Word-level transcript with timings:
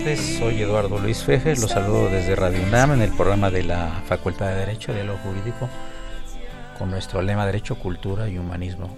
Soy 0.00 0.62
Eduardo 0.62 0.98
Luis 0.98 1.22
Feje, 1.22 1.54
los 1.54 1.70
saludo 1.70 2.08
desde 2.08 2.34
Radio 2.34 2.62
UNAM 2.62 2.92
en 2.92 3.02
el 3.02 3.10
programa 3.10 3.50
de 3.50 3.62
la 3.62 4.02
Facultad 4.06 4.48
de 4.48 4.54
Derecho, 4.54 4.94
Diálogo 4.94 5.18
Jurídico, 5.18 5.68
con 6.78 6.90
nuestro 6.90 7.20
lema 7.20 7.44
Derecho, 7.44 7.74
Cultura 7.74 8.26
y 8.26 8.38
Humanismo. 8.38 8.96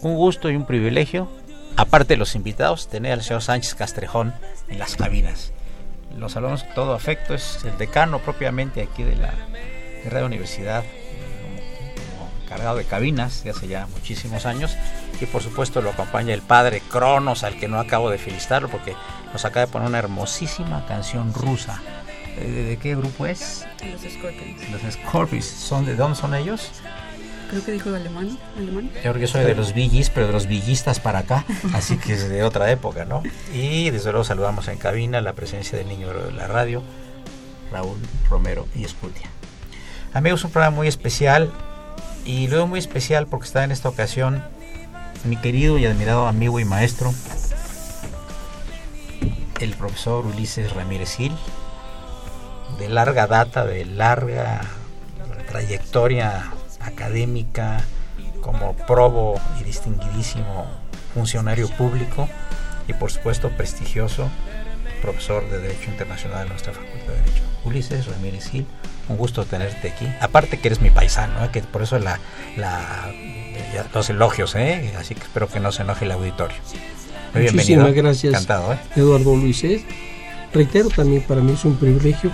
Un 0.00 0.14
gusto 0.14 0.50
y 0.50 0.56
un 0.56 0.64
privilegio, 0.64 1.28
aparte 1.76 2.14
de 2.14 2.16
los 2.16 2.34
invitados, 2.34 2.88
tener 2.88 3.12
al 3.12 3.22
señor 3.22 3.42
Sánchez 3.42 3.74
Castrejón 3.74 4.32
en 4.68 4.78
las 4.78 4.96
cabinas. 4.96 5.52
Los 6.16 6.32
saludamos 6.32 6.64
con 6.64 6.74
todo 6.74 6.94
afecto, 6.94 7.34
es 7.34 7.62
el 7.64 7.76
decano 7.76 8.18
propiamente 8.20 8.80
aquí 8.80 9.02
de 9.02 9.16
la 9.16 9.34
Radio 10.06 10.26
Universidad, 10.26 10.84
encargado 12.44 12.78
de 12.78 12.84
cabinas 12.84 13.44
de 13.44 13.50
hace 13.50 13.68
ya 13.68 13.86
muchísimos 13.88 14.46
años, 14.46 14.74
y 15.20 15.26
por 15.26 15.42
supuesto 15.42 15.82
lo 15.82 15.90
acompaña 15.90 16.32
el 16.32 16.42
padre 16.42 16.80
Cronos, 16.90 17.44
al 17.44 17.56
que 17.56 17.68
no 17.68 17.78
acabo 17.78 18.08
de 18.08 18.16
felicitarlo 18.16 18.70
porque 18.70 18.94
nos 19.32 19.44
acaba 19.44 19.66
de 19.66 19.72
poner 19.72 19.88
una 19.88 19.98
hermosísima 19.98 20.86
canción 20.86 21.32
rusa. 21.32 21.80
¿De, 22.36 22.78
qué 22.80 22.96
grupo 22.96 23.26
es? 23.26 23.66
Los 23.92 24.12
Scorpions. 24.12 24.70
Los 24.70 24.92
Scorpions. 24.94 25.44
¿Son, 25.44 25.84
¿De 25.84 25.94
dónde 25.94 26.16
son 26.16 26.34
ellos? 26.34 26.70
Creo 27.50 27.64
que 27.64 27.72
dijo 27.72 27.94
alemán. 27.94 28.38
¿Alemán? 28.56 28.90
Yo 28.94 29.00
creo 29.00 29.14
que 29.14 29.26
soy 29.26 29.44
de 29.44 29.54
los 29.54 29.74
Billys, 29.74 30.08
pero 30.08 30.28
de 30.28 30.32
los 30.32 30.46
villistas 30.46 31.00
para 31.00 31.20
acá, 31.20 31.44
así 31.74 31.96
que 31.96 32.14
es 32.14 32.28
de 32.28 32.44
otra 32.44 32.70
época, 32.70 33.04
¿no? 33.04 33.22
Y 33.52 33.90
desde 33.90 34.10
luego 34.12 34.24
saludamos 34.24 34.68
en 34.68 34.78
cabina 34.78 35.20
la 35.20 35.32
presencia 35.32 35.76
del 35.76 35.88
niño 35.88 36.12
de 36.12 36.32
la 36.32 36.46
radio, 36.46 36.82
Raúl 37.72 37.98
Romero 38.28 38.68
y 38.74 38.84
Escutia. 38.84 39.28
Amigos, 40.14 40.44
un 40.44 40.52
programa 40.52 40.76
muy 40.76 40.88
especial 40.88 41.52
y 42.24 42.46
luego 42.46 42.68
muy 42.68 42.78
especial 42.78 43.26
porque 43.26 43.46
está 43.46 43.64
en 43.64 43.72
esta 43.72 43.88
ocasión 43.88 44.44
mi 45.24 45.36
querido 45.36 45.76
y 45.78 45.86
admirado 45.86 46.26
amigo 46.26 46.60
y 46.60 46.64
maestro, 46.64 47.12
el 49.60 49.74
profesor 49.74 50.26
Ulises 50.26 50.72
Ramírez 50.72 51.16
Gil, 51.16 51.32
de 52.78 52.88
larga 52.88 53.26
data, 53.26 53.64
de 53.64 53.84
larga 53.84 54.62
trayectoria 55.48 56.50
académica, 56.80 57.82
como 58.40 58.74
probo 58.74 59.40
y 59.60 59.64
distinguidísimo 59.64 60.66
funcionario 61.14 61.68
público 61.68 62.28
y 62.88 62.94
por 62.94 63.10
supuesto 63.10 63.50
prestigioso 63.50 64.30
profesor 65.02 65.48
de 65.50 65.58
Derecho 65.58 65.90
Internacional 65.90 66.44
de 66.44 66.50
nuestra 66.50 66.72
Facultad 66.72 67.08
de 67.08 67.18
Derecho. 67.18 67.42
Ulises 67.64 68.06
Ramírez 68.06 68.48
Gil, 68.50 68.66
un 69.08 69.16
gusto 69.16 69.44
tenerte 69.44 69.88
aquí. 69.90 70.06
Aparte 70.20 70.58
que 70.58 70.68
eres 70.68 70.80
mi 70.80 70.90
paisano, 70.90 71.44
¿eh? 71.44 71.50
que 71.52 71.62
por 71.62 71.82
eso 71.82 71.98
la, 71.98 72.18
los 73.94 74.10
elogios, 74.10 74.54
¿eh? 74.54 74.94
así 74.98 75.14
que 75.14 75.22
espero 75.22 75.48
que 75.48 75.60
no 75.60 75.72
se 75.72 75.82
enoje 75.82 76.04
el 76.04 76.12
auditorio. 76.12 76.56
Muchísimas 77.34 77.92
gracias, 77.92 78.46
¿eh? 78.48 78.78
Eduardo 78.96 79.36
Luises. 79.36 79.82
Reitero 80.52 80.88
también, 80.88 81.22
para 81.22 81.40
mí 81.40 81.52
es 81.52 81.64
un 81.64 81.76
privilegio 81.76 82.30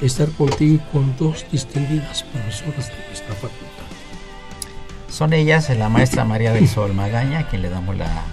estar 0.00 0.28
contigo 0.30 0.76
y 0.76 0.92
con 0.92 1.14
dos 1.18 1.44
distinguidas 1.52 2.22
profesoras 2.22 2.88
de 2.88 3.06
nuestra 3.06 3.34
facultad. 3.34 3.84
Son 5.10 5.32
ellas 5.32 5.68
la 5.70 5.88
maestra 5.88 6.24
María 6.24 6.52
del 6.52 6.68
Sol 6.68 6.94
Magaña, 6.94 7.40
a 7.40 7.48
quien 7.48 7.62
le 7.62 7.68
damos 7.68 7.96
la 7.96 8.24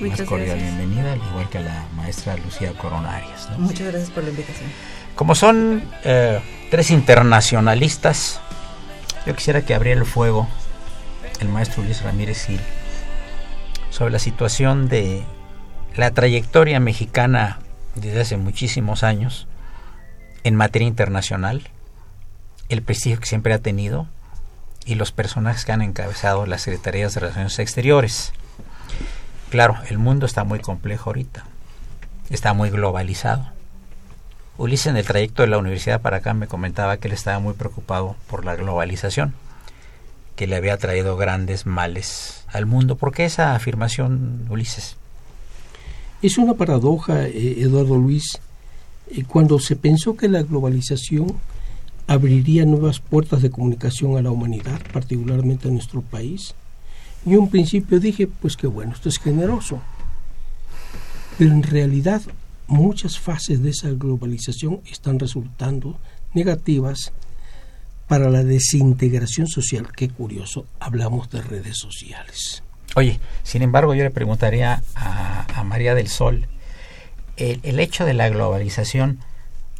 más 0.00 0.22
cordial 0.22 0.58
bienvenida, 0.58 1.12
al 1.12 1.20
igual 1.30 1.48
que 1.50 1.58
a 1.58 1.62
la 1.62 1.86
maestra 1.94 2.36
Lucía 2.36 2.72
Coronarias. 2.72 3.48
Muchas 3.58 3.88
gracias 3.88 4.10
por 4.10 4.24
la 4.24 4.30
invitación. 4.30 4.70
Como 5.14 5.34
son 5.34 5.82
eh, 6.04 6.40
tres 6.70 6.90
internacionalistas, 6.90 8.40
yo 9.26 9.34
quisiera 9.34 9.62
que 9.62 9.74
abriera 9.74 10.00
el 10.00 10.06
fuego 10.06 10.48
el 11.40 11.48
maestro 11.48 11.82
Luis 11.82 12.02
Ramírez 12.02 12.46
Gil 12.46 12.60
sobre 13.96 14.12
la 14.12 14.18
situación 14.18 14.90
de 14.90 15.24
la 15.96 16.10
trayectoria 16.10 16.78
mexicana 16.80 17.60
desde 17.94 18.20
hace 18.20 18.36
muchísimos 18.36 19.02
años 19.02 19.48
en 20.44 20.54
materia 20.54 20.86
internacional, 20.86 21.70
el 22.68 22.82
prestigio 22.82 23.18
que 23.18 23.24
siempre 23.24 23.54
ha 23.54 23.58
tenido 23.58 24.06
y 24.84 24.96
los 24.96 25.12
personajes 25.12 25.64
que 25.64 25.72
han 25.72 25.80
encabezado 25.80 26.44
las 26.44 26.60
Secretarías 26.60 27.14
de 27.14 27.20
Relaciones 27.20 27.58
Exteriores. 27.58 28.34
Claro, 29.48 29.78
el 29.88 29.96
mundo 29.96 30.26
está 30.26 30.44
muy 30.44 30.60
complejo 30.60 31.08
ahorita, 31.08 31.44
está 32.28 32.52
muy 32.52 32.68
globalizado. 32.68 33.46
Ulises 34.58 34.88
en 34.88 34.98
el 34.98 35.06
trayecto 35.06 35.40
de 35.40 35.48
la 35.48 35.56
universidad 35.56 36.02
para 36.02 36.18
acá 36.18 36.34
me 36.34 36.48
comentaba 36.48 36.98
que 36.98 37.08
él 37.08 37.14
estaba 37.14 37.38
muy 37.38 37.54
preocupado 37.54 38.14
por 38.28 38.44
la 38.44 38.56
globalización 38.56 39.32
que 40.36 40.46
le 40.46 40.54
había 40.54 40.76
traído 40.76 41.16
grandes 41.16 41.66
males 41.66 42.44
al 42.48 42.66
mundo. 42.66 42.96
¿Por 42.96 43.12
qué 43.12 43.24
esa 43.24 43.54
afirmación, 43.54 44.46
Ulises? 44.48 44.96
Es 46.22 46.38
una 46.38 46.54
paradoja, 46.54 47.26
eh, 47.26 47.56
Eduardo 47.60 47.96
Luis, 47.96 48.38
eh, 49.10 49.24
cuando 49.26 49.58
se 49.58 49.76
pensó 49.76 50.16
que 50.16 50.28
la 50.28 50.42
globalización 50.42 51.36
abriría 52.06 52.64
nuevas 52.64 53.00
puertas 53.00 53.42
de 53.42 53.50
comunicación 53.50 54.16
a 54.16 54.22
la 54.22 54.30
humanidad, 54.30 54.80
particularmente 54.92 55.68
a 55.68 55.72
nuestro 55.72 56.02
país. 56.02 56.54
Yo 57.24 57.40
un 57.40 57.50
principio 57.50 57.98
dije, 57.98 58.28
pues 58.28 58.56
que 58.56 58.66
bueno, 58.66 58.92
esto 58.92 59.08
es 59.08 59.18
generoso. 59.18 59.80
Pero 61.38 61.52
en 61.52 61.62
realidad 61.62 62.22
muchas 62.66 63.18
fases 63.18 63.62
de 63.62 63.70
esa 63.70 63.90
globalización 63.90 64.80
están 64.90 65.18
resultando 65.18 65.98
negativas 66.34 67.12
para 68.08 68.30
la 68.30 68.44
desintegración 68.44 69.46
social. 69.46 69.88
Qué 69.96 70.08
curioso, 70.08 70.66
hablamos 70.80 71.30
de 71.30 71.42
redes 71.42 71.78
sociales. 71.78 72.62
Oye, 72.94 73.20
sin 73.42 73.62
embargo, 73.62 73.94
yo 73.94 74.04
le 74.04 74.10
preguntaría 74.10 74.82
a, 74.94 75.64
María 75.64 75.94
del 75.94 76.08
Sol, 76.08 76.46
el, 77.36 77.80
hecho 77.80 78.04
de 78.04 78.14
la 78.14 78.28
globalización 78.28 79.18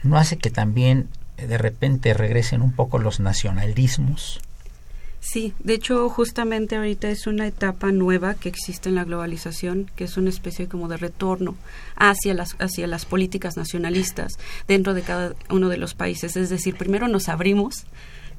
no 0.02 0.18
hace 0.18 0.36
que 0.36 0.50
también 0.50 1.08
de 1.36 1.58
repente 1.58 2.12
regresen 2.12 2.60
un 2.60 2.72
poco 2.72 2.98
los 2.98 3.20
nacionalismos. 3.20 4.40
Sí, 5.28 5.54
de 5.58 5.74
hecho 5.74 6.08
justamente 6.08 6.76
ahorita 6.76 7.10
es 7.10 7.26
una 7.26 7.48
etapa 7.48 7.90
nueva 7.90 8.34
que 8.34 8.48
existe 8.48 8.90
en 8.90 8.94
la 8.94 9.02
globalización, 9.02 9.90
que 9.96 10.04
es 10.04 10.16
una 10.16 10.30
especie 10.30 10.68
como 10.68 10.86
de 10.86 10.98
retorno 10.98 11.56
hacia 11.96 12.32
las 12.32 12.54
hacia 12.60 12.86
las 12.86 13.06
políticas 13.06 13.56
nacionalistas 13.56 14.34
dentro 14.68 14.94
de 14.94 15.02
cada 15.02 15.34
uno 15.50 15.68
de 15.68 15.78
los 15.78 15.94
países, 15.94 16.36
es 16.36 16.48
decir, 16.48 16.76
primero 16.76 17.08
nos 17.08 17.28
abrimos 17.28 17.86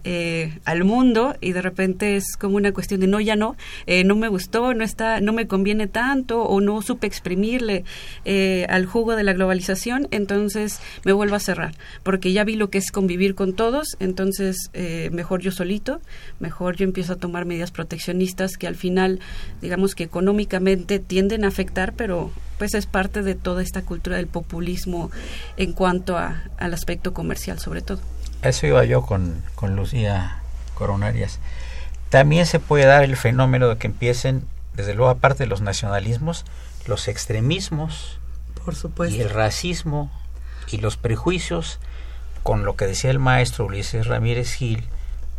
eh, 0.03 0.59
al 0.63 0.83
mundo 0.85 1.35
y 1.41 1.51
de 1.51 1.61
repente 1.61 2.15
es 2.15 2.37
como 2.37 2.55
una 2.55 2.71
cuestión 2.71 3.01
de 3.01 3.07
no 3.07 3.19
ya 3.19 3.35
no 3.35 3.57
eh, 3.87 4.03
no 4.05 4.15
me 4.15 4.29
gustó 4.29 4.73
no 4.73 4.83
está 4.83 5.19
no 5.19 5.33
me 5.33 5.47
conviene 5.47 5.87
tanto 5.87 6.43
o 6.43 6.61
no 6.61 6.81
supe 6.81 7.07
exprimirle 7.07 7.83
eh, 8.23 8.65
al 8.69 8.85
jugo 8.85 9.15
de 9.15 9.23
la 9.23 9.33
globalización 9.33 10.07
entonces 10.11 10.79
me 11.03 11.11
vuelvo 11.11 11.35
a 11.35 11.39
cerrar 11.39 11.73
porque 12.03 12.31
ya 12.31 12.45
vi 12.45 12.55
lo 12.55 12.69
que 12.69 12.77
es 12.77 12.91
convivir 12.91 13.35
con 13.35 13.53
todos 13.53 13.97
entonces 13.99 14.71
mejor 15.11 15.41
yo 15.41 15.51
solito 15.51 15.99
mejor 16.39 16.77
yo 16.77 16.85
empiezo 16.85 17.13
a 17.13 17.17
tomar 17.17 17.45
medidas 17.45 17.71
proteccionistas 17.71 18.55
que 18.55 18.67
al 18.67 18.75
final 18.75 19.19
digamos 19.61 19.93
que 19.93 20.03
económicamente 20.03 20.99
tienden 20.99 21.43
a 21.43 21.49
afectar 21.49 21.93
pero 21.93 22.31
pues 22.57 22.75
es 22.75 22.85
parte 22.85 23.23
de 23.23 23.35
toda 23.35 23.61
esta 23.61 23.81
cultura 23.81 24.17
del 24.17 24.27
populismo 24.27 25.11
en 25.57 25.73
cuanto 25.73 26.17
a, 26.17 26.43
al 26.57 26.73
aspecto 26.73 27.13
comercial 27.13 27.59
sobre 27.59 27.81
todo 27.81 27.99
eso 28.41 28.67
iba 28.67 28.83
yo 28.85 29.01
con, 29.01 29.43
con 29.55 29.75
Lucía 29.75 30.37
Coronarias. 30.75 31.39
También 32.09 32.45
se 32.45 32.59
puede 32.59 32.85
dar 32.85 33.03
el 33.03 33.17
fenómeno 33.17 33.67
de 33.67 33.77
que 33.77 33.87
empiecen, 33.87 34.47
desde 34.75 34.93
luego 34.93 35.11
aparte 35.11 35.43
de 35.43 35.49
los 35.49 35.61
nacionalismos, 35.61 36.45
los 36.85 37.07
extremismos 37.07 38.19
Por 38.63 38.75
supuesto. 38.75 39.15
y 39.15 39.21
el 39.21 39.29
racismo 39.29 40.11
y 40.71 40.77
los 40.77 40.97
prejuicios, 40.97 41.79
con 42.43 42.63
lo 42.63 42.75
que 42.75 42.85
decía 42.87 43.11
el 43.11 43.19
maestro 43.19 43.65
Ulises 43.65 44.07
Ramírez 44.07 44.53
Gil, 44.53 44.85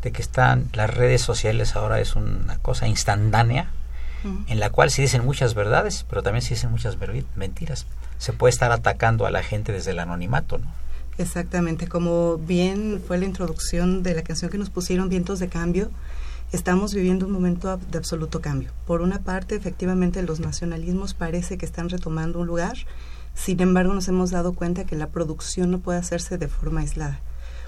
de 0.03 0.13
que 0.13 0.23
están 0.23 0.69
las 0.73 0.93
redes 0.93 1.23
sociales 1.23 1.75
ahora 1.75 2.01
es 2.01 2.17
una 2.17 2.59
cosa 2.59 2.87
instantánea, 2.87 3.71
en 4.49 4.59
la 4.59 4.71
cual 4.71 4.91
se 4.91 5.01
dicen 5.01 5.25
muchas 5.25 5.55
verdades, 5.55 6.05
pero 6.09 6.25
también 6.25 6.43
se 6.43 6.55
dicen 6.55 6.73
muchas 6.73 6.97
mentiras. 7.37 7.87
Se 8.19 8.33
puede 8.33 8.51
estar 8.51 8.73
atacando 8.73 9.27
a 9.27 9.31
la 9.31 9.45
gente 9.45 9.73
desde 9.73 9.93
el 9.93 10.01
anonimato, 10.01 10.59
¿no? 10.59 10.67
Exactamente, 11.19 11.89
como 11.89 12.39
bien 12.39 13.03
fue 13.05 13.19
la 13.19 13.25
introducción 13.25 14.05
de 14.05 14.15
la 14.15 14.23
canción 14.23 14.53
que 14.53 14.59
nos 14.59 14.71
pusieron 14.71 15.09
Vientos 15.09 15.41
de 15.41 15.49
Cambio, 15.49 15.91
estamos 16.53 16.95
viviendo 16.95 17.27
un 17.27 17.33
momento 17.33 17.77
de 17.77 17.99
absoluto 17.99 18.41
cambio. 18.41 18.71
Por 18.87 19.01
una 19.01 19.19
parte, 19.19 19.57
efectivamente, 19.57 20.23
los 20.23 20.39
nacionalismos 20.39 21.15
parece 21.15 21.59
que 21.59 21.67
están 21.67 21.89
retomando 21.89 22.39
un 22.39 22.47
lugar, 22.47 22.77
sin 23.35 23.61
embargo, 23.61 23.95
nos 23.95 24.07
hemos 24.07 24.31
dado 24.31 24.53
cuenta 24.53 24.85
que 24.85 24.95
la 24.95 25.09
producción 25.09 25.73
no 25.73 25.81
puede 25.81 25.99
hacerse 25.99 26.39
de 26.39 26.47
forma 26.47 26.81
aislada. 26.81 27.21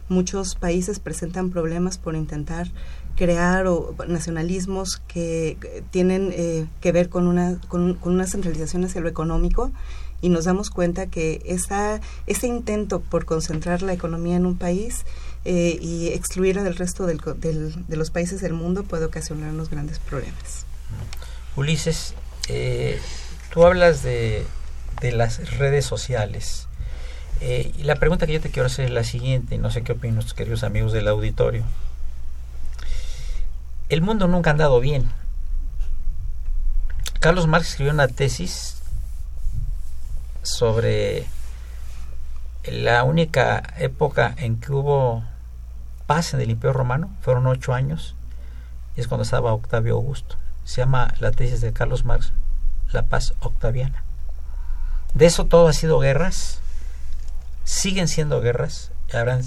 Muchos 0.08 0.54
países 0.54 1.00
presentan 1.00 1.50
problemas 1.50 1.98
por 1.98 2.14
intentar 2.14 2.68
crear 3.16 3.66
o, 3.66 3.96
nacionalismos 4.06 5.02
que 5.08 5.82
tienen 5.90 6.30
eh, 6.32 6.66
que 6.80 6.92
ver 6.92 7.08
con 7.08 7.26
una, 7.26 7.60
con, 7.66 7.94
con 7.94 8.14
una 8.14 8.26
centralización 8.26 8.84
hacia 8.84 9.00
lo 9.00 9.08
económico 9.08 9.72
y 10.20 10.28
nos 10.28 10.44
damos 10.44 10.70
cuenta 10.70 11.06
que 11.06 11.42
esa, 11.44 12.00
ese 12.26 12.46
intento 12.46 13.00
por 13.00 13.24
concentrar 13.24 13.82
la 13.82 13.92
economía 13.92 14.36
en 14.36 14.46
un 14.46 14.56
país 14.56 15.04
eh, 15.44 15.78
y 15.80 16.08
excluirla 16.08 16.62
del 16.62 16.76
resto 16.76 17.06
del, 17.06 17.20
del, 17.36 17.86
de 17.86 17.96
los 17.96 18.10
países 18.10 18.40
del 18.40 18.52
mundo 18.52 18.82
puede 18.82 19.06
ocasionarnos 19.06 19.70
grandes 19.70 19.98
problemas. 19.98 20.66
Ulises, 21.56 22.14
eh, 22.48 23.00
tú 23.52 23.64
hablas 23.64 24.02
de, 24.02 24.44
de, 25.00 25.12
las 25.12 25.56
redes 25.58 25.84
sociales. 25.84 26.66
Eh, 27.40 27.72
la 27.82 27.96
pregunta 27.96 28.26
que 28.26 28.34
yo 28.34 28.40
te 28.40 28.50
quiero 28.50 28.66
hacer 28.66 28.86
es 28.86 28.90
la 28.90 29.04
siguiente, 29.04 29.54
y 29.54 29.58
no 29.58 29.70
sé 29.70 29.82
qué 29.82 29.92
opinan 29.92 30.16
nuestros 30.16 30.34
queridos 30.34 30.62
amigos 30.62 30.92
del 30.92 31.08
auditorio. 31.08 31.64
El 33.88 34.02
mundo 34.02 34.28
nunca 34.28 34.50
ha 34.50 34.52
andado 34.52 34.78
bien. 34.78 35.10
Carlos 37.18 37.46
Marx 37.46 37.70
escribió 37.70 37.92
una 37.92 38.08
tesis 38.08 38.79
sobre 40.42 41.26
la 42.64 43.04
única 43.04 43.62
época 43.78 44.34
en 44.36 44.60
que 44.60 44.72
hubo 44.72 45.24
paz 46.06 46.34
en 46.34 46.40
el 46.40 46.50
Imperio 46.50 46.72
Romano, 46.72 47.10
fueron 47.20 47.46
ocho 47.46 47.72
años, 47.72 48.14
y 48.96 49.00
es 49.00 49.08
cuando 49.08 49.22
estaba 49.22 49.52
Octavio 49.52 49.94
Augusto. 49.94 50.36
Se 50.64 50.80
llama 50.80 51.14
la 51.20 51.30
tesis 51.30 51.60
de 51.60 51.72
Carlos 51.72 52.04
Marx, 52.04 52.32
la 52.92 53.02
paz 53.04 53.34
octaviana. 53.40 54.02
De 55.14 55.26
eso 55.26 55.46
todo 55.46 55.68
ha 55.68 55.72
sido 55.72 55.98
guerras, 55.98 56.60
siguen 57.64 58.08
siendo 58.08 58.40
guerras, 58.40 58.92
y 59.12 59.16
habrán, 59.16 59.42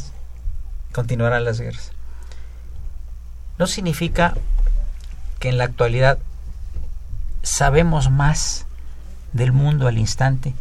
continuarán 0.94 1.44
las 1.44 1.60
guerras. 1.60 1.92
No 3.58 3.68
significa 3.68 4.34
que 5.40 5.50
en 5.50 5.58
la 5.58 5.66
actualidad 5.66 6.18
sabemos 7.44 8.10
más 8.10 8.66
del 9.34 9.52
mundo 9.52 9.88
al 9.88 9.98
instante 9.98 10.54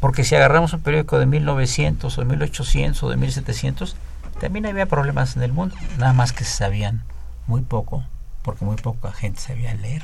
porque 0.00 0.24
si 0.24 0.34
agarramos 0.34 0.72
un 0.72 0.80
periódico 0.80 1.18
de 1.18 1.26
1900 1.26 2.16
o 2.16 2.20
de 2.20 2.26
1800 2.26 3.02
o 3.02 3.10
de 3.10 3.16
1700, 3.16 3.96
también 4.40 4.66
había 4.66 4.86
problemas 4.86 5.36
en 5.36 5.42
el 5.42 5.52
mundo, 5.52 5.74
nada 5.98 6.12
más 6.12 6.32
que 6.32 6.44
se 6.44 6.56
sabían 6.56 7.02
muy 7.46 7.62
poco, 7.62 8.04
porque 8.42 8.64
muy 8.64 8.76
poca 8.76 9.12
gente 9.12 9.40
sabía 9.40 9.74
leer 9.74 10.02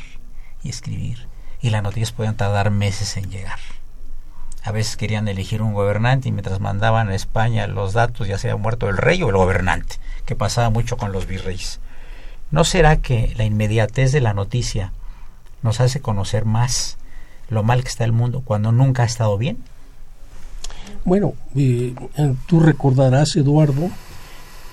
y 0.63 0.71
escribir, 0.71 1.29
y 1.61 1.71
las 1.71 1.83
noticias 1.83 2.13
podían 2.13 2.37
tardar 2.37 2.71
meses 2.71 3.17
en 3.17 3.31
llegar. 3.31 3.59
A 4.65 4.73
veces 4.73 4.97
querían 4.97 5.29
elegir 5.29 5.63
un 5.63 5.75
gobernante 5.75 6.29
y 6.29 6.33
mientras 6.33 6.59
mandaban 6.59 7.09
a 7.09 7.15
España 7.15 7.67
los 7.67 7.93
datos 7.93 8.27
ya 8.27 8.39
se 8.39 8.51
había 8.51 8.61
muerto 8.61 8.89
el 8.89 8.97
rey 8.97 9.23
o 9.23 9.29
el 9.29 9.37
gobernante, 9.37 9.97
que 10.25 10.35
pasaba 10.35 10.71
mucho 10.71 10.97
con 10.97 11.13
los 11.13 11.27
virreyes. 11.27 11.81
¿No 12.51 12.65
será 12.65 12.97
que 12.97 13.35
la 13.37 13.45
inmediatez 13.45 14.11
de 14.13 14.21
la 14.21 14.33
noticia 14.33 14.93
nos 15.63 15.81
hace 15.81 16.01
conocer 16.01 16.45
más 16.45 16.97
lo 17.51 17.63
mal 17.63 17.83
que 17.83 17.89
está 17.89 18.05
el 18.05 18.13
mundo 18.13 18.43
cuando 18.43 18.73
nunca 18.73 19.03
ha 19.03 19.07
estado 19.07 19.37
bien? 19.37 19.63
Bueno, 21.05 21.35
eh, 21.55 21.95
tú 22.47 22.61
recordarás, 22.61 23.37
Eduardo, 23.37 23.91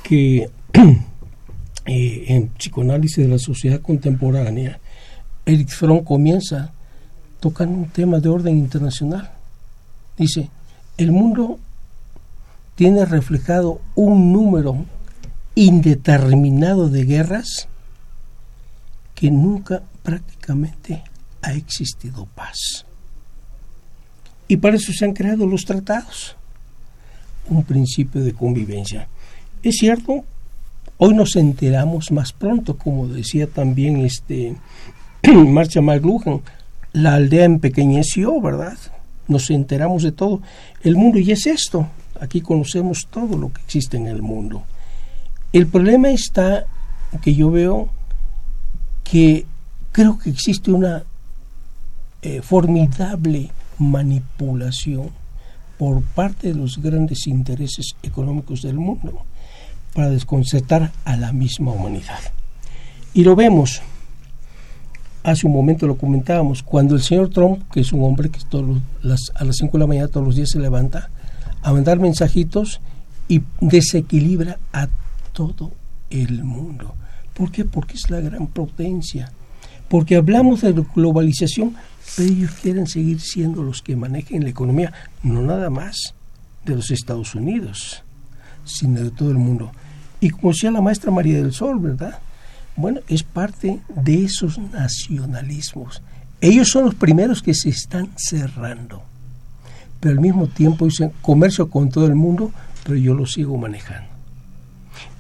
que 0.02 0.50
eh, 1.86 2.26
en 2.28 2.48
psicoanálisis 2.50 3.18
de 3.18 3.28
la 3.28 3.40
sociedad 3.40 3.82
contemporánea, 3.82 4.80
Eric 5.46 5.70
Fromm 5.70 6.04
comienza 6.06 6.72
tocando 7.42 7.78
un 7.78 7.90
tema 7.90 8.20
de 8.20 8.30
orden 8.30 8.58
internacional. 8.58 9.30
Dice, 10.18 10.50
el 10.98 11.12
mundo 11.12 11.60
tiene 12.76 13.04
reflejado 13.04 13.82
un 13.96 14.32
número 14.32 14.86
indeterminado 15.56 16.88
de 16.88 17.04
guerras 17.04 17.68
que 19.16 19.30
nunca 19.32 19.84
prácticamente 20.04 21.04
ha 21.42 21.54
existido 21.54 22.26
paz. 22.36 22.86
Y 24.52 24.58
para 24.58 24.76
eso 24.76 24.92
se 24.92 25.06
han 25.06 25.14
creado 25.14 25.48
los 25.48 25.64
tratados, 25.64 26.36
un 27.48 27.64
principio 27.64 28.22
de 28.22 28.34
convivencia. 28.34 29.08
Es 29.64 29.78
cierto, 29.78 30.26
hoy 30.98 31.14
nos 31.14 31.38
enteramos 31.38 32.12
más 32.12 32.34
pronto, 32.34 32.78
como 32.78 33.08
decía 33.08 33.48
también 33.48 34.02
este 34.02 34.58
Marcha 35.34 35.80
McLuhan, 35.80 36.42
la 36.92 37.14
aldea 37.14 37.46
empequeñeció, 37.46 38.42
¿verdad? 38.42 38.78
Nos 39.30 39.50
enteramos 39.52 40.04
de 40.04 40.12
todo. 40.12 40.42
El 40.84 40.98
mundo 40.98 41.18
y 41.18 41.32
es 41.32 41.48
esto, 41.48 41.88
aquí 42.20 42.42
conocemos 42.42 43.08
todo 43.10 43.38
lo 43.38 43.54
que 43.54 43.62
existe 43.62 43.96
en 43.96 44.08
el 44.08 44.22
mundo. 44.22 44.64
El 45.54 45.68
problema 45.68 46.10
está 46.10 46.66
que 47.22 47.36
yo 47.36 47.52
veo 47.52 47.88
que 49.06 49.46
creo 49.94 50.20
que 50.20 50.30
existe 50.30 50.72
una 50.72 51.04
eh, 52.22 52.42
formidable 52.42 53.50
manipulación 53.82 55.10
por 55.78 56.02
parte 56.04 56.50
de 56.50 56.54
los 56.54 56.78
grandes 56.78 57.26
intereses 57.26 57.96
económicos 58.04 58.62
del 58.62 58.76
mundo 58.76 59.26
para 59.94 60.10
desconcertar 60.10 60.92
a 61.04 61.18
la 61.18 61.34
misma 61.34 61.72
humanidad. 61.72 62.20
Y 63.14 63.24
lo 63.24 63.36
vemos, 63.36 63.82
hace 65.24 65.48
un 65.48 65.54
momento 65.54 65.88
lo 65.88 65.98
comentábamos, 65.98 66.62
cuando 66.64 66.96
el 66.96 67.02
señor 67.02 67.30
Trump, 67.30 67.70
que 67.72 67.82
es 67.82 67.92
un 67.92 68.04
hombre 68.04 68.30
que 68.30 68.40
a 68.54 69.44
las 69.44 69.56
5 69.58 69.72
de 69.74 69.80
la 69.80 69.88
mañana 69.88 70.08
todos 70.08 70.26
los 70.26 70.36
días 70.36 70.52
se 70.52 70.60
levanta 70.60 71.10
a 71.64 71.74
mandar 71.74 72.00
mensajitos 72.00 72.80
y 73.28 73.42
desequilibra 73.60 74.60
a 74.72 74.88
todo 75.34 75.72
el 76.10 76.44
mundo. 76.44 76.94
¿Por 77.34 77.52
qué? 77.52 77.66
Porque 77.66 77.96
es 77.96 78.10
la 78.10 78.20
gran 78.20 78.48
potencia. 78.48 79.32
Porque 79.90 80.16
hablamos 80.16 80.62
de 80.62 80.74
globalización, 80.74 81.76
pero 82.16 82.30
ellos 82.30 82.52
quieren 82.62 82.88
seguir 82.88 83.20
siendo 83.22 83.64
los 83.64 83.82
que 83.82 83.96
manejen 83.96 84.44
la 84.44 84.50
economía, 84.50 84.94
no 85.24 85.42
nada 85.42 85.70
más 85.70 86.14
de 86.66 86.76
los 86.76 86.92
Estados 86.92 87.36
Unidos, 87.36 88.04
sino 88.66 89.02
de 89.02 89.12
todo 89.12 89.32
el 89.32 89.38
mundo. 89.38 89.72
Y 90.20 90.30
como 90.30 90.52
decía 90.52 90.72
la 90.72 90.82
maestra 90.82 91.12
María 91.12 91.38
del 91.38 91.54
Sol, 91.54 91.80
¿verdad? 91.80 92.20
Bueno, 92.76 93.02
es 93.08 93.24
parte 93.24 93.80
de 93.96 94.26
esos 94.26 94.58
nacionalismos. 94.58 96.02
Ellos 96.40 96.70
son 96.70 96.86
los 96.86 96.96
primeros 96.96 97.42
que 97.42 97.54
se 97.54 97.70
están 97.70 98.10
cerrando. 98.16 99.04
pero 100.00 100.16
al 100.16 100.20
mismo 100.20 100.48
tiempo 100.48 100.86
dicen 100.86 101.12
comercio 101.22 101.70
con 101.70 101.90
todo 101.90 102.08
el 102.08 102.16
mundo, 102.16 102.52
pero 102.84 102.98
yo 102.98 103.14
lo 103.14 103.26
sigo 103.28 103.58
manejando. 103.58 104.10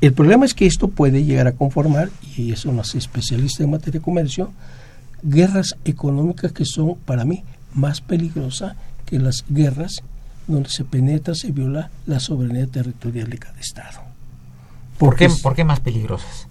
El 0.01 0.13
problema 0.13 0.45
es 0.45 0.53
que 0.53 0.65
esto 0.65 0.87
puede 0.87 1.23
llegar 1.23 1.47
a 1.47 1.51
conformar, 1.53 2.09
y 2.35 2.51
eso 2.51 2.71
no 2.71 2.81
es 2.81 2.95
especialista 2.95 3.63
en 3.63 3.71
materia 3.71 3.99
de 3.99 4.03
comercio, 4.03 4.51
guerras 5.23 5.75
económicas 5.85 6.51
que 6.51 6.65
son 6.65 6.95
para 7.05 7.25
mí 7.25 7.43
más 7.73 8.01
peligrosas 8.01 8.75
que 9.05 9.19
las 9.19 9.45
guerras 9.49 10.03
donde 10.47 10.69
se 10.69 10.83
penetra, 10.83 11.35
se 11.35 11.51
viola 11.51 11.89
la 12.05 12.19
soberanía 12.19 12.67
territorial 12.67 13.29
de 13.29 13.37
cada 13.37 13.59
Estado. 13.59 14.01
¿Por 14.97 15.15
qué, 15.15 15.29
¿Por 15.29 15.55
qué 15.55 15.63
más 15.63 15.79
peligrosas? 15.79 16.47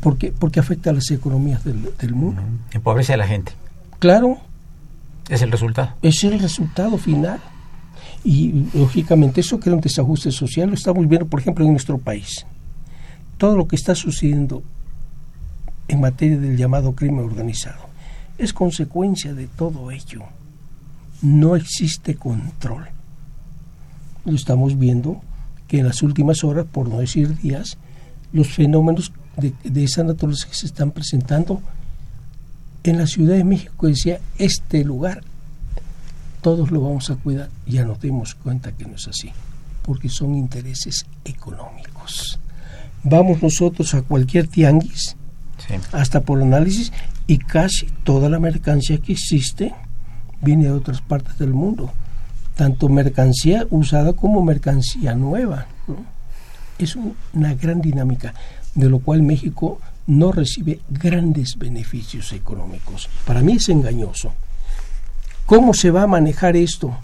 Porque, 0.00 0.32
porque 0.32 0.60
afecta 0.60 0.90
a 0.90 0.92
las 0.92 1.10
economías 1.10 1.64
del, 1.64 1.90
del 1.98 2.14
mundo. 2.14 2.42
Empobrece 2.72 3.14
a 3.14 3.16
la 3.16 3.26
gente. 3.26 3.52
Claro. 3.98 4.38
Es 5.28 5.40
el 5.42 5.50
resultado. 5.50 5.94
Es 6.02 6.24
el 6.24 6.38
resultado 6.38 6.98
final. 6.98 7.40
Y 8.22 8.66
lógicamente 8.74 9.40
eso 9.40 9.60
crea 9.60 9.74
un 9.74 9.80
desajuste 9.80 10.30
social. 10.30 10.68
Lo 10.68 10.74
estamos 10.74 11.06
viendo, 11.08 11.26
por 11.26 11.40
ejemplo, 11.40 11.64
en 11.64 11.72
nuestro 11.72 11.98
país. 11.98 12.44
Todo 13.38 13.56
lo 13.56 13.66
que 13.66 13.76
está 13.76 13.94
sucediendo 13.94 14.62
en 15.88 16.00
materia 16.00 16.38
del 16.38 16.56
llamado 16.56 16.94
crimen 16.94 17.24
organizado 17.24 17.88
es 18.38 18.52
consecuencia 18.52 19.34
de 19.34 19.46
todo 19.46 19.90
ello. 19.90 20.24
No 21.22 21.56
existe 21.56 22.16
control. 22.16 22.88
Lo 24.24 24.34
estamos 24.34 24.78
viendo 24.78 25.22
que 25.68 25.78
en 25.78 25.86
las 25.86 26.02
últimas 26.02 26.42
horas, 26.44 26.66
por 26.70 26.88
no 26.88 26.98
decir 26.98 27.36
días, 27.38 27.78
los 28.32 28.48
fenómenos 28.48 29.12
de, 29.36 29.54
de 29.62 29.84
esa 29.84 30.02
naturaleza 30.02 30.48
se 30.50 30.66
están 30.66 30.90
presentando 30.90 31.62
en 32.84 32.98
la 32.98 33.06
Ciudad 33.06 33.36
de 33.36 33.44
México 33.44 33.86
decía, 33.86 34.20
este 34.38 34.84
lugar 34.84 35.22
todos 36.42 36.70
lo 36.70 36.82
vamos 36.82 37.08
a 37.08 37.16
cuidar. 37.16 37.48
Ya 37.66 37.86
nos 37.86 38.00
dimos 38.00 38.34
cuenta 38.34 38.72
que 38.72 38.84
no 38.84 38.96
es 38.96 39.08
así, 39.08 39.30
porque 39.82 40.10
son 40.10 40.34
intereses 40.34 41.06
económicos. 41.24 42.38
Vamos 43.02 43.42
nosotros 43.42 43.94
a 43.94 44.02
cualquier 44.02 44.46
tianguis, 44.48 45.16
hasta 45.92 46.20
por 46.20 46.40
análisis, 46.42 46.92
y 47.26 47.38
casi 47.38 47.86
toda 48.04 48.28
la 48.28 48.38
mercancía 48.38 48.98
que 48.98 49.12
existe 49.12 49.74
viene 50.42 50.64
de 50.64 50.72
otras 50.72 51.00
partes 51.00 51.38
del 51.38 51.54
mundo, 51.54 51.90
tanto 52.54 52.88
mercancía 52.88 53.66
usada 53.70 54.12
como 54.12 54.42
mercancía 54.42 55.14
nueva. 55.14 55.66
Es 56.78 56.96
una 56.96 57.54
gran 57.54 57.80
dinámica, 57.80 58.34
de 58.74 58.88
lo 58.88 58.98
cual 58.98 59.22
México 59.22 59.80
no 60.06 60.32
recibe 60.32 60.80
grandes 60.90 61.56
beneficios 61.56 62.32
económicos. 62.32 63.08
Para 63.26 63.40
mí 63.40 63.54
es 63.54 63.68
engañoso. 63.68 64.32
¿Cómo 65.46 65.74
se 65.74 65.90
va 65.90 66.02
a 66.02 66.06
manejar 66.06 66.56
esto 66.56 66.96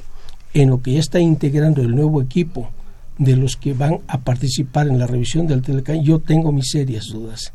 en 0.54 0.70
lo 0.70 0.82
que 0.82 0.94
ya 0.94 1.00
está 1.00 1.20
integrando 1.20 1.82
el 1.82 1.94
nuevo 1.94 2.20
equipo 2.20 2.70
de 3.18 3.36
los 3.36 3.56
que 3.56 3.74
van 3.74 4.00
a 4.06 4.18
participar 4.18 4.88
en 4.88 4.98
la 4.98 5.06
revisión 5.06 5.46
del 5.46 5.62
Telecán? 5.62 6.02
Yo 6.02 6.18
tengo 6.18 6.52
mis 6.52 6.70
serias 6.70 7.06
dudas. 7.06 7.52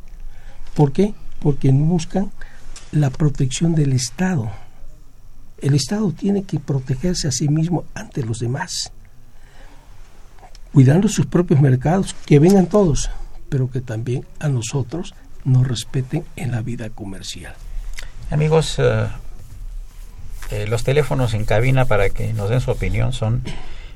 ¿Por 0.76 0.92
qué? 0.92 1.14
Porque 1.40 1.72
buscan 1.72 2.32
la 2.92 3.10
protección 3.10 3.76
del 3.76 3.94
Estado. 3.94 4.52
El 5.62 5.74
Estado 5.74 6.12
tiene 6.12 6.44
que 6.44 6.60
protegerse 6.60 7.28
a 7.28 7.32
sí 7.32 7.48
mismo 7.48 7.86
ante 7.94 8.24
los 8.24 8.40
demás, 8.40 8.92
cuidando 10.74 11.08
sus 11.08 11.26
propios 11.26 11.62
mercados, 11.62 12.16
que 12.26 12.40
vengan 12.40 12.68
todos, 12.68 13.10
pero 13.50 13.72
que 13.72 13.82
también 13.82 14.26
a 14.40 14.50
nosotros 14.50 15.16
nos 15.46 15.68
respeten 15.68 16.26
en 16.36 16.52
la 16.52 16.62
vida 16.62 16.90
comercial. 16.90 17.56
Amigos, 18.30 18.78
uh, 18.80 19.08
eh, 20.52 20.68
los 20.68 20.84
teléfonos 20.84 21.34
en 21.34 21.46
cabina 21.46 21.86
para 21.86 22.10
que 22.10 22.34
nos 22.34 22.50
den 22.50 22.62
su 22.62 22.72
opinión 22.72 23.14
son 23.14 23.44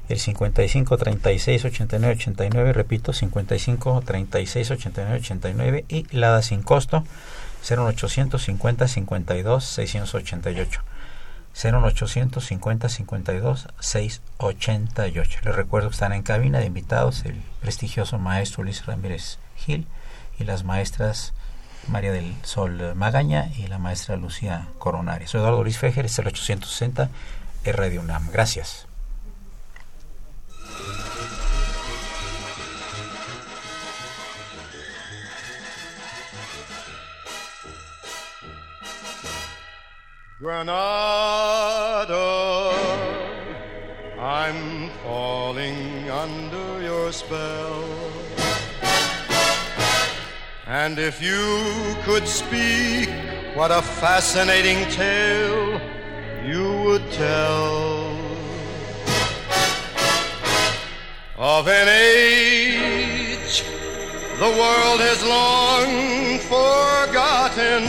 el 0.10 0.20
55 0.20 0.98
36 0.98 1.66
89 1.66 2.16
89, 2.16 2.74
repito, 2.74 3.14
55 3.14 4.02
36 4.06 4.72
89 4.72 5.20
89 5.20 5.86
y 5.88 6.06
la 6.12 6.30
da 6.30 6.42
sin 6.42 6.64
costo 6.64 7.04
01850 7.62 8.88
52 8.88 9.64
688. 9.64 10.82
01850 11.54 12.90
52 12.90 13.68
688. 13.80 15.40
Les 15.44 15.56
recuerdo 15.56 15.90
que 15.90 15.94
están 15.94 16.14
en 16.14 16.24
cabina 16.24 16.60
de 16.60 16.66
invitados 16.66 17.26
el 17.26 17.42
prestigioso 17.62 18.18
maestro 18.18 18.64
Luis 18.64 18.86
Ramírez 18.86 19.38
Gil 19.58 19.86
y 20.40 20.44
las 20.46 20.64
maestras 20.64 21.34
María 21.88 22.12
del 22.12 22.34
Sol 22.44 22.96
Magaña 22.96 23.52
y 23.58 23.68
la 23.68 23.78
maestra 23.78 24.16
Lucía 24.16 24.68
Coronari. 24.78 25.28
Soy 25.28 25.42
Eduardo 25.42 25.64
Luis 25.64 25.78
Fejer, 25.78 26.06
es 26.06 26.18
el 26.20 26.28
860 26.28 27.10
de 27.64 27.72
Radio 27.74 28.02
UNAM. 28.02 28.30
Gracias. 28.32 28.89
Granada, 40.40 42.16
I'm 44.18 44.90
falling 45.04 46.10
under 46.10 46.82
your 46.82 47.12
spell. 47.12 47.84
And 50.66 50.98
if 50.98 51.22
you 51.22 51.94
could 52.04 52.26
speak, 52.26 53.10
what 53.54 53.72
a 53.72 53.82
fascinating 53.82 54.90
tale 54.92 55.82
you 56.46 56.84
would 56.86 57.12
tell 57.12 57.99
of 61.40 61.70
an 61.70 61.88
age 61.88 63.64
the 64.40 64.46
world 64.46 65.00
has 65.00 65.24
long 65.26 66.38
forgotten, 66.40 67.84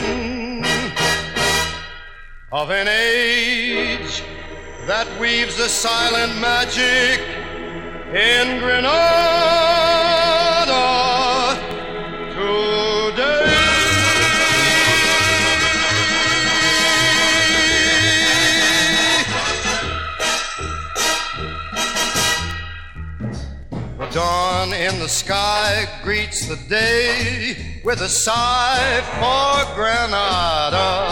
of 2.53 2.71
an 2.71 2.87
age 2.87 4.23
that 4.87 5.09
weaves 5.19 5.59
a 5.59 5.69
silent 5.69 6.41
magic 6.41 7.21
in 8.15 8.61
Grenada. 8.61 9.60
Dawn 24.13 24.73
in 24.73 24.99
the 24.99 25.09
sky 25.09 25.87
greets 26.03 26.47
the 26.47 26.57
day 26.69 27.81
with 27.85 28.01
a 28.01 28.09
sigh 28.09 29.01
for 29.21 29.75
Granada. 29.77 31.07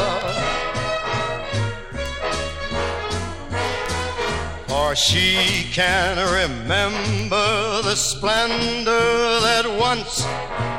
For 4.67 4.97
she 4.97 5.69
can 5.71 6.17
remember 6.33 7.83
the 7.83 7.95
splendor 7.95 9.41
that 9.47 9.67
once 9.79 10.25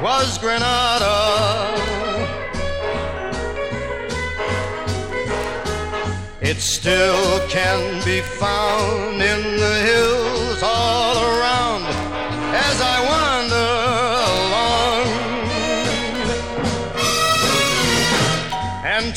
was 0.02 0.38
Granada. 0.40 2.00
It 6.42 6.58
still 6.58 7.48
can 7.48 8.04
be 8.04 8.22
found 8.22 9.22
in 9.22 9.58
the 9.58 9.76
hills 9.86 10.64
all 10.64 11.16
around 11.18 11.39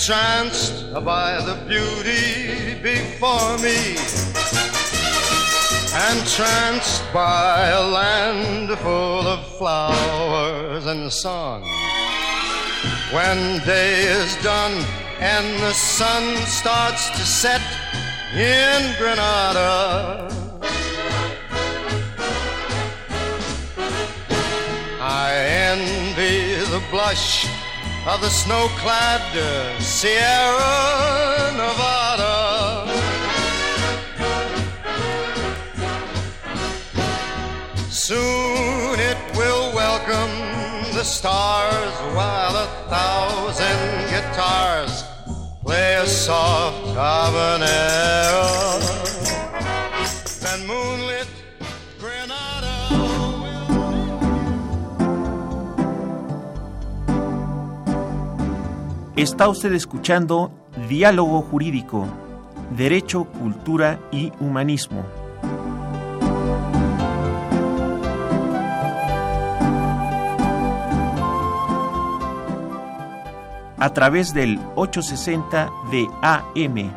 entranced 0.02 0.92
by 1.04 1.40
the 1.42 1.54
beauty 1.68 2.74
before 2.82 3.56
me, 3.58 3.92
entranced 6.10 7.04
by 7.14 7.68
a 7.68 7.80
land 7.86 8.76
full 8.80 9.28
of 9.28 9.46
flowers 9.58 10.86
and 10.86 11.12
song. 11.12 11.62
When 13.12 13.60
day 13.64 14.02
is 14.02 14.34
done 14.42 14.72
and 15.20 15.62
the 15.62 15.72
sun 15.72 16.36
starts 16.46 17.08
to 17.10 17.24
set 17.24 17.62
in 18.34 18.98
Granada. 18.98 20.28
I 25.00 25.32
envy 25.70 26.54
the 26.72 26.82
blush 26.90 27.46
of 28.06 28.20
the 28.20 28.28
snow 28.28 28.66
clad 28.78 29.22
Sierra 29.80 31.52
Nevada. 31.52 32.88
Soon 37.90 38.98
it 38.98 39.16
will 39.36 39.72
welcome 39.72 40.30
the 40.94 41.04
stars 41.04 41.92
while 42.16 42.56
a 42.56 42.66
thousand 42.90 44.10
guitars 44.10 45.04
play 45.62 45.94
a 45.94 46.06
soft 46.06 46.96
habanero. 46.96 49.11
Está 59.16 59.46
usted 59.46 59.74
escuchando 59.74 60.50
Diálogo 60.88 61.42
Jurídico, 61.42 62.06
Derecho, 62.74 63.24
Cultura 63.24 64.00
y 64.10 64.32
Humanismo. 64.40 65.04
A 73.78 73.90
través 73.92 74.32
del 74.32 74.58
860 74.76 75.70
de 75.90 76.08
AM. 76.22 76.90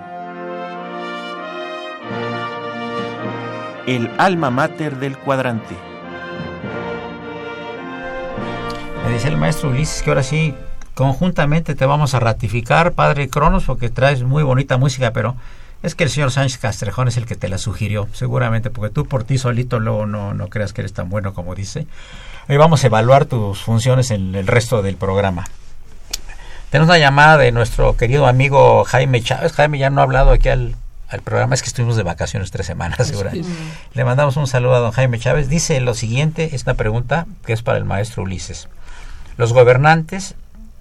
El 3.87 4.09
alma 4.17 4.49
mater 4.51 4.99
del 4.99 5.17
cuadrante. 5.17 5.75
Me 9.05 9.11
dice 9.11 9.27
el 9.27 9.35
maestro 9.35 9.69
Ulises 9.69 10.01
que 10.01 10.09
ahora 10.09 10.23
sí 10.23 10.55
conjuntamente 10.95 11.75
te 11.75 11.85
vamos 11.85 12.15
a 12.15 12.19
ratificar, 12.19 12.93
padre 12.93 13.29
Cronos, 13.29 13.65
porque 13.65 13.89
traes 13.89 14.23
muy 14.23 14.43
bonita 14.43 14.77
música, 14.77 15.11
pero 15.11 15.35
es 15.83 15.93
que 15.93 16.05
el 16.05 16.09
señor 16.09 16.31
Sánchez 16.31 16.57
Castrejón 16.57 17.09
es 17.09 17.17
el 17.17 17.25
que 17.25 17.35
te 17.35 17.49
la 17.49 17.59
sugirió, 17.59 18.07
seguramente, 18.13 18.71
porque 18.71 18.93
tú 18.93 19.05
por 19.05 19.23
ti 19.25 19.37
solito 19.37 19.79
luego 19.79 20.05
no, 20.05 20.33
no 20.33 20.47
creas 20.47 20.73
que 20.73 20.81
eres 20.81 20.93
tan 20.93 21.09
bueno 21.09 21.33
como 21.33 21.53
dice. 21.53 21.85
Hoy 22.47 22.57
vamos 22.57 22.83
a 22.83 22.87
evaluar 22.87 23.25
tus 23.25 23.61
funciones 23.61 24.09
en 24.09 24.33
el 24.33 24.47
resto 24.47 24.81
del 24.81 24.95
programa. 24.95 25.45
Tenemos 26.69 26.89
una 26.89 26.97
llamada 26.97 27.37
de 27.37 27.51
nuestro 27.51 27.97
querido 27.97 28.25
amigo 28.25 28.83
Jaime 28.85 29.21
Chávez. 29.21 29.51
Jaime 29.53 29.77
ya 29.77 29.89
no 29.89 30.01
ha 30.01 30.05
hablado 30.05 30.31
aquí 30.31 30.49
al, 30.49 30.75
al 31.09 31.21
programa, 31.21 31.55
es 31.55 31.61
que 31.61 31.67
estuvimos 31.67 31.97
de 31.97 32.03
vacaciones 32.03 32.51
tres 32.51 32.67
semanas, 32.67 33.07
seguramente. 33.07 33.47
Le 33.93 34.05
mandamos 34.05 34.37
un 34.37 34.47
saludo 34.47 34.75
a 34.75 34.79
don 34.79 34.91
Jaime 34.91 35.19
Chávez. 35.19 35.49
Dice 35.49 35.79
lo 35.81 35.93
siguiente, 35.93 36.55
es 36.55 36.63
una 36.63 36.75
pregunta 36.75 37.27
que 37.45 37.53
es 37.53 37.61
para 37.61 37.77
el 37.77 37.85
maestro 37.85 38.23
Ulises. 38.23 38.69
Los 39.37 39.51
gobernantes 39.51 40.35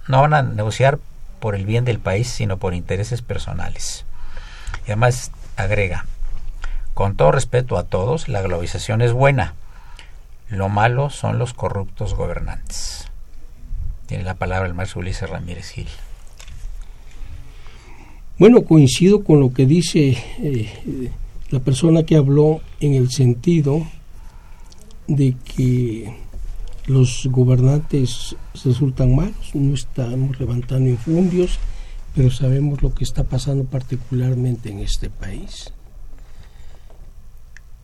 no 0.07 0.21
van 0.21 0.33
a 0.33 0.43
negociar 0.43 0.99
por 1.39 1.55
el 1.55 1.65
bien 1.65 1.85
del 1.85 1.99
país, 1.99 2.27
sino 2.27 2.57
por 2.57 2.73
intereses 2.73 3.21
personales. 3.21 4.05
Y 4.87 4.91
además 4.91 5.31
agrega, 5.55 6.05
con 6.93 7.15
todo 7.15 7.31
respeto 7.31 7.77
a 7.77 7.83
todos, 7.83 8.29
la 8.29 8.41
globalización 8.41 9.01
es 9.01 9.11
buena. 9.11 9.53
Lo 10.49 10.69
malo 10.69 11.09
son 11.09 11.39
los 11.39 11.53
corruptos 11.53 12.13
gobernantes. 12.13 13.09
Tiene 14.05 14.23
la 14.23 14.35
palabra 14.35 14.67
el 14.67 14.75
maestro 14.75 15.01
Ulises 15.01 15.29
Ramírez 15.29 15.69
Gil. 15.69 15.87
Bueno, 18.37 18.63
coincido 18.63 19.23
con 19.23 19.39
lo 19.39 19.53
que 19.53 19.65
dice 19.65 20.17
eh, 20.39 21.11
la 21.49 21.59
persona 21.59 22.03
que 22.03 22.15
habló 22.15 22.61
en 22.79 22.93
el 22.93 23.09
sentido 23.09 23.85
de 25.07 25.35
que 25.55 26.13
los 26.87 27.27
gobernantes 27.31 28.35
resultan 28.63 29.15
malos, 29.15 29.53
no 29.53 29.73
estamos 29.73 30.39
levantando 30.39 30.89
infundios, 30.89 31.59
pero 32.13 32.29
sabemos 32.29 32.81
lo 32.81 32.93
que 32.93 33.03
está 33.03 33.23
pasando 33.23 33.65
particularmente 33.65 34.69
en 34.69 34.79
este 34.79 35.09
país. 35.09 35.73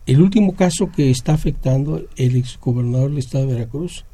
El 0.06 0.20
último 0.20 0.54
caso 0.54 0.90
que 0.90 1.10
está 1.10 1.34
afectando 1.34 2.02
el 2.16 2.36
exgobernador 2.36 3.10
del 3.10 3.18
estado 3.18 3.46
de 3.46 3.54
Veracruz, 3.54 4.04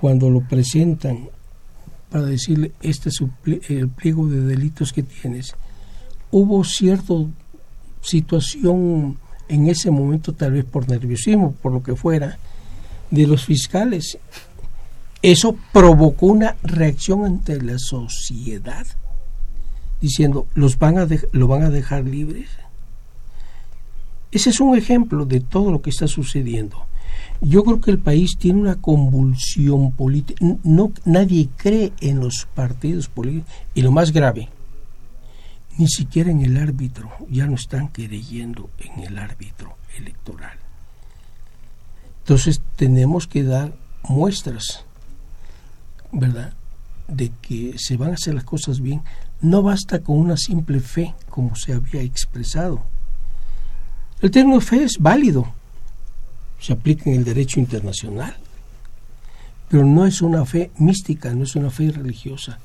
cuando 0.00 0.30
lo 0.30 0.40
presentan 0.40 1.28
para 2.10 2.24
decirle 2.24 2.72
este 2.82 3.08
es 3.10 3.22
el 3.68 3.88
pliego 3.88 4.28
de 4.28 4.40
delitos 4.40 4.92
que 4.92 5.02
tienes, 5.02 5.54
hubo 6.30 6.64
cierta 6.64 7.14
situación 8.00 9.18
en 9.48 9.68
ese 9.68 9.90
momento, 9.90 10.32
tal 10.34 10.52
vez 10.52 10.64
por 10.64 10.88
nerviosismo, 10.88 11.52
por 11.52 11.72
lo 11.72 11.82
que 11.82 11.96
fuera, 11.96 12.38
de 13.10 13.26
los 13.26 13.44
fiscales. 13.44 14.18
Eso 15.22 15.56
provocó 15.72 16.26
una 16.26 16.56
reacción 16.62 17.24
ante 17.24 17.60
la 17.60 17.78
sociedad, 17.78 18.86
diciendo, 20.00 20.46
¿los 20.54 20.78
van 20.78 20.98
a 20.98 21.08
¿lo 21.32 21.48
van 21.48 21.62
a 21.62 21.70
dejar 21.70 22.04
libres? 22.04 22.48
Ese 24.30 24.50
es 24.50 24.60
un 24.60 24.76
ejemplo 24.76 25.24
de 25.24 25.40
todo 25.40 25.72
lo 25.72 25.80
que 25.80 25.90
está 25.90 26.06
sucediendo. 26.06 26.84
Yo 27.40 27.64
creo 27.64 27.80
que 27.80 27.90
el 27.90 27.98
país 27.98 28.36
tiene 28.38 28.60
una 28.60 28.76
convulsión 28.76 29.92
política. 29.92 30.44
No, 30.64 30.92
nadie 31.04 31.48
cree 31.56 31.92
en 32.00 32.20
los 32.20 32.46
partidos 32.54 33.08
políticos. 33.08 33.50
Y 33.74 33.82
lo 33.82 33.90
más 33.92 34.12
grave, 34.12 34.48
ni 35.78 35.88
siquiera 35.88 36.30
en 36.30 36.42
el 36.42 36.56
árbitro. 36.56 37.10
Ya 37.30 37.46
no 37.46 37.54
están 37.54 37.88
creyendo 37.88 38.70
en 38.78 39.04
el 39.04 39.18
árbitro 39.18 39.76
electoral. 39.96 40.58
Entonces 42.28 42.60
tenemos 42.76 43.26
que 43.26 43.42
dar 43.42 43.72
muestras, 44.06 44.84
¿verdad?, 46.12 46.52
de 47.08 47.32
que 47.40 47.76
se 47.78 47.96
van 47.96 48.10
a 48.10 48.14
hacer 48.16 48.34
las 48.34 48.44
cosas 48.44 48.82
bien. 48.82 49.00
No 49.40 49.62
basta 49.62 50.00
con 50.00 50.18
una 50.18 50.36
simple 50.36 50.80
fe, 50.80 51.14
como 51.30 51.56
se 51.56 51.72
había 51.72 52.02
expresado. 52.02 52.82
El 54.20 54.30
término 54.30 54.60
fe 54.60 54.84
es 54.84 54.98
válido, 54.98 55.50
se 56.60 56.74
aplica 56.74 57.08
en 57.08 57.16
el 57.16 57.24
derecho 57.24 57.60
internacional, 57.60 58.36
pero 59.70 59.86
no 59.86 60.04
es 60.04 60.20
una 60.20 60.44
fe 60.44 60.70
mística, 60.76 61.32
no 61.32 61.44
es 61.44 61.56
una 61.56 61.70
fe 61.70 61.92
religiosa, 61.92 62.58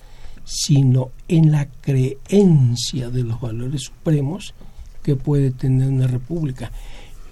sino 0.44 1.12
en 1.30 1.54
la 1.54 1.68
creencia 1.68 3.10
de 3.10 3.24
los 3.24 3.40
valores 3.40 3.84
supremos 3.84 4.54
que 5.04 5.16
puede 5.16 5.52
tener 5.52 5.88
una 5.88 6.08
república. 6.08 6.70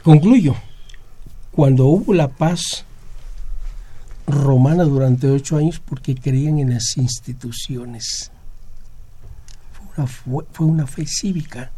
Concluyo 0.02 0.56
cuando 1.52 1.86
hubo 1.86 2.14
la 2.14 2.30
paz 2.30 2.86
romana 4.26 4.84
durante 4.84 5.30
ocho 5.30 5.58
años 5.58 5.80
porque 5.80 6.16
creían 6.16 6.60
en 6.60 6.74
las 6.74 6.98
instituciones. 6.98 8.32
Fue 10.54 10.66
una, 10.66 10.88
fe 10.88 11.06
cívica, 11.06 11.72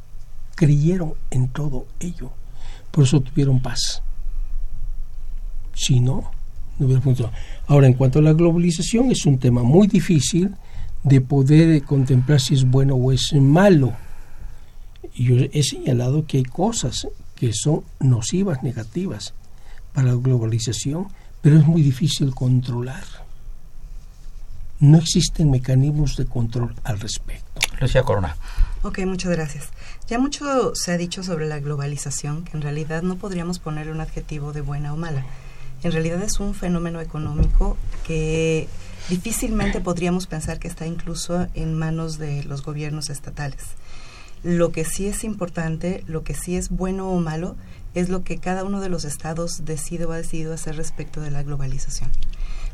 creyeron 0.56 1.16
en 1.32 1.48
todo 1.50 1.88
ello, 2.00 2.32
por 2.92 3.06
eso 3.06 3.20
tuvieron 3.22 3.60
paz. 3.60 4.04
Si 5.74 6.00
no, 6.00 6.32
no 6.78 6.86
hubiera 6.86 7.02
funcionado. 7.02 7.36
Ahora, 7.66 7.88
en 7.88 7.94
cuanto 7.94 8.20
a 8.20 8.22
la 8.22 8.34
globalización, 8.34 9.10
es 9.12 9.26
un 9.26 9.40
tema 9.40 9.64
muy 9.64 9.88
difícil 9.88 10.54
de 11.04 11.20
poder 11.20 11.82
contemplar 11.84 12.40
si 12.40 12.54
es 12.54 12.64
bueno 12.64 12.94
o 12.94 13.12
es 13.12 13.34
malo. 13.34 13.94
Yo 15.16 15.36
he 15.52 15.64
señalado 15.64 16.28
que 16.28 16.38
hay 16.38 16.44
cosas 16.44 17.08
que 17.36 17.52
son 17.52 17.84
nocivas, 18.00 18.62
negativas 18.62 19.34
para 19.94 20.08
la 20.08 20.16
globalización, 20.16 21.08
pero 21.42 21.58
es 21.58 21.66
muy 21.66 21.82
difícil 21.82 22.34
controlar. 22.34 23.04
No 24.80 24.98
existen 24.98 25.50
mecanismos 25.50 26.18
de 26.18 26.26
control 26.26 26.76
al 26.84 27.00
respecto. 27.00 27.62
Lucía 27.80 28.04
Corona. 28.04 28.36
Ok, 28.82 29.00
muchas 29.06 29.32
gracias. 29.32 29.70
Ya 30.10 30.20
mucho 30.20 30.76
se 30.76 30.92
ha 30.92 30.98
dicho 30.98 31.24
sobre 31.24 31.48
la 31.48 31.60
globalización, 31.60 32.44
que 32.44 32.58
en 32.58 32.62
realidad 32.62 33.02
no 33.02 33.16
podríamos 33.16 33.60
ponerle 33.60 33.94
un 33.94 34.02
adjetivo 34.02 34.52
de 34.52 34.62
buena 34.62 34.94
o 34.94 34.98
mala. 34.98 35.24
En 35.84 35.92
realidad 35.92 36.22
es 36.22 36.40
un 36.40 36.54
fenómeno 36.54 37.00
económico 37.02 37.78
que 38.06 38.68
difícilmente 39.10 39.82
podríamos 39.82 40.28
pensar 40.28 40.60
que 40.60 40.68
está 40.68 40.88
incluso 40.88 41.48
en 41.54 41.74
manos 41.76 42.18
de 42.18 42.44
los 42.44 42.64
gobiernos 42.64 43.10
estatales. 43.10 43.64
Lo 44.44 44.72
que 44.72 44.84
sí 44.84 45.08
es 45.08 45.24
importante, 45.24 46.04
lo 46.08 46.24
que 46.24 46.34
sí 46.34 46.58
es 46.58 46.70
bueno 46.70 47.10
o 47.10 47.20
malo, 47.20 47.56
es 47.94 48.10
lo 48.10 48.24
que 48.24 48.38
cada 48.38 48.64
uno 48.64 48.82
de 48.82 48.90
los 48.90 49.06
estados 49.06 49.66
decide 49.66 50.06
o 50.06 50.12
ha 50.12 50.18
decidido 50.18 50.54
hacer 50.54 50.76
respecto 50.76 51.22
de 51.22 51.32
la 51.32 51.44
globalización. 51.44 52.10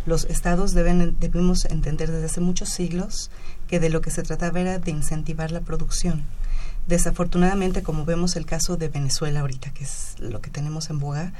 Los 0.05 0.25
estados 0.25 0.73
deben, 0.73 1.17
debemos 1.19 1.65
entender 1.65 2.09
desde 2.09 2.25
hace 2.25 2.41
muchos 2.41 2.69
siglos 2.69 3.29
que 3.67 3.79
de 3.79 3.89
lo 3.89 4.01
que 4.01 4.11
se 4.11 4.23
trataba 4.23 4.59
era 4.59 4.79
de 4.79 4.91
incentivar 4.91 5.51
la 5.51 5.61
producción. 5.61 6.23
Desafortunadamente, 6.87 7.83
como 7.83 8.05
vemos 8.05 8.35
el 8.35 8.45
caso 8.45 8.77
de 8.77 8.87
Venezuela 8.87 9.41
ahorita, 9.41 9.71
que 9.71 9.83
es 9.83 10.15
lo 10.19 10.41
que 10.41 10.49
tenemos 10.49 10.89
en 10.89 10.99
boga, 10.99 11.33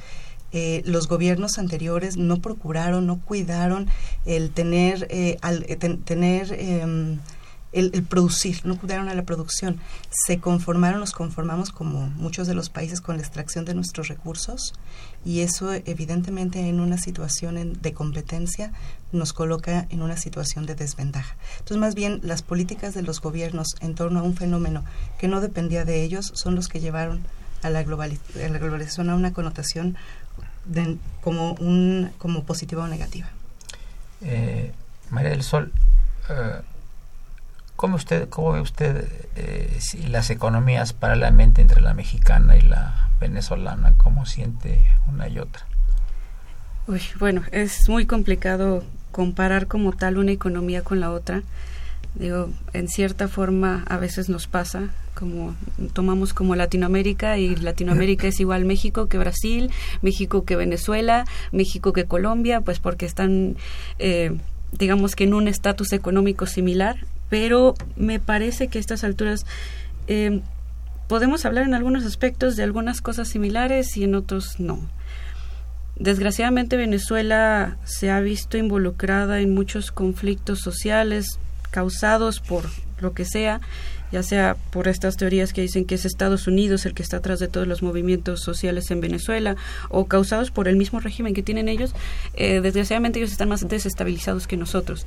eh, 0.52 0.82
los 0.86 1.08
gobiernos 1.08 1.60
anteriores 1.60 2.18
no 2.18 2.42
procuraron, 2.42 3.06
no 3.06 3.20
cuidaron 3.20 3.88
el 4.26 4.50
tener, 4.52 5.08
eh, 5.10 5.38
al, 5.42 5.64
eh, 5.68 5.76
tener 5.76 6.54
em, 6.54 7.20
el, 7.72 8.04
producir, 8.04 8.62
no 8.66 8.78
cuidaron 8.78 9.10
a 9.10 9.14
la 9.14 9.24
producción. 9.24 9.80
Se 10.10 10.40
conformaron, 10.40 11.00
nos 11.00 11.12
conformamos 11.12 11.72
como 11.72 12.08
muchos 12.08 12.48
de 12.48 12.56
los 12.56 12.70
países 12.70 13.02
con 13.02 13.18
la 13.18 13.22
extracción 13.22 13.66
de 13.66 13.76
nuestros 13.76 14.08
recursos 14.08 14.74
y 15.26 15.42
eso 15.42 15.74
evidentemente 15.74 16.68
en 16.68 16.80
una 16.80 16.98
situación 16.98 17.80
de 17.82 17.94
competencia 17.94 18.72
nos 19.12 19.34
coloca 19.34 19.88
en 19.90 20.02
una 20.02 20.18
situación 20.18 20.66
de 20.66 20.76
desventaja. 20.76 21.36
Entonces 21.60 21.78
más 21.78 21.96
bien 21.96 22.20
las 22.24 22.42
políticas 22.42 22.94
de 22.94 23.02
los 23.02 23.22
gobiernos 23.22 23.68
en 23.82 23.96
torno 23.96 24.20
a 24.20 24.24
un 24.24 24.36
fenómeno 24.36 24.84
que 25.20 25.28
no 25.28 25.42
dependía 25.42 25.86
de 25.86 26.04
ellos 26.04 26.32
son 26.36 26.56
los 26.56 26.68
que 26.68 26.80
llevaron 26.80 27.22
a 27.62 27.70
la, 27.70 27.84
globalización 27.84 29.10
a 29.10 29.16
una 29.16 29.34
connotación 29.34 29.98
como, 31.22 31.54
un, 31.56 32.12
como 32.18 32.44
positiva 32.46 32.84
o 32.84 32.88
negativa. 32.88 33.28
Eh, 34.22 34.72
María 35.10 35.32
del 35.32 35.44
Sol, 35.44 35.72
eh, 36.30 36.62
¿Cómo, 37.80 37.96
usted, 37.96 38.28
cómo 38.28 38.52
ve 38.52 38.60
usted 38.60 39.08
eh, 39.38 39.80
las 40.10 40.30
economías 40.32 40.92
paralelamente 40.92 41.62
entre 41.62 41.80
la 41.80 41.94
mexicana 41.94 42.58
y 42.58 42.62
la 42.62 43.08
venezolana? 43.22 43.94
¿Cómo 43.96 44.26
siente 44.26 44.82
una 45.08 45.30
y 45.30 45.40
otra? 45.40 45.66
Uy, 46.88 47.00
bueno, 47.20 47.42
es 47.54 47.88
muy 47.88 48.06
complicado 48.06 48.84
comparar 49.14 49.68
como 49.68 49.94
tal 49.94 50.18
una 50.18 50.34
economía 50.34 50.82
con 50.82 51.00
la 51.00 51.10
otra. 51.10 51.42
Digo, 52.16 52.50
en 52.74 52.90
cierta 52.90 53.30
forma 53.30 53.86
a 53.88 53.96
veces 53.96 54.28
nos 54.28 54.48
pasa, 54.48 54.90
como 55.14 55.56
tomamos 55.94 56.34
como 56.34 56.58
Latinoamérica 56.58 57.38
y 57.38 57.56
Latinoamérica 57.56 58.28
es 58.28 58.42
igual 58.42 58.66
México 58.66 59.08
que 59.08 59.18
Brasil, 59.18 59.72
México 60.02 60.44
que 60.44 60.58
Venezuela, 60.58 61.24
México 61.54 61.94
que 61.94 62.04
Colombia, 62.04 62.60
pues 62.60 62.82
porque 62.82 63.06
están, 63.06 63.56
eh, 64.00 64.38
digamos 64.74 65.16
que 65.16 65.24
en 65.24 65.34
un 65.34 65.48
estatus 65.48 65.94
económico 65.94 66.46
similar, 66.46 66.98
pero 67.30 67.76
me 67.96 68.20
parece 68.20 68.68
que 68.68 68.80
a 68.80 68.82
estas 68.82 69.04
alturas 69.04 69.46
eh, 70.08 70.42
podemos 71.08 71.46
hablar 71.46 71.66
en 71.66 71.74
algunos 71.74 72.06
aspectos 72.06 72.56
de 72.56 72.64
algunas 72.64 73.02
cosas 73.02 73.28
similares 73.28 73.96
y 73.98 74.04
en 74.04 74.16
otros 74.16 74.60
no. 74.60 74.80
Desgraciadamente 75.96 76.78
Venezuela 76.78 77.78
se 77.84 78.10
ha 78.10 78.20
visto 78.22 78.58
involucrada 78.58 79.42
en 79.42 79.54
muchos 79.54 79.92
conflictos 79.92 80.60
sociales 80.60 81.40
causados 81.72 82.40
por 82.40 82.66
lo 83.02 83.14
que 83.14 83.26
sea, 83.26 83.60
ya 84.12 84.24
sea 84.24 84.56
por 84.72 84.88
estas 84.88 85.18
teorías 85.18 85.52
que 85.52 85.62
dicen 85.62 85.86
que 85.86 85.96
es 85.96 86.06
Estados 86.06 86.48
Unidos 86.48 86.86
el 86.86 86.94
que 86.94 87.04
está 87.04 87.18
atrás 87.18 87.40
de 87.40 87.48
todos 87.48 87.68
los 87.68 87.84
movimientos 87.84 88.42
sociales 88.42 88.90
en 88.92 89.02
Venezuela, 89.02 89.56
o 89.90 90.06
causados 90.06 90.52
por 90.52 90.68
el 90.68 90.78
mismo 90.78 91.00
régimen 91.00 91.34
que 91.34 91.44
tienen 91.44 91.68
ellos, 91.68 91.94
eh, 92.34 92.62
desgraciadamente 92.62 93.20
ellos 93.20 93.32
están 93.32 93.50
más 93.50 93.68
desestabilizados 93.68 94.48
que 94.48 94.58
nosotros 94.58 95.06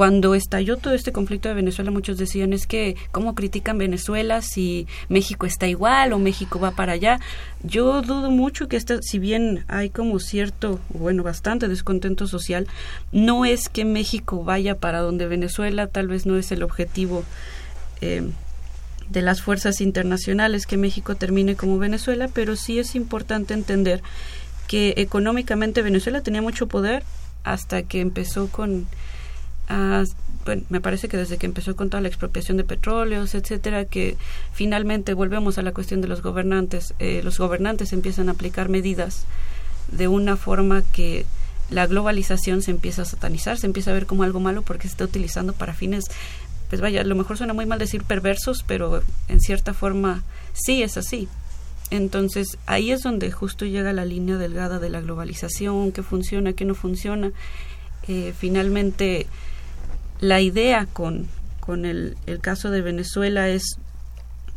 cuando 0.00 0.34
estalló 0.34 0.78
todo 0.78 0.94
este 0.94 1.12
conflicto 1.12 1.50
de 1.50 1.54
Venezuela, 1.54 1.90
muchos 1.90 2.16
decían 2.16 2.54
es 2.54 2.66
que 2.66 2.96
cómo 3.12 3.34
critican 3.34 3.76
Venezuela 3.76 4.40
si 4.40 4.86
México 5.10 5.44
está 5.44 5.68
igual 5.68 6.14
o 6.14 6.18
México 6.18 6.58
va 6.58 6.70
para 6.70 6.92
allá. 6.92 7.20
Yo 7.62 8.00
dudo 8.00 8.30
mucho 8.30 8.66
que 8.66 8.78
esta, 8.78 9.02
si 9.02 9.18
bien 9.18 9.66
hay 9.68 9.90
como 9.90 10.18
cierto, 10.18 10.80
bueno, 10.88 11.22
bastante 11.22 11.68
descontento 11.68 12.26
social, 12.26 12.66
no 13.12 13.44
es 13.44 13.68
que 13.68 13.84
México 13.84 14.42
vaya 14.42 14.74
para 14.74 15.00
donde 15.00 15.26
Venezuela, 15.26 15.86
tal 15.86 16.08
vez 16.08 16.24
no 16.24 16.38
es 16.38 16.50
el 16.50 16.62
objetivo. 16.62 17.22
Eh, 18.00 18.22
de 19.10 19.20
las 19.20 19.42
fuerzas 19.42 19.82
internacionales 19.82 20.66
que 20.66 20.78
México 20.78 21.14
termine 21.14 21.56
como 21.56 21.78
Venezuela, 21.78 22.30
pero 22.32 22.56
sí 22.56 22.78
es 22.78 22.94
importante 22.94 23.52
entender 23.52 24.02
que 24.66 24.94
económicamente 24.96 25.82
Venezuela 25.82 26.22
tenía 26.22 26.40
mucho 26.40 26.68
poder 26.68 27.02
hasta 27.44 27.82
que 27.82 28.00
empezó 28.00 28.48
con 28.48 28.86
bueno, 30.44 30.62
me 30.68 30.80
parece 30.80 31.08
que 31.08 31.16
desde 31.16 31.38
que 31.38 31.46
empezó 31.46 31.76
con 31.76 31.90
toda 31.90 32.00
la 32.00 32.08
expropiación 32.08 32.56
de 32.56 32.64
petróleos, 32.64 33.34
etcétera, 33.34 33.84
que 33.84 34.16
finalmente 34.52 35.14
volvemos 35.14 35.58
a 35.58 35.62
la 35.62 35.72
cuestión 35.72 36.00
de 36.00 36.08
los 36.08 36.22
gobernantes. 36.22 36.94
Eh, 36.98 37.20
los 37.22 37.38
gobernantes 37.38 37.92
empiezan 37.92 38.28
a 38.28 38.32
aplicar 38.32 38.68
medidas 38.68 39.24
de 39.92 40.08
una 40.08 40.36
forma 40.36 40.82
que 40.92 41.26
la 41.68 41.86
globalización 41.86 42.62
se 42.62 42.72
empieza 42.72 43.02
a 43.02 43.04
satanizar, 43.04 43.58
se 43.58 43.66
empieza 43.66 43.90
a 43.90 43.94
ver 43.94 44.06
como 44.06 44.24
algo 44.24 44.40
malo 44.40 44.62
porque 44.62 44.88
se 44.88 44.92
está 44.92 45.04
utilizando 45.04 45.52
para 45.52 45.74
fines, 45.74 46.04
pues 46.68 46.80
vaya, 46.80 47.02
a 47.02 47.04
lo 47.04 47.14
mejor 47.14 47.36
suena 47.36 47.52
muy 47.52 47.66
mal 47.66 47.78
decir 47.78 48.02
perversos, 48.02 48.64
pero 48.66 49.02
en 49.28 49.40
cierta 49.40 49.74
forma 49.74 50.24
sí 50.52 50.82
es 50.82 50.96
así. 50.96 51.28
Entonces 51.90 52.58
ahí 52.66 52.92
es 52.92 53.02
donde 53.02 53.30
justo 53.30 53.66
llega 53.66 53.92
la 53.92 54.04
línea 54.04 54.36
delgada 54.36 54.78
de 54.78 54.90
la 54.90 55.00
globalización, 55.00 55.92
qué 55.92 56.02
funciona, 56.02 56.52
qué 56.52 56.64
no 56.64 56.74
funciona. 56.74 57.32
Eh, 58.08 58.32
finalmente 58.36 59.26
la 60.20 60.40
idea 60.40 60.86
con, 60.86 61.26
con 61.60 61.84
el, 61.84 62.16
el, 62.26 62.40
caso 62.40 62.70
de 62.70 62.82
Venezuela 62.82 63.48
es, 63.48 63.78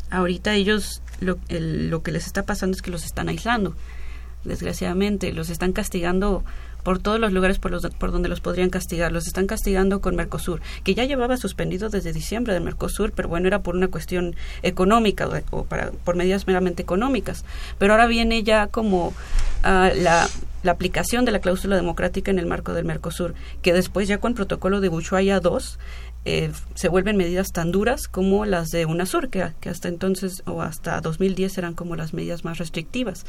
ahorita 0.10 0.54
ellos 0.56 1.02
lo, 1.20 1.40
lo 1.50 2.04
que 2.04 2.12
les 2.12 2.28
está 2.28 2.44
pasando 2.44 2.76
es 2.76 2.82
que 2.82 2.92
los 2.92 3.06
están 3.06 3.30
aislando, 3.30 3.76
desgraciadamente, 4.44 5.32
los 5.32 5.50
están 5.50 5.74
castigando 5.74 6.44
por 6.84 7.00
todos 7.00 7.20
los 7.20 7.32
lugares 7.32 7.60
por, 7.60 7.72
los, 7.72 7.86
por 7.88 8.12
donde 8.12 8.30
los 8.30 8.42
podrían 8.42 8.70
castigar. 8.70 9.12
Los 9.12 9.28
están 9.28 9.48
castigando 9.48 10.02
con 10.02 10.16
Mercosur, 10.16 10.62
que 10.84 10.94
ya 10.94 11.06
llevaba 11.06 11.38
suspendido 11.38 11.90
desde 11.90 12.14
diciembre 12.14 12.54
de 12.54 12.60
Mercosur, 12.60 13.12
pero 13.14 13.30
bueno, 13.30 13.48
era 13.48 13.60
por 13.60 13.76
una 13.76 13.88
cuestión 13.88 14.36
económica 14.62 15.30
o 15.52 15.64
para, 15.64 15.92
por 15.92 16.16
medidas 16.16 16.48
meramente 16.48 16.84
económicas. 16.84 17.46
Pero 17.80 17.94
ahora 17.94 18.08
viene 18.08 18.44
ya 18.44 18.68
como 18.68 19.08
uh, 19.08 19.14
la 19.64 20.28
la 20.64 20.72
aplicación 20.72 21.26
de 21.26 21.32
la 21.32 21.40
cláusula 21.40 21.76
democrática 21.76 22.32
en 22.32 22.40
el 22.40 22.46
marco 22.46 22.74
del 22.74 22.86
Mercosur, 22.86 23.36
que 23.62 23.74
después 23.74 24.08
ya 24.08 24.20
con 24.20 24.34
protocolo 24.34 24.80
de 24.80 24.90
Ushuaia 24.90 25.42
II 25.44 25.60
eh, 26.26 26.52
se 26.76 26.88
vuelven 26.88 27.18
medidas 27.18 27.52
tan 27.52 27.72
duras 27.72 28.08
como 28.08 28.46
las 28.46 28.70
de 28.70 28.86
UNASUR, 28.86 29.30
que, 29.30 29.52
que 29.60 29.70
hasta 29.70 29.90
entonces 29.90 30.42
o 30.46 30.62
hasta 30.62 31.02
2010 31.02 31.58
eran 31.58 31.74
como 31.74 31.96
las 31.96 32.14
medidas 32.14 32.46
más 32.46 32.60
restrictivas, 32.60 33.26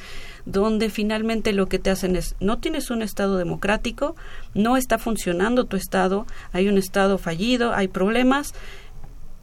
donde 0.47 0.91
finalmente 0.91 1.53
lo 1.53 1.67
que 1.67 1.81
te 1.81 1.91
hacen 1.91 2.15
es, 2.15 2.37
no 2.39 2.59
tienes 2.59 2.91
un 2.91 3.03
Estado 3.03 3.37
democrático, 3.37 4.15
no 4.55 4.77
está 4.77 4.99
funcionando 4.99 5.65
tu 5.65 5.77
Estado, 5.77 6.27
hay 6.53 6.69
un 6.69 6.79
Estado 6.79 7.19
fallido, 7.19 7.75
hay 7.75 7.89
problemas, 7.89 8.55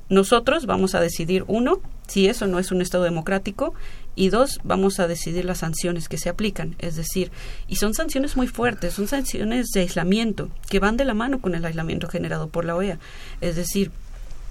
nosotros 0.07 0.65
vamos 0.65 0.95
a 0.95 1.01
decidir, 1.01 1.43
uno, 1.47 1.79
si 2.07 2.27
eso 2.27 2.47
no 2.47 2.59
es 2.59 2.71
un 2.71 2.81
Estado 2.81 3.03
democrático, 3.03 3.73
y 4.15 4.29
dos, 4.29 4.59
vamos 4.63 4.99
a 4.99 5.07
decidir 5.07 5.45
las 5.45 5.59
sanciones 5.59 6.09
que 6.09 6.17
se 6.17 6.29
aplican. 6.29 6.75
Es 6.79 6.95
decir, 6.95 7.31
y 7.67 7.77
son 7.77 7.93
sanciones 7.93 8.35
muy 8.35 8.47
fuertes, 8.47 8.93
son 8.93 9.07
sanciones 9.07 9.67
de 9.73 9.81
aislamiento, 9.81 10.49
que 10.69 10.79
van 10.79 10.97
de 10.97 11.05
la 11.05 11.13
mano 11.13 11.39
con 11.39 11.55
el 11.55 11.65
aislamiento 11.65 12.07
generado 12.07 12.49
por 12.49 12.65
la 12.65 12.75
OEA. 12.75 12.99
Es 13.39 13.55
decir, 13.55 13.91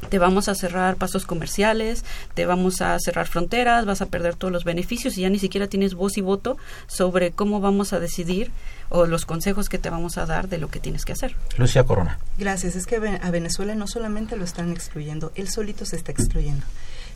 te 0.09 0.19
vamos 0.19 0.49
a 0.49 0.55
cerrar 0.55 0.97
pasos 0.97 1.27
comerciales, 1.27 2.05
te 2.35 2.47
vamos 2.47 2.81
a 2.81 2.99
cerrar 2.99 3.27
fronteras, 3.27 3.85
vas 3.85 4.01
a 4.01 4.07
perder 4.07 4.35
todos 4.35 4.53
los 4.53 4.65
beneficios 4.65 5.19
y 5.19 5.23
ya 5.23 5.31
ni 5.31 5.39
siquiera 5.39 5.67
tienes 5.67 5.95
voz 5.95 6.17
y 6.17 6.21
voto 6.23 6.57
sobre 6.87 7.33
cómo 7.33 7.61
vamos 7.61 7.93
a 7.93 8.01
decidir 8.01 8.51
o 8.89 9.07
los 9.07 9.27
consejos 9.27 9.69
que 9.69 9.79
te 9.79 9.91
vamos 9.91 10.17
a 10.17 10.27
dar 10.27 10.49
de 10.49 10.59
lo 10.59 10.69
que 10.69 10.81
tienes 10.81 11.05
que 11.05 11.13
hacer. 11.13 11.37
Lucia 11.59 11.85
Corona. 11.85 12.19
Gracias. 12.39 12.77
Es 12.77 12.87
que 12.87 12.97
a 12.97 13.31
Venezuela 13.31 13.75
no 13.75 13.87
solamente 13.87 14.37
lo 14.37 14.45
están 14.45 14.73
excluyendo, 14.73 15.33
él 15.35 15.49
solito 15.49 15.85
se 15.85 15.97
está 15.97 16.13
excluyendo. 16.13 16.65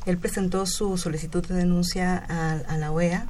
Él 0.06 0.18
presentó 0.18 0.66
su 0.66 0.98
solicitud 0.98 1.44
de 1.46 1.54
denuncia 1.54 2.16
a, 2.16 2.76
la 2.76 2.92
OEA 2.92 3.26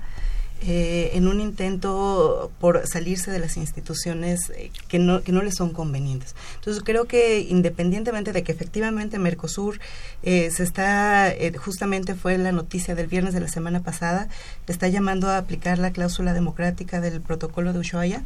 eh, 0.67 1.11
en 1.15 1.29
un 1.29 1.41
intento 1.41 2.51
por 2.59 2.87
salirse 2.87 3.31
de 3.31 3.39
las 3.39 3.57
instituciones 3.57 4.51
eh, 4.57 4.71
que 4.89 4.99
no, 4.99 5.23
que 5.23 5.33
no 5.33 5.43
le 5.43 5.53
son 5.53 5.73
convenientes. 5.73 6.35
Entonces 6.57 6.83
creo 6.83 7.05
que 7.05 7.41
independientemente 7.41 8.33
de 8.33 8.43
que 8.43 8.53
efectivamente 8.53 9.19
Mercosur 9.19 9.79
eh, 10.23 10.51
se 10.51 10.63
está, 10.63 11.35
justamente 11.59 12.15
fue 12.15 12.39
la 12.39 12.53
noticia 12.53 12.95
del 12.95 13.09
viernes 13.09 13.35
de 13.35 13.41
la 13.41 13.49
semana 13.49 13.81
pasada, 13.83 14.29
está 14.67 14.89
llamando 14.89 15.29
a 15.29 15.39
aplicar 15.39 15.79
la 15.79 15.93
cláusula 15.93 16.33
democrática 16.33 17.01
del 17.01 17.21
protocolo 17.21 17.73
de 17.73 17.81
Ushuaia, 17.81 18.23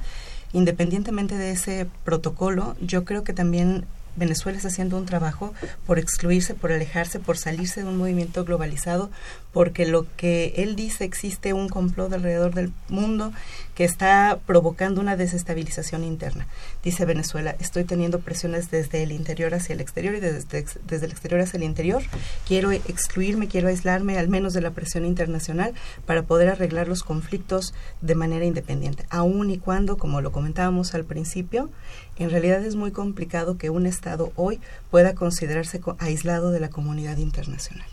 independientemente 0.52 1.36
de 1.36 1.50
ese 1.50 1.86
protocolo, 2.04 2.76
yo 2.80 3.04
creo 3.04 3.24
que 3.24 3.32
también 3.32 3.84
Venezuela 4.18 4.56
está 4.56 4.68
haciendo 4.68 4.96
un 4.96 5.06
trabajo 5.06 5.54
por 5.86 5.98
excluirse, 5.98 6.54
por 6.54 6.72
alejarse, 6.72 7.18
por 7.20 7.38
salirse 7.38 7.82
de 7.82 7.88
un 7.88 7.96
movimiento 7.96 8.44
globalizado, 8.44 9.10
porque 9.52 9.86
lo 9.86 10.06
que 10.16 10.54
él 10.56 10.76
dice 10.76 11.04
existe 11.04 11.52
un 11.52 11.68
complot 11.68 12.12
alrededor 12.12 12.54
del 12.54 12.72
mundo 12.88 13.32
que 13.78 13.84
está 13.84 14.40
provocando 14.44 15.00
una 15.00 15.14
desestabilización 15.14 16.02
interna. 16.02 16.48
Dice 16.82 17.04
Venezuela, 17.04 17.54
estoy 17.60 17.84
teniendo 17.84 18.18
presiones 18.18 18.72
desde 18.72 19.04
el 19.04 19.12
interior 19.12 19.54
hacia 19.54 19.72
el 19.72 19.80
exterior 19.80 20.16
y 20.16 20.18
desde, 20.18 20.66
desde 20.88 21.06
el 21.06 21.12
exterior 21.12 21.40
hacia 21.40 21.58
el 21.58 21.62
interior. 21.62 22.02
Quiero 22.44 22.72
excluirme, 22.72 23.46
quiero 23.46 23.68
aislarme 23.68 24.18
al 24.18 24.26
menos 24.26 24.52
de 24.52 24.62
la 24.62 24.72
presión 24.72 25.04
internacional 25.04 25.74
para 26.06 26.24
poder 26.24 26.48
arreglar 26.48 26.88
los 26.88 27.04
conflictos 27.04 27.72
de 28.00 28.16
manera 28.16 28.44
independiente, 28.44 29.06
aun 29.10 29.48
y 29.48 29.58
cuando, 29.58 29.96
como 29.96 30.22
lo 30.22 30.32
comentábamos 30.32 30.96
al 30.96 31.04
principio, 31.04 31.70
en 32.16 32.30
realidad 32.30 32.64
es 32.64 32.74
muy 32.74 32.90
complicado 32.90 33.58
que 33.58 33.70
un 33.70 33.86
Estado 33.86 34.32
hoy 34.34 34.58
pueda 34.90 35.14
considerarse 35.14 35.80
aislado 36.00 36.50
de 36.50 36.58
la 36.58 36.68
comunidad 36.68 37.18
internacional. 37.18 37.86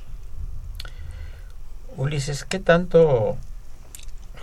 Ulises, 1.95 2.43
¿qué 2.43 2.57
tanto, 2.57 3.37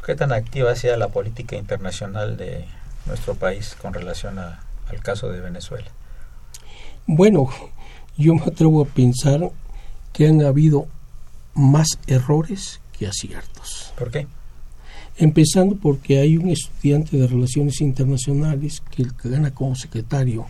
qué 0.05 0.15
tan 0.15 0.33
activa 0.33 0.75
sea 0.77 0.97
la 0.97 1.09
política 1.09 1.57
internacional 1.57 2.37
de 2.37 2.65
nuestro 3.07 3.35
país 3.35 3.77
con 3.81 3.95
relación 3.95 4.39
al 4.39 5.03
caso 5.03 5.31
de 5.31 5.41
Venezuela? 5.41 5.91
Bueno, 7.07 7.49
yo 8.17 8.35
me 8.35 8.43
atrevo 8.43 8.83
a 8.83 8.87
pensar 8.87 9.51
que 10.13 10.29
han 10.29 10.43
habido 10.43 10.87
más 11.55 11.99
errores 12.07 12.81
que 12.97 13.07
aciertos. 13.07 13.93
¿Por 13.97 14.11
qué? 14.11 14.27
Empezando 15.17 15.77
porque 15.77 16.19
hay 16.19 16.37
un 16.37 16.49
estudiante 16.49 17.17
de 17.17 17.27
Relaciones 17.27 17.81
Internacionales 17.81 18.83
que, 18.91 19.07
gana 19.25 19.53
como 19.53 19.75
secretario 19.75 20.47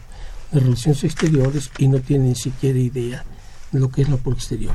de 0.51 0.61
Relaciones 0.61 1.03
Exteriores 1.05 1.71
y 1.79 1.89
no 1.89 2.01
tiene 2.01 2.29
ni 2.29 2.35
siquiera 2.37 2.79
idea 2.79 3.25
de 3.73 3.81
lo 3.81 3.89
que 3.89 4.03
es 4.03 4.09
la 4.09 4.17
política 4.17 4.55
exterior. 4.55 4.75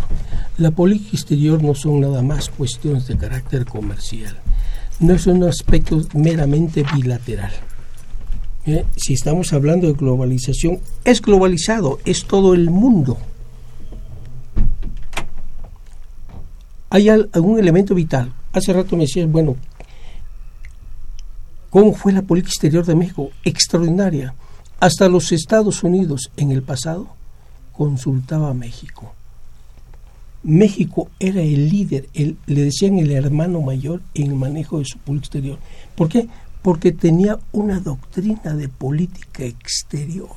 La 0.58 0.72
política 0.72 1.12
exterior 1.14 1.62
no 1.62 1.76
son 1.76 2.02
nada 2.02 2.22
más 2.22 2.50
cuestiones 2.50 3.08
de 3.08 3.18
carácter 3.18 3.66
comercial, 3.66 4.38
no 5.00 5.14
es 5.14 5.28
un 5.28 5.44
aspecto 5.44 6.02
meramente 6.14 6.84
bilateral. 6.96 7.52
¿Eh? 8.66 8.86
Si 8.96 9.14
estamos 9.14 9.54
hablando 9.54 9.88
de 9.88 9.94
globalización, 9.94 10.80
es 11.06 11.22
globalizado, 11.22 12.00
es 12.06 12.26
todo 12.26 12.54
el 12.54 12.70
mundo. 12.70 13.18
Hay 16.90 17.10
algún 17.10 17.60
elemento 17.60 17.96
vital. 17.96 18.34
Hace 18.54 18.74
rato 18.74 18.96
me 18.96 19.04
decías, 19.04 19.30
bueno, 19.30 19.56
¿Cómo 21.70 21.94
fue 21.94 22.14
la 22.14 22.22
política 22.22 22.50
exterior 22.50 22.86
de 22.86 22.96
México? 22.96 23.30
Extraordinaria. 23.44 24.34
Hasta 24.80 25.10
los 25.10 25.32
Estados 25.32 25.84
Unidos 25.84 26.32
en 26.38 26.52
el 26.52 26.64
pasado 26.64 27.08
consultaba 27.74 28.50
a 28.50 28.54
México. 28.54 29.14
México 30.44 31.10
era 31.20 31.42
el 31.42 31.70
líder, 31.70 32.08
el, 32.14 32.38
le 32.46 32.64
decían 32.64 33.00
el 33.00 33.12
hermano 33.12 33.62
mayor 33.62 34.02
en 34.14 34.28
el 34.28 34.36
manejo 34.36 34.80
de 34.80 34.86
su 34.86 34.98
política 35.00 35.38
exterior. 35.38 35.60
¿Por 35.96 36.10
qué? 36.10 36.28
Porque 36.62 36.92
tenía 36.92 37.40
una 37.52 37.80
doctrina 37.80 38.56
de 38.56 38.70
política 38.70 39.44
exterior. 39.44 40.30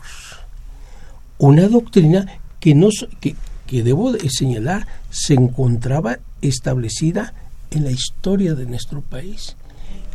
Una 1.39 1.69
doctrina 1.69 2.27
que, 2.61 2.75
no, 2.75 2.89
que, 3.21 3.37
que 3.67 3.83
debo 3.83 4.13
de 4.13 4.29
señalar 4.31 4.87
se 5.11 5.35
encontraba 5.35 6.19
establecida 6.43 7.35
en 7.71 7.85
la 7.85 7.91
historia 7.91 8.55
de 8.55 8.67
nuestro 8.67 9.01
país 9.01 9.57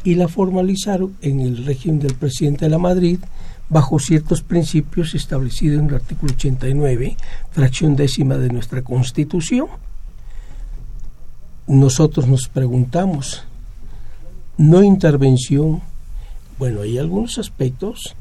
y 0.05 0.15
la 0.15 0.29
formalizaron 0.29 1.17
en 1.21 1.41
el 1.41 1.65
régimen 1.65 1.99
del 1.99 2.13
presidente 2.13 2.65
de 2.65 2.71
la 2.71 2.77
Madrid 2.77 3.19
bajo 3.67 3.99
ciertos 3.99 4.41
principios 4.43 5.15
establecidos 5.15 5.79
en 5.79 5.89
el 5.89 5.95
artículo 5.95 6.33
89, 6.33 7.17
fracción 7.51 7.95
décima 7.95 8.37
de 8.37 8.49
nuestra 8.49 8.83
Constitución. 8.83 9.67
Nosotros 11.67 12.27
nos 12.27 12.47
preguntamos, 12.47 13.43
no 14.57 14.83
intervención, 14.83 15.81
bueno, 16.59 16.81
hay 16.81 16.99
algunos 16.99 17.39
aspectos 17.39 18.15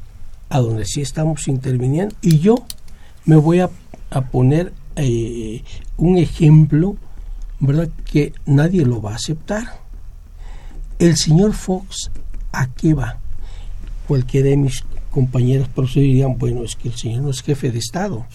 a 0.49 0.59
donde 0.59 0.85
sí 0.85 1.01
estamos 1.01 1.47
interviniendo 1.47 2.15
y 2.21 2.39
yo 2.39 2.55
me 3.25 3.35
voy 3.35 3.59
a, 3.59 3.69
poner 4.31 4.73
eh, 4.95 5.63
un 5.97 6.17
ejemplo, 6.17 6.95
¿verdad? 7.59 7.89
Que 8.05 8.33
nadie 8.45 8.85
lo 8.85 9.01
va 9.01 9.11
a 9.11 9.15
aceptar. 9.15 9.84
El 10.97 11.17
señor 11.17 11.53
Fox, 11.53 12.09
¿a 12.53 12.67
qué 12.67 12.93
va? 12.93 13.17
Cualquiera 14.07 14.49
de 14.49 14.57
mis 14.57 14.83
compañeros 15.11 15.67
por 15.67 15.85
eso 15.85 15.99
dirían, 15.99 16.37
bueno, 16.37 16.63
es 16.63 16.75
que 16.75 16.87
el 16.87 16.95
señor 16.95 17.23
no 17.23 17.31
es 17.31 17.41
jefe 17.41 17.71
de 17.71 17.79
Estado, 17.79 18.25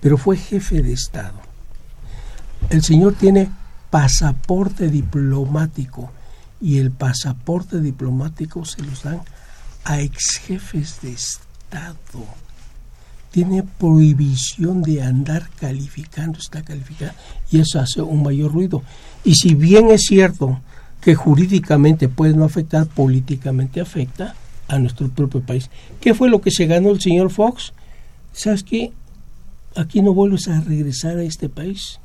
pero 0.00 0.18
fue 0.18 0.36
jefe 0.36 0.82
de 0.82 0.92
Estado. 0.92 1.40
El 2.70 2.82
señor 2.82 3.14
tiene 3.14 3.50
pasaporte 3.90 4.88
diplomático 4.88 6.10
y 6.60 6.78
el 6.78 6.90
pasaporte 6.90 7.80
diplomático 7.80 8.64
se 8.64 8.82
los 8.82 9.04
dan 9.04 9.20
a 9.84 10.00
ex 10.00 10.40
jefes 10.44 11.00
de 11.02 11.12
Estado. 11.12 12.26
Tiene 13.30 13.62
prohibición 13.62 14.82
de 14.82 15.02
andar 15.02 15.48
calificando, 15.58 16.38
está 16.38 16.62
calificada, 16.62 17.14
y 17.50 17.60
eso 17.60 17.80
hace 17.80 18.02
un 18.02 18.22
mayor 18.22 18.52
ruido. 18.52 18.82
Y 19.24 19.34
si 19.34 19.54
bien 19.54 19.90
es 19.90 20.02
cierto 20.02 20.60
que 21.02 21.14
jurídicamente 21.14 22.08
puede 22.08 22.34
no 22.34 22.44
afectar, 22.44 22.86
políticamente 22.86 23.80
afecta, 23.80 24.34
a 24.68 24.78
nuestro 24.78 25.08
propio 25.08 25.42
país. 25.42 25.68
¿Qué 26.00 26.14
fue 26.14 26.30
lo 26.30 26.40
que 26.40 26.50
se 26.50 26.66
ganó 26.66 26.90
el 26.90 27.00
señor 27.00 27.30
Fox? 27.30 27.72
¿Sabes 28.32 28.62
qué? 28.62 28.92
Aquí 29.76 30.00
no 30.00 30.14
vuelves 30.14 30.48
a 30.48 30.60
regresar 30.60 31.18
a 31.18 31.24
este 31.24 31.48
país. 31.48 31.98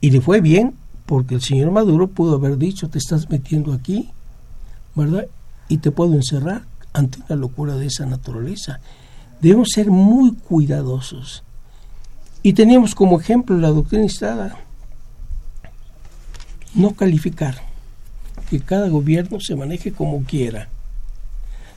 Y 0.00 0.10
le 0.10 0.20
fue 0.20 0.40
bien, 0.40 0.74
porque 1.04 1.34
el 1.34 1.42
señor 1.42 1.72
Maduro 1.72 2.06
pudo 2.06 2.36
haber 2.36 2.56
dicho, 2.58 2.88
te 2.88 2.98
estás 2.98 3.28
metiendo 3.28 3.72
aquí, 3.72 4.10
¿verdad? 4.94 5.26
Y 5.68 5.78
te 5.78 5.90
puedo 5.90 6.14
encerrar 6.14 6.62
ante 6.92 7.18
una 7.28 7.36
locura 7.36 7.76
de 7.76 7.86
esa 7.86 8.06
naturaleza. 8.06 8.80
Debemos 9.40 9.68
ser 9.74 9.90
muy 9.90 10.32
cuidadosos. 10.34 11.42
Y 12.42 12.52
teníamos 12.52 12.94
como 12.94 13.20
ejemplo 13.20 13.58
la 13.58 13.68
doctrina 13.68 14.06
Estrada. 14.06 14.56
No 16.74 16.92
calificar. 16.92 17.56
Que 18.50 18.60
cada 18.60 18.88
gobierno 18.88 19.40
se 19.40 19.56
maneje 19.56 19.92
como 19.92 20.24
quiera 20.24 20.68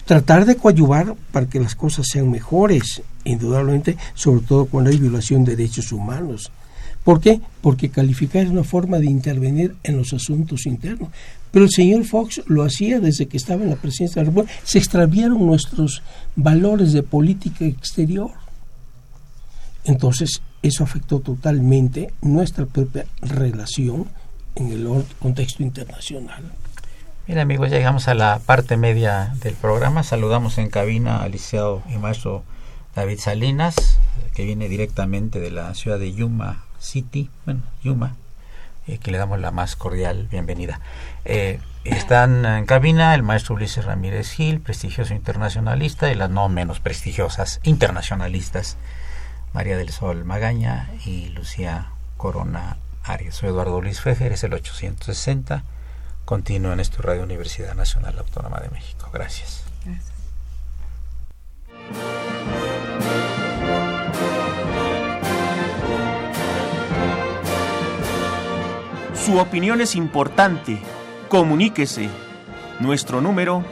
tratar 0.05 0.45
de 0.45 0.57
coadyuvar 0.57 1.15
para 1.31 1.47
que 1.47 1.59
las 1.59 1.75
cosas 1.75 2.07
sean 2.11 2.29
mejores, 2.29 3.01
indudablemente, 3.23 3.97
sobre 4.13 4.41
todo 4.41 4.65
cuando 4.65 4.89
hay 4.89 4.97
violación 4.97 5.45
de 5.45 5.55
derechos 5.55 5.91
humanos. 5.91 6.51
¿Por 7.03 7.19
qué? 7.19 7.41
Porque 7.61 7.89
calificar 7.89 8.43
es 8.43 8.51
una 8.51 8.63
forma 8.63 8.99
de 8.99 9.05
intervenir 9.05 9.75
en 9.83 9.97
los 9.97 10.13
asuntos 10.13 10.65
internos. 10.65 11.09
Pero 11.51 11.65
el 11.65 11.71
señor 11.71 12.03
Fox 12.05 12.41
lo 12.45 12.63
hacía 12.63 12.99
desde 12.99 13.27
que 13.27 13.37
estaba 13.37 13.63
en 13.63 13.69
la 13.69 13.75
presidencia 13.75 14.21
de 14.21 14.25
la 14.25 14.31
República. 14.31 14.59
Se 14.63 14.77
extraviaron 14.77 15.45
nuestros 15.45 16.03
valores 16.35 16.93
de 16.93 17.03
política 17.03 17.65
exterior. 17.65 18.31
Entonces, 19.83 20.41
eso 20.61 20.83
afectó 20.83 21.19
totalmente 21.19 22.13
nuestra 22.21 22.65
propia 22.65 23.05
relación 23.21 24.05
en 24.55 24.71
el 24.71 25.05
contexto 25.19 25.63
internacional. 25.63 26.51
Bien 27.27 27.39
amigos, 27.39 27.69
llegamos 27.69 28.07
a 28.07 28.13
la 28.13 28.39
parte 28.45 28.77
media 28.77 29.33
del 29.41 29.53
programa. 29.53 30.03
Saludamos 30.03 30.57
en 30.57 30.69
cabina 30.69 31.21
al 31.21 31.31
licenciado 31.31 31.83
y 31.89 31.97
maestro 31.97 32.43
David 32.95 33.19
Salinas, 33.19 33.99
que 34.33 34.43
viene 34.43 34.67
directamente 34.67 35.39
de 35.39 35.51
la 35.51 35.73
ciudad 35.75 35.99
de 35.99 36.13
Yuma 36.13 36.65
City, 36.79 37.29
bueno, 37.45 37.61
Yuma, 37.83 38.15
eh, 38.87 38.97
que 38.97 39.11
le 39.11 39.17
damos 39.17 39.39
la 39.39 39.51
más 39.51 39.75
cordial 39.75 40.27
bienvenida. 40.29 40.81
Eh, 41.23 41.59
están 41.83 42.45
en 42.45 42.65
cabina 42.65 43.15
el 43.15 43.23
maestro 43.23 43.55
Ulises 43.55 43.85
Ramírez 43.85 44.31
Gil, 44.31 44.59
prestigioso 44.59 45.13
internacionalista, 45.13 46.11
y 46.11 46.15
las 46.15 46.29
no 46.29 46.49
menos 46.49 46.79
prestigiosas 46.79 47.61
internacionalistas, 47.63 48.77
María 49.53 49.77
del 49.77 49.89
Sol 49.89 50.25
Magaña 50.25 50.89
y 51.05 51.29
Lucía 51.29 51.91
Corona 52.17 52.77
Arias. 53.03 53.35
Soy 53.35 53.49
Eduardo 53.49 53.81
Luis 53.81 54.01
Fejer, 54.01 54.33
es 54.33 54.43
el 54.43 54.53
860 54.53 55.63
continúa 56.31 56.73
en 56.73 56.79
esta 56.79 57.01
Radio 57.01 57.23
Universidad 57.23 57.75
Nacional 57.75 58.17
Autónoma 58.17 58.61
de 58.61 58.69
México. 58.69 59.09
Gracias. 59.11 59.65
Gracias. 59.83 60.13
Su 69.13 69.39
opinión 69.39 69.81
es 69.81 69.95
importante. 69.95 70.81
Comuníquese. 71.27 72.09
Nuestro 72.79 73.19
número 73.19 73.65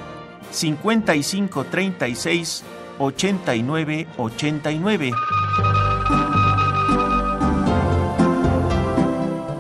5536 0.52 2.66
8989. 3.00 5.14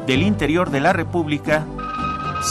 Del 0.10 0.24
interior 0.24 0.72
de 0.72 0.80
la 0.80 0.91
República 0.91 1.67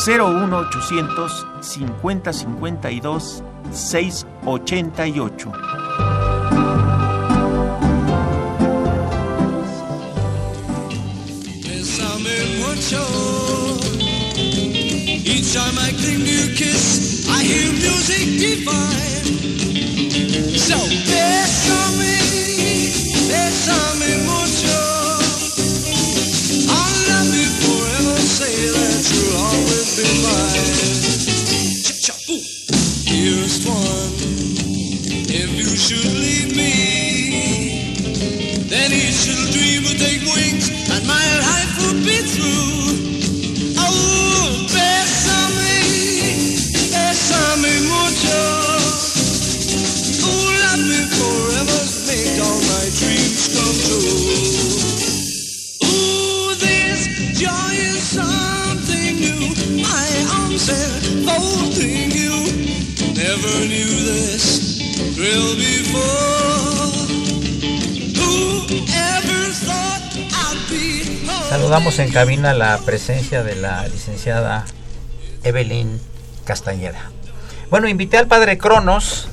01800 0.06 1.46
50 1.60 2.32
52 2.32 3.42
688. 3.72 5.52
Each 15.24 15.52
time 15.52 15.78
I 15.80 15.90
cling 15.98 16.24
to 16.24 16.30
your 16.30 16.54
kiss, 16.54 17.26
I 17.28 17.42
hear 17.42 17.72
music 17.72 18.38
divine. 18.38 19.26
So 20.56 20.78
bésame, 21.08 22.20
bésame 23.26 24.16
mucho. 24.26 24.47
Saludamos 71.68 71.98
en 71.98 72.10
cabina 72.10 72.54
la 72.54 72.78
presencia 72.78 73.44
de 73.44 73.54
la 73.54 73.86
licenciada 73.88 74.64
Evelyn 75.44 76.00
Castañeda. 76.46 77.10
Bueno, 77.68 77.88
invité 77.88 78.16
al 78.16 78.26
padre 78.26 78.56
Cronos, 78.56 79.28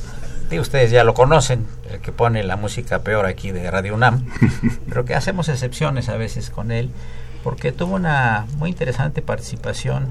y 0.52 0.60
ustedes 0.60 0.92
ya 0.92 1.06
lo 1.06 1.14
conocen, 1.14 1.66
el 1.90 2.02
que 2.02 2.12
pone 2.12 2.44
la 2.44 2.58
música 2.58 3.04
peor 3.04 3.26
aquí 3.26 3.54
de 3.54 3.72
Radio 3.72 3.96
UNAM, 3.96 4.26
pero 4.90 5.06
que 5.06 5.16
hacemos 5.16 5.48
excepciones 5.48 6.10
a 6.10 6.18
veces 6.18 6.50
con 6.50 6.74
él, 6.74 6.90
porque 7.42 7.72
tuvo 7.72 7.96
una 7.96 8.48
muy 8.58 8.70
interesante 8.72 9.22
participación 9.22 10.10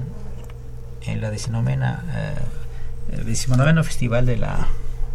en 1.05 1.21
la 1.21 1.29
decimonovena, 1.29 2.05
eh, 2.11 3.17
el 3.17 3.25
decimonoveno 3.25 3.83
Festival 3.83 4.25
de 4.25 4.37
la, 4.37 4.65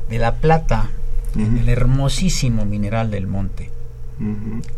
de 0.09 0.19
la 0.21 0.37
Plata, 0.37 0.91
en 1.35 1.59
el 1.59 1.69
hermosísimo 1.71 2.65
Mineral 2.67 3.11
del 3.11 3.27
Monte. 3.27 3.69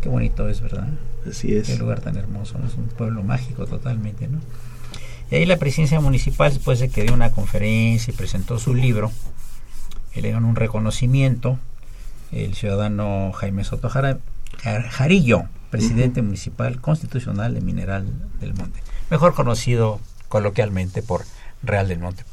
Qué 0.01 0.09
bonito 0.09 0.49
es, 0.49 0.61
¿verdad? 0.61 0.87
Así 1.29 1.55
es. 1.55 1.67
Qué 1.67 1.77
lugar 1.77 2.01
tan 2.01 2.17
hermoso, 2.17 2.57
¿no? 2.57 2.67
es 2.67 2.73
un 2.75 2.85
pueblo 2.87 3.23
mágico 3.23 3.65
totalmente, 3.65 4.27
¿no? 4.27 4.39
Y 5.31 5.35
ahí 5.35 5.45
la 5.45 5.57
presidencia 5.57 5.99
municipal, 5.99 6.53
después 6.53 6.79
de 6.79 6.89
que 6.89 7.03
dio 7.03 7.13
una 7.13 7.31
conferencia 7.31 8.13
y 8.13 8.15
presentó 8.17 8.59
su 8.59 8.73
libro, 8.75 9.11
y 10.13 10.17
le 10.21 10.27
dieron 10.27 10.45
un 10.45 10.55
reconocimiento, 10.55 11.57
el 12.31 12.55
ciudadano 12.55 13.31
Jaime 13.33 13.63
Soto 13.63 13.89
Jara- 13.89 14.19
Jar- 14.61 14.87
Jarillo, 14.89 15.43
presidente 15.71 16.21
municipal 16.21 16.79
constitucional 16.81 17.53
de 17.55 17.61
Mineral 17.61 18.05
del 18.39 18.53
Monte, 18.53 18.79
mejor 19.09 19.33
conocido 19.33 19.99
coloquialmente 20.29 21.01
por 21.01 21.23
Real 21.63 21.87
del 21.87 21.99
Monte. 21.99 22.23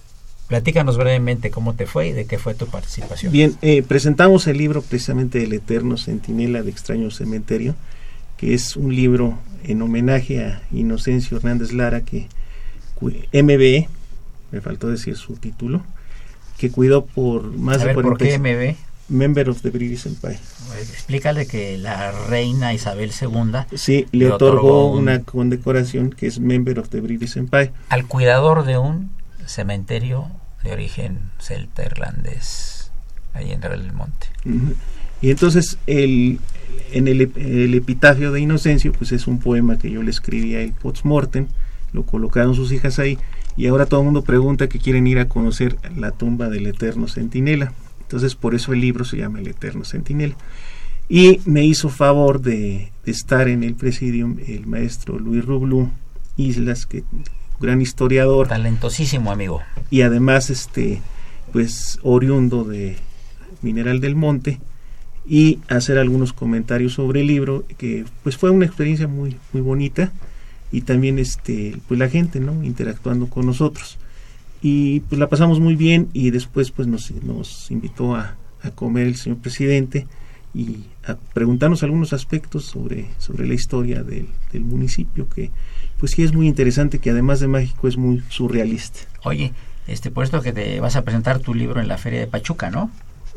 Platícanos 0.48 0.98
brevemente 0.98 1.50
cómo 1.50 1.74
te 1.74 1.86
fue 1.86 2.08
y 2.08 2.12
de 2.12 2.26
qué 2.26 2.36
fue 2.38 2.54
tu 2.54 2.66
participación. 2.66 3.32
Bien, 3.32 3.56
eh, 3.62 3.82
presentamos 3.82 4.46
el 4.48 4.58
libro 4.58 4.82
precisamente 4.82 5.42
El 5.44 5.52
Eterno 5.52 5.96
Centinela 5.96 6.62
de 6.62 6.70
Extraño 6.70 7.10
Cementerio, 7.12 7.76
que 8.40 8.54
es 8.54 8.74
un 8.74 8.94
libro 8.96 9.38
en 9.64 9.82
homenaje 9.82 10.42
a 10.42 10.62
Inocencio 10.72 11.36
Hernández 11.36 11.72
Lara, 11.74 12.00
que 12.00 12.26
cu- 12.94 13.12
MB, 13.34 13.86
me 14.50 14.60
faltó 14.62 14.88
decir 14.88 15.14
su 15.16 15.34
título, 15.36 15.82
que 16.56 16.70
cuidó 16.70 17.04
por 17.04 17.44
más 17.56 17.76
A 17.76 17.80
de 17.80 17.84
ver, 17.86 17.94
¿por 17.96 18.04
40 18.16 18.24
qué 18.24 18.38
MB? 18.38 18.76
Member 19.10 19.50
of 19.50 19.60
the 19.60 19.70
British 19.70 20.06
Empire. 20.06 20.38
Explícale 20.80 21.46
que 21.46 21.76
la 21.76 22.12
reina 22.28 22.72
Isabel 22.72 23.10
II 23.20 23.76
Sí, 23.76 24.06
le, 24.12 24.20
Le 24.20 24.30
otorgó, 24.30 24.58
otorgó 24.60 24.90
un- 24.92 25.02
una 25.02 25.20
condecoración 25.22 26.10
que 26.10 26.26
es 26.28 26.38
Member 26.40 26.78
of 26.78 26.88
the 26.88 27.00
British 27.00 27.36
Empire. 27.36 27.72
al 27.90 28.06
cuidador 28.06 28.64
de 28.64 28.78
un 28.78 29.10
cementerio 29.46 30.28
de 30.62 30.72
origen 30.72 31.18
celta 31.40 31.84
irlandés, 31.84 32.90
ahí 33.34 33.50
en 33.52 33.60
Real 33.60 33.82
del 33.82 33.92
Monte. 33.92 34.28
Y 35.22 35.30
entonces 35.30 35.76
el, 35.86 36.38
en 36.92 37.08
el, 37.08 37.20
ep- 37.20 37.36
el 37.36 37.74
epitafio 37.74 38.32
de 38.32 38.40
Inocencio, 38.40 38.92
pues 38.92 39.12
es 39.12 39.26
un 39.26 39.38
poema 39.38 39.78
que 39.78 39.90
yo 39.90 40.02
le 40.02 40.10
escribí 40.10 40.54
a 40.54 40.60
él 40.60 40.72
post-mortem, 40.72 41.46
lo 41.92 42.04
colocaron 42.04 42.54
sus 42.54 42.72
hijas 42.72 42.98
ahí, 42.98 43.18
y 43.56 43.66
ahora 43.66 43.86
todo 43.86 44.00
el 44.00 44.04
mundo 44.06 44.22
pregunta 44.22 44.68
que 44.68 44.78
quieren 44.78 45.06
ir 45.06 45.18
a 45.18 45.28
conocer 45.28 45.76
la 45.96 46.10
tumba 46.12 46.48
del 46.48 46.66
eterno 46.66 47.08
centinela. 47.08 47.72
Entonces 48.02 48.34
por 48.34 48.54
eso 48.54 48.72
el 48.72 48.80
libro 48.80 49.04
se 49.04 49.16
llama 49.16 49.40
El 49.40 49.48
eterno 49.48 49.84
centinela. 49.84 50.34
Y 51.08 51.40
me 51.44 51.64
hizo 51.64 51.88
favor 51.88 52.40
de, 52.40 52.92
de 53.04 53.10
estar 53.12 53.48
en 53.48 53.64
el 53.64 53.74
presidium 53.74 54.36
el 54.46 54.66
maestro 54.66 55.18
Luis 55.18 55.44
Rublú 55.44 55.90
Islas, 56.36 56.86
que 56.86 57.02
gran 57.60 57.80
historiador 57.82 58.48
Talentosísimo 58.48 59.30
amigo. 59.32 59.60
y 59.90 60.02
además 60.02 60.48
este 60.50 61.02
pues 61.52 61.98
oriundo 62.02 62.64
de 62.64 62.96
Mineral 63.60 64.00
del 64.00 64.14
Monte 64.14 64.60
y 65.30 65.60
hacer 65.68 65.96
algunos 65.96 66.32
comentarios 66.32 66.94
sobre 66.94 67.20
el 67.20 67.28
libro 67.28 67.64
que 67.78 68.04
pues 68.24 68.36
fue 68.36 68.50
una 68.50 68.66
experiencia 68.66 69.06
muy 69.06 69.36
muy 69.52 69.62
bonita 69.62 70.10
y 70.72 70.80
también 70.80 71.20
este 71.20 71.76
pues 71.86 72.00
la 72.00 72.08
gente 72.08 72.40
no 72.40 72.64
interactuando 72.64 73.28
con 73.28 73.46
nosotros. 73.46 73.96
Y 74.60 75.00
pues 75.00 75.20
la 75.20 75.28
pasamos 75.28 75.60
muy 75.60 75.76
bien 75.76 76.08
y 76.12 76.30
después 76.30 76.72
pues 76.72 76.88
nos, 76.88 77.12
nos 77.22 77.70
invitó 77.70 78.16
a, 78.16 78.34
a 78.62 78.72
comer 78.72 79.06
el 79.06 79.14
señor 79.14 79.38
presidente 79.38 80.08
y 80.52 80.78
a 81.06 81.14
preguntarnos 81.14 81.84
algunos 81.84 82.12
aspectos 82.12 82.64
sobre 82.64 83.06
sobre 83.18 83.46
la 83.46 83.54
historia 83.54 84.02
del, 84.02 84.26
del 84.52 84.64
municipio 84.64 85.28
que 85.28 85.52
pues 86.00 86.10
sí 86.10 86.24
es 86.24 86.32
muy 86.32 86.48
interesante 86.48 86.98
que 86.98 87.10
además 87.10 87.38
de 87.38 87.46
mágico 87.46 87.86
es 87.86 87.96
muy 87.96 88.20
surrealista. 88.30 88.98
Oye, 89.22 89.52
este 89.86 90.10
puesto 90.10 90.42
que 90.42 90.52
te 90.52 90.80
vas 90.80 90.96
a 90.96 91.02
presentar 91.02 91.38
tu 91.38 91.54
libro 91.54 91.80
en 91.80 91.86
la 91.86 91.98
Feria 91.98 92.18
de 92.18 92.26
Pachuca, 92.26 92.68
¿no? 92.68 92.90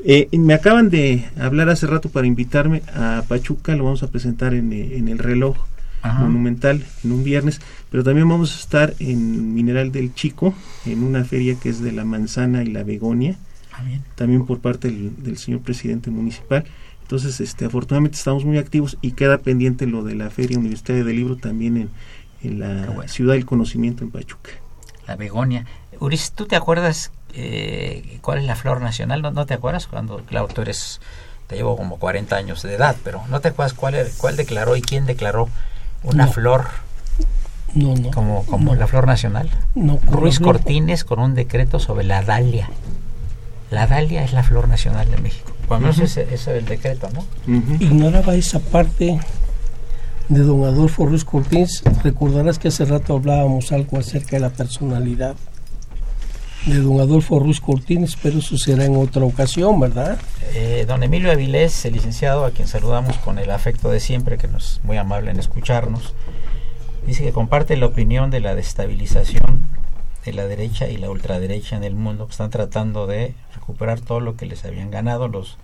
Eh, 0.06 0.28
me 0.38 0.54
acaban 0.54 0.90
de 0.90 1.26
hablar 1.40 1.70
hace 1.70 1.88
rato 1.88 2.10
para 2.10 2.28
invitarme 2.28 2.82
a 2.94 3.24
Pachuca, 3.28 3.76
lo 3.76 3.86
vamos 3.86 4.04
a 4.04 4.08
presentar 4.08 4.54
en, 4.54 4.74
eh, 4.74 4.98
en 4.98 5.08
el 5.08 5.18
reloj 5.20 5.56
Ajá. 6.02 6.20
monumental 6.20 6.84
en 7.04 7.12
un 7.14 7.24
viernes, 7.24 7.62
pero 7.90 8.04
también 8.04 8.28
vamos 8.28 8.54
a 8.56 8.60
estar 8.60 8.94
en 9.00 9.54
Mineral 9.54 9.92
del 9.92 10.14
Chico, 10.14 10.54
en 10.86 11.04
una 11.04 11.24
feria 11.24 11.56
que 11.56 11.70
es 11.70 11.80
de 11.82 11.94
la 11.94 12.04
manzana 12.04 12.64
y 12.64 12.68
la 12.68 12.84
begonia, 12.84 13.38
Ah, 13.76 13.82
también 14.14 14.46
por 14.46 14.60
parte 14.60 14.88
del, 14.90 15.24
del 15.24 15.38
señor 15.40 15.62
presidente 15.62 16.12
municipal. 16.12 16.64
Entonces, 17.02 17.42
este, 17.42 17.66
afortunadamente 17.66 18.18
estamos 18.18 18.46
muy 18.46 18.60
activos 18.60 18.98
y 19.02 19.14
queda 19.14 19.40
pendiente 19.40 19.88
lo 19.88 20.04
de 20.04 20.14
la 20.14 20.30
Feria 20.30 20.60
Universitaria 20.60 21.04
del 21.04 21.16
Libro 21.16 21.38
también 21.38 21.78
en, 21.78 21.90
en 22.44 22.60
la 22.60 22.86
bueno. 22.92 23.08
Ciudad 23.12 23.34
del 23.34 23.46
Conocimiento 23.48 24.04
en 24.04 24.12
Pachuca. 24.12 24.52
La 25.08 25.16
begonia. 25.16 25.66
Uris, 26.00 26.34
¿tú 26.34 26.46
te 26.46 26.56
acuerdas 26.56 27.12
eh, 27.34 28.20
cuál 28.22 28.40
es 28.40 28.46
la 28.46 28.56
flor 28.56 28.82
nacional? 28.82 29.22
¿No, 29.22 29.32
no 29.32 29.46
te 29.46 29.54
acuerdas? 29.54 29.88
Cuando, 29.88 30.18
claro, 30.20 30.48
tú 30.48 30.62
eres, 30.62 31.00
te 31.48 31.56
llevo 31.56 31.76
como 31.78 31.98
40 31.98 32.36
años 32.36 32.62
de 32.64 32.76
edad, 32.76 32.96
pero 33.04 33.22
¿no 33.30 33.40
te 33.42 33.50
acuerdas 33.50 33.74
cuál, 33.74 33.96
era- 33.96 34.10
cuál 34.18 34.36
declaró 34.38 34.76
y 34.76 34.82
quién 34.82 35.06
declaró 35.06 35.50
una 36.04 36.26
No. 36.26 36.32
flor 36.32 36.66
No, 37.76 37.96
no. 37.96 38.12
como, 38.12 38.46
como 38.46 38.74
no, 38.74 38.80
la 38.80 38.88
flor 38.88 39.08
nacional? 39.08 39.50
no, 39.76 40.00
Ruiz 40.10 40.40
Cortines 40.40 41.04
con 41.04 41.20
un 41.20 41.34
decreto 41.36 41.80
sobre 41.80 42.04
la 42.06 42.22
dalia. 42.22 42.70
La 43.72 43.88
dalia 43.88 44.24
es 44.24 44.34
la 44.34 44.44
flor 44.44 44.68
nacional 44.68 45.10
de 45.10 45.18
México. 45.18 45.52
Por 45.68 45.78
lo 45.78 45.82
menos 45.88 45.98
ese, 46.00 46.22
ese 46.24 46.34
es 46.36 46.48
el 46.50 46.66
decreto, 46.66 47.10
¿no? 47.14 47.26
Ignoraba 47.80 48.36
esa 48.36 48.60
parte 48.60 49.18
de 50.30 50.40
don 50.42 50.64
Adolfo 50.66 51.06
Ruiz 51.08 51.26
Cortines. 51.26 51.82
Recordarás 52.04 52.60
que 52.60 52.68
hace 52.68 52.86
rato 52.86 53.16
hablábamos 53.16 53.72
algo 53.72 53.98
acerca 53.98 54.36
de 54.36 54.42
la 54.42 54.50
personalidad 54.52 55.36
de 56.66 56.80
don 56.80 57.02
Adolfo 57.02 57.40
Ruiz 57.40 57.60
Cortines, 57.60 58.16
pero 58.22 58.40
eso 58.40 58.58
será 58.58 58.86
en 58.86 58.96
otra 58.96 59.24
ocasión, 59.26 59.80
¿verdad? 59.80 60.18
Eh, 60.54 60.86
don 60.88 61.04
Emilio 61.04 61.32
Avilés, 61.32 61.84
el 61.84 61.94
licenciado, 61.94 62.46
a 62.46 62.52
quien 62.52 62.68
saludamos 62.68 63.18
con 63.18 63.38
el 63.38 63.52
afecto 63.52 63.90
de 63.90 64.00
siempre, 64.00 64.38
que 64.38 64.48
nos 64.48 64.74
es 64.74 64.84
muy 64.84 64.96
amable 64.98 65.32
en 65.32 65.40
escucharnos, 65.40 66.14
dice 67.06 67.24
que 67.24 67.34
comparte 67.34 67.76
la 67.76 67.88
opinión 67.88 68.32
de 68.32 68.40
la 68.40 68.56
destabilización 68.56 69.68
de 70.24 70.32
la 70.32 70.48
derecha 70.48 70.88
y 70.88 70.96
la 70.96 71.10
ultraderecha 71.10 71.76
en 71.76 71.84
el 71.84 71.96
mundo, 71.96 72.28
que 72.28 72.32
están 72.32 72.50
tratando 72.50 73.08
de 73.08 73.36
recuperar 73.54 74.00
todo 74.00 74.22
lo 74.22 74.38
que 74.38 74.46
les 74.46 74.64
habían 74.64 74.90
ganado 74.90 75.28
los, 75.28 75.58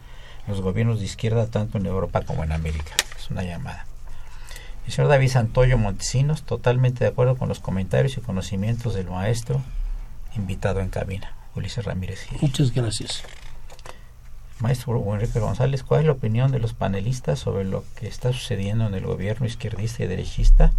los 0.47 0.59
gobiernos 0.59 0.99
de 0.99 1.05
izquierda, 1.05 1.47
tanto 1.47 1.77
en 1.77 1.85
Europa 1.85 2.23
como 2.23 2.43
en 2.43 2.51
América. 2.51 2.95
Es 3.17 3.29
una 3.29 3.43
llamada. 3.43 3.85
El 4.85 4.91
señor 4.91 5.09
David 5.09 5.29
Santoyo 5.29 5.77
Montesinos, 5.77 6.43
totalmente 6.43 7.05
de 7.05 7.11
acuerdo 7.11 7.37
con 7.37 7.47
los 7.47 7.61
comentarios 7.61 8.17
y 8.17 8.21
conocimientos 8.21 8.95
del 8.95 9.09
maestro 9.09 9.61
invitado 10.35 10.79
en 10.79 10.89
cabina, 10.89 11.33
Ulises 11.55 11.85
Ramírez 11.85 12.23
Gil. 12.23 12.39
Muchas 12.41 12.73
gracias. 12.73 13.23
Maestro 14.59 15.01
Enrique 15.13 15.39
González, 15.39 15.83
¿cuál 15.83 16.01
es 16.01 16.05
la 16.07 16.11
opinión 16.11 16.51
de 16.51 16.59
los 16.59 16.73
panelistas 16.73 17.39
sobre 17.39 17.63
lo 17.63 17.85
que 17.95 18.07
está 18.07 18.33
sucediendo 18.33 18.87
en 18.87 18.93
el 18.93 19.05
gobierno 19.05 19.45
izquierdista 19.45 20.03
y 20.03 20.07
derechista 20.07 20.73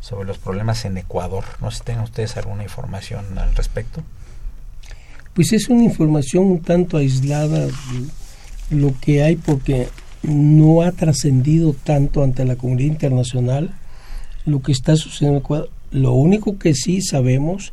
sobre 0.00 0.26
los 0.26 0.38
problemas 0.38 0.84
en 0.84 0.96
Ecuador? 0.96 1.44
No 1.60 1.70
sé 1.70 1.78
si 1.78 1.84
tengan 1.84 2.04
ustedes 2.04 2.36
alguna 2.36 2.62
información 2.62 3.36
al 3.36 3.54
respecto. 3.56 4.02
Pues 5.34 5.52
es 5.52 5.68
una 5.68 5.82
información 5.82 6.44
un 6.44 6.60
tanto 6.60 6.96
aislada 6.96 7.66
de 7.66 7.72
lo 8.70 8.94
que 9.00 9.24
hay 9.24 9.34
porque 9.34 9.88
no 10.22 10.82
ha 10.82 10.92
trascendido 10.92 11.74
tanto 11.74 12.22
ante 12.22 12.44
la 12.44 12.54
comunidad 12.54 12.92
internacional 12.92 13.74
lo 14.46 14.62
que 14.62 14.70
está 14.70 14.94
sucediendo 14.94 15.38
en 15.38 15.44
Ecuador. 15.44 15.70
Lo 15.90 16.12
único 16.12 16.56
que 16.58 16.74
sí 16.74 17.02
sabemos, 17.02 17.72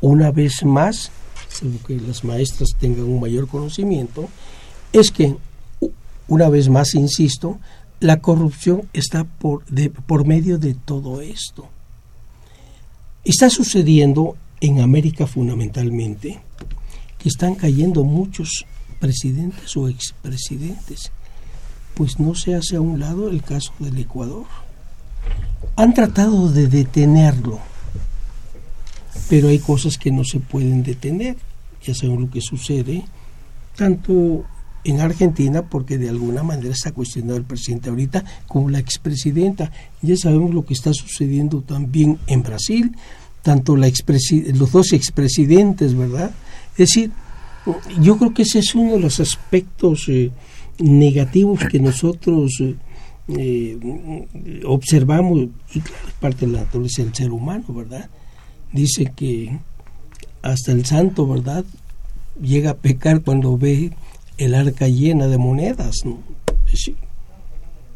una 0.00 0.30
vez 0.30 0.64
más, 0.64 1.10
según 1.48 1.78
que 1.78 1.96
las 1.96 2.24
maestras 2.24 2.70
tengan 2.78 3.04
un 3.04 3.20
mayor 3.20 3.48
conocimiento, 3.48 4.28
es 4.92 5.10
que, 5.10 5.36
una 6.28 6.48
vez 6.48 6.68
más, 6.68 6.94
insisto, 6.94 7.58
la 8.00 8.20
corrupción 8.20 8.88
está 8.92 9.24
por, 9.24 9.64
por 10.06 10.26
medio 10.26 10.58
de 10.58 10.74
todo 10.74 11.20
esto. 11.20 11.68
Está 13.24 13.50
sucediendo 13.50 14.36
en 14.60 14.80
América 14.80 15.26
fundamentalmente 15.26 16.40
que 17.18 17.28
están 17.28 17.54
cayendo 17.54 18.04
muchos 18.04 18.64
presidentes 19.00 19.76
o 19.76 19.88
expresidentes. 19.88 21.10
Pues 21.94 22.20
no 22.20 22.34
se 22.34 22.54
hace 22.54 22.76
a 22.76 22.80
un 22.80 23.00
lado 23.00 23.28
el 23.28 23.42
caso 23.42 23.72
del 23.80 23.98
Ecuador. 23.98 24.46
Han 25.76 25.94
tratado 25.94 26.50
de 26.50 26.68
detenerlo, 26.68 27.60
pero 29.28 29.48
hay 29.48 29.58
cosas 29.58 29.98
que 29.98 30.10
no 30.10 30.24
se 30.24 30.40
pueden 30.40 30.82
detener. 30.82 31.36
Ya 31.84 31.94
saben 31.94 32.20
lo 32.20 32.30
que 32.30 32.40
sucede, 32.40 33.04
tanto 33.76 34.44
en 34.84 35.00
Argentina, 35.00 35.62
porque 35.62 35.98
de 35.98 36.08
alguna 36.08 36.42
manera 36.42 36.70
está 36.70 36.92
cuestionado 36.92 37.36
el 37.36 37.44
presidente 37.44 37.90
ahorita, 37.90 38.24
como 38.46 38.70
la 38.70 38.78
expresidenta. 38.78 39.70
Ya 40.02 40.16
sabemos 40.16 40.54
lo 40.54 40.64
que 40.64 40.74
está 40.74 40.92
sucediendo 40.92 41.62
también 41.62 42.18
en 42.26 42.42
Brasil, 42.42 42.96
tanto 43.42 43.76
la 43.76 43.90
los 44.54 44.72
dos 44.72 44.92
expresidentes, 44.92 45.94
¿verdad? 45.94 46.30
Es 46.72 46.88
decir, 46.88 47.10
yo 48.00 48.18
creo 48.18 48.34
que 48.34 48.42
ese 48.42 48.60
es 48.60 48.74
uno 48.74 48.92
de 48.92 49.00
los 49.00 49.20
aspectos 49.20 50.08
eh, 50.08 50.30
negativos 50.78 51.60
que 51.70 51.80
nosotros 51.80 52.52
eh, 52.60 52.76
eh, 53.28 54.60
observamos, 54.64 55.48
y 55.74 55.80
claro, 55.80 56.08
es 56.08 56.14
parte 56.14 56.46
de 56.46 56.52
la 56.52 56.60
naturaleza 56.60 57.02
del 57.02 57.14
ser 57.14 57.30
humano, 57.30 57.64
¿verdad? 57.68 58.08
Dice 58.72 59.12
que 59.16 59.58
hasta 60.42 60.72
el 60.72 60.84
santo, 60.86 61.26
¿verdad? 61.26 61.64
Llega 62.40 62.70
a 62.70 62.74
pecar 62.74 63.22
cuando 63.22 63.56
ve 63.58 63.92
el 64.36 64.54
arca 64.54 64.86
llena 64.88 65.26
de 65.26 65.38
monedas, 65.38 65.96
¿no? 66.04 66.18
Es 66.66 66.72
decir, 66.72 66.96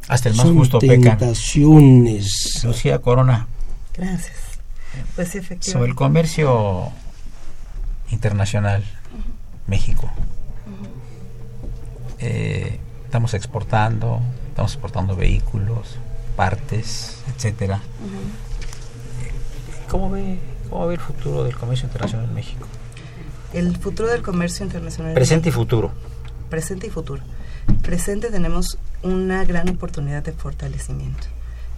Hasta 0.07 0.29
el 0.29 0.35
más 0.35 0.45
Son 0.47 0.57
justo 0.57 0.79
pecan. 0.79 1.17
tentaciones. 1.17 2.61
Lucía 2.63 2.99
Corona, 2.99 3.47
Gracias. 3.95 4.33
Pues 5.15 5.29
sí, 5.29 5.33
sobre 5.39 5.45
el 5.47 5.53
efectivamente. 5.53 5.95
comercio 5.95 6.89
internacional, 8.11 8.83
México. 9.67 10.09
Eh, 12.19 12.79
estamos 13.05 13.33
exportando, 13.33 14.19
estamos 14.49 14.73
exportando 14.73 15.15
vehículos, 15.15 15.97
partes, 16.35 17.17
etcétera. 17.35 17.81
¿Cómo 19.89 20.09
ve, 20.09 20.37
¿Cómo 20.73 20.87
ve 20.87 20.95
el 20.95 20.99
futuro 20.99 21.43
del 21.43 21.55
comercio 21.55 21.85
internacional 21.85 22.25
en 22.29 22.33
México? 22.33 22.65
El 23.53 23.77
futuro 23.77 24.09
del 24.09 24.23
comercio 24.23 24.65
internacional. 24.65 25.13
Presente 25.13 25.49
y 25.49 25.51
futuro. 25.51 25.91
presente 26.49 26.87
y 26.87 26.89
futuro. 26.89 27.21
Presente 27.83 28.31
tenemos 28.31 28.79
una 29.03 29.45
gran 29.45 29.69
oportunidad 29.69 30.23
de 30.23 30.31
fortalecimiento. 30.31 31.27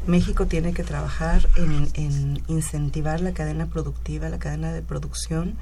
México 0.08 0.46
tiene 0.46 0.72
que 0.74 0.84
trabajar 0.84 1.46
en, 1.58 1.90
en 1.96 2.42
incentivar 2.48 3.20
la 3.20 3.34
cadena 3.34 3.66
productiva, 3.66 4.30
la 4.30 4.40
cadena 4.40 4.72
de 4.72 4.82
producción, 4.82 5.56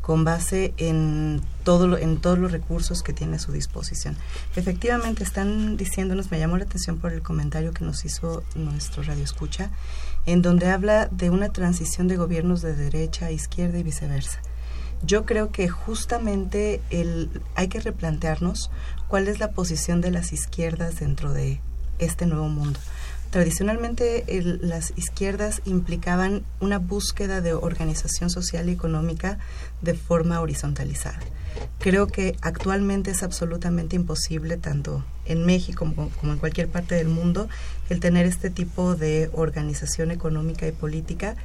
con 0.00 0.24
base 0.24 0.72
en, 0.78 1.42
todo 1.64 1.86
lo- 1.88 1.98
en 1.98 2.16
todos 2.18 2.38
los 2.38 2.52
recursos 2.52 3.02
que 3.02 3.12
tiene 3.12 3.36
a 3.36 3.38
su 3.38 3.52
disposición. 3.52 4.16
Efectivamente, 4.56 5.24
están 5.24 5.76
diciéndonos, 5.76 6.30
me 6.30 6.38
llamó 6.38 6.56
la 6.56 6.64
atención 6.64 6.96
por 6.96 7.12
el 7.12 7.20
comentario 7.20 7.72
que 7.74 7.84
nos 7.84 8.06
hizo 8.06 8.42
nuestro 8.54 9.02
radio 9.02 9.24
escucha, 9.24 9.70
en 10.28 10.42
donde 10.42 10.68
habla 10.68 11.06
de 11.06 11.30
una 11.30 11.48
transición 11.48 12.06
de 12.06 12.18
gobiernos 12.18 12.60
de 12.60 12.76
derecha 12.76 13.26
a 13.26 13.30
izquierda 13.30 13.78
y 13.78 13.82
viceversa. 13.82 14.40
Yo 15.02 15.24
creo 15.24 15.50
que 15.52 15.70
justamente 15.70 16.82
el, 16.90 17.30
hay 17.54 17.68
que 17.68 17.80
replantearnos 17.80 18.70
cuál 19.06 19.26
es 19.28 19.38
la 19.38 19.52
posición 19.52 20.02
de 20.02 20.10
las 20.10 20.34
izquierdas 20.34 21.00
dentro 21.00 21.32
de 21.32 21.62
este 21.98 22.26
nuevo 22.26 22.50
mundo. 22.50 22.78
Tradicionalmente 23.30 24.38
el- 24.38 24.60
las 24.62 24.94
izquierdas 24.96 25.60
implicaban 25.66 26.44
una 26.60 26.78
búsqueda 26.78 27.42
de 27.42 27.52
organización 27.52 28.30
social 28.30 28.68
y 28.68 28.72
económica 28.72 29.38
de 29.82 29.94
forma 29.94 30.40
horizontalizada. 30.40 31.20
Creo 31.78 32.06
que 32.06 32.36
actualmente 32.40 33.10
es 33.10 33.22
absolutamente 33.22 33.96
imposible, 33.96 34.56
tanto 34.56 35.04
en 35.26 35.44
México 35.44 35.84
como, 36.20 36.32
en 36.32 36.38
cualquier 36.38 36.68
parte 36.68 36.94
del 36.94 37.08
mundo, 37.08 37.48
el 37.90 38.00
tener 38.00 38.24
este 38.24 38.48
tipo 38.48 38.94
de 38.94 39.28
organización 39.34 40.10
económica 40.10 40.66
y 40.66 40.72
política 40.72 41.36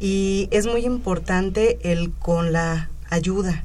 y 0.00 0.48
es 0.50 0.66
muy 0.66 0.84
importante 0.84 1.78
el 1.92 2.10
con 2.12 2.52
la 2.52 2.90
ayuda 3.10 3.62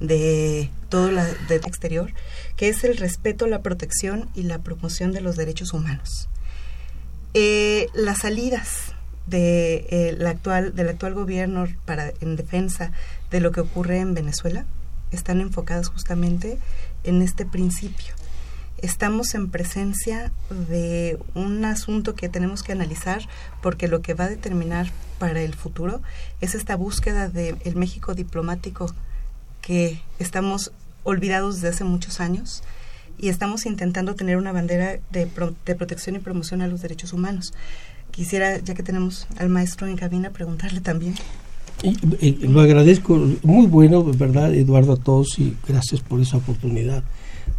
de 0.00 0.70
todo 0.90 1.10
la 1.10 1.24
del 1.48 1.64
exterior, 1.64 2.12
que 2.56 2.68
es 2.68 2.84
el 2.84 2.98
respeto, 2.98 3.46
la 3.46 3.62
protección 3.62 4.28
y 4.34 4.42
la 4.42 4.58
promoción 4.58 5.12
de 5.12 5.22
los 5.22 5.36
derechos 5.36 5.72
humanos. 5.72 6.28
Eh, 7.34 7.88
las 7.94 8.18
salidas 8.18 8.92
de, 9.26 9.86
eh, 9.90 10.16
la 10.18 10.30
actual, 10.30 10.74
del 10.74 10.88
actual 10.88 11.14
gobierno 11.14 11.66
para, 11.84 12.12
en 12.20 12.36
defensa 12.36 12.92
de 13.30 13.40
lo 13.40 13.52
que 13.52 13.60
ocurre 13.60 13.98
en 13.98 14.14
Venezuela 14.14 14.64
están 15.10 15.40
enfocadas 15.40 15.88
justamente 15.88 16.58
en 17.04 17.22
este 17.22 17.44
principio. 17.44 18.14
Estamos 18.78 19.34
en 19.34 19.50
presencia 19.50 20.32
de 20.68 21.18
un 21.34 21.64
asunto 21.64 22.14
que 22.14 22.28
tenemos 22.28 22.62
que 22.62 22.72
analizar 22.72 23.22
porque 23.60 23.88
lo 23.88 24.02
que 24.02 24.14
va 24.14 24.24
a 24.24 24.28
determinar 24.28 24.90
para 25.18 25.40
el 25.40 25.54
futuro 25.54 26.00
es 26.40 26.54
esta 26.54 26.76
búsqueda 26.76 27.28
del 27.28 27.58
México 27.74 28.14
diplomático 28.14 28.94
que 29.62 30.00
estamos 30.18 30.70
olvidados 31.02 31.56
desde 31.56 31.68
hace 31.68 31.84
muchos 31.84 32.20
años 32.20 32.62
y 33.18 33.28
estamos 33.28 33.66
intentando 33.66 34.14
tener 34.14 34.36
una 34.36 34.52
bandera 34.52 34.98
de, 35.12 35.26
pro- 35.26 35.54
de 35.66 35.74
protección 35.74 36.16
y 36.16 36.20
promoción 36.20 36.62
a 36.62 36.68
los 36.68 36.80
derechos 36.82 37.12
humanos. 37.12 37.52
Quisiera, 38.10 38.58
ya 38.58 38.74
que 38.74 38.82
tenemos 38.82 39.26
al 39.36 39.48
maestro 39.48 39.86
en 39.86 39.96
cabina, 39.96 40.30
preguntarle 40.30 40.80
también. 40.80 41.14
Y, 41.82 41.96
eh, 42.20 42.38
lo 42.42 42.60
agradezco, 42.60 43.16
muy 43.42 43.66
bueno, 43.66 44.02
¿verdad, 44.04 44.54
Eduardo, 44.54 44.94
a 44.94 44.96
todos 44.96 45.38
y 45.38 45.54
gracias 45.66 46.00
por 46.00 46.20
esa 46.20 46.38
oportunidad 46.38 47.04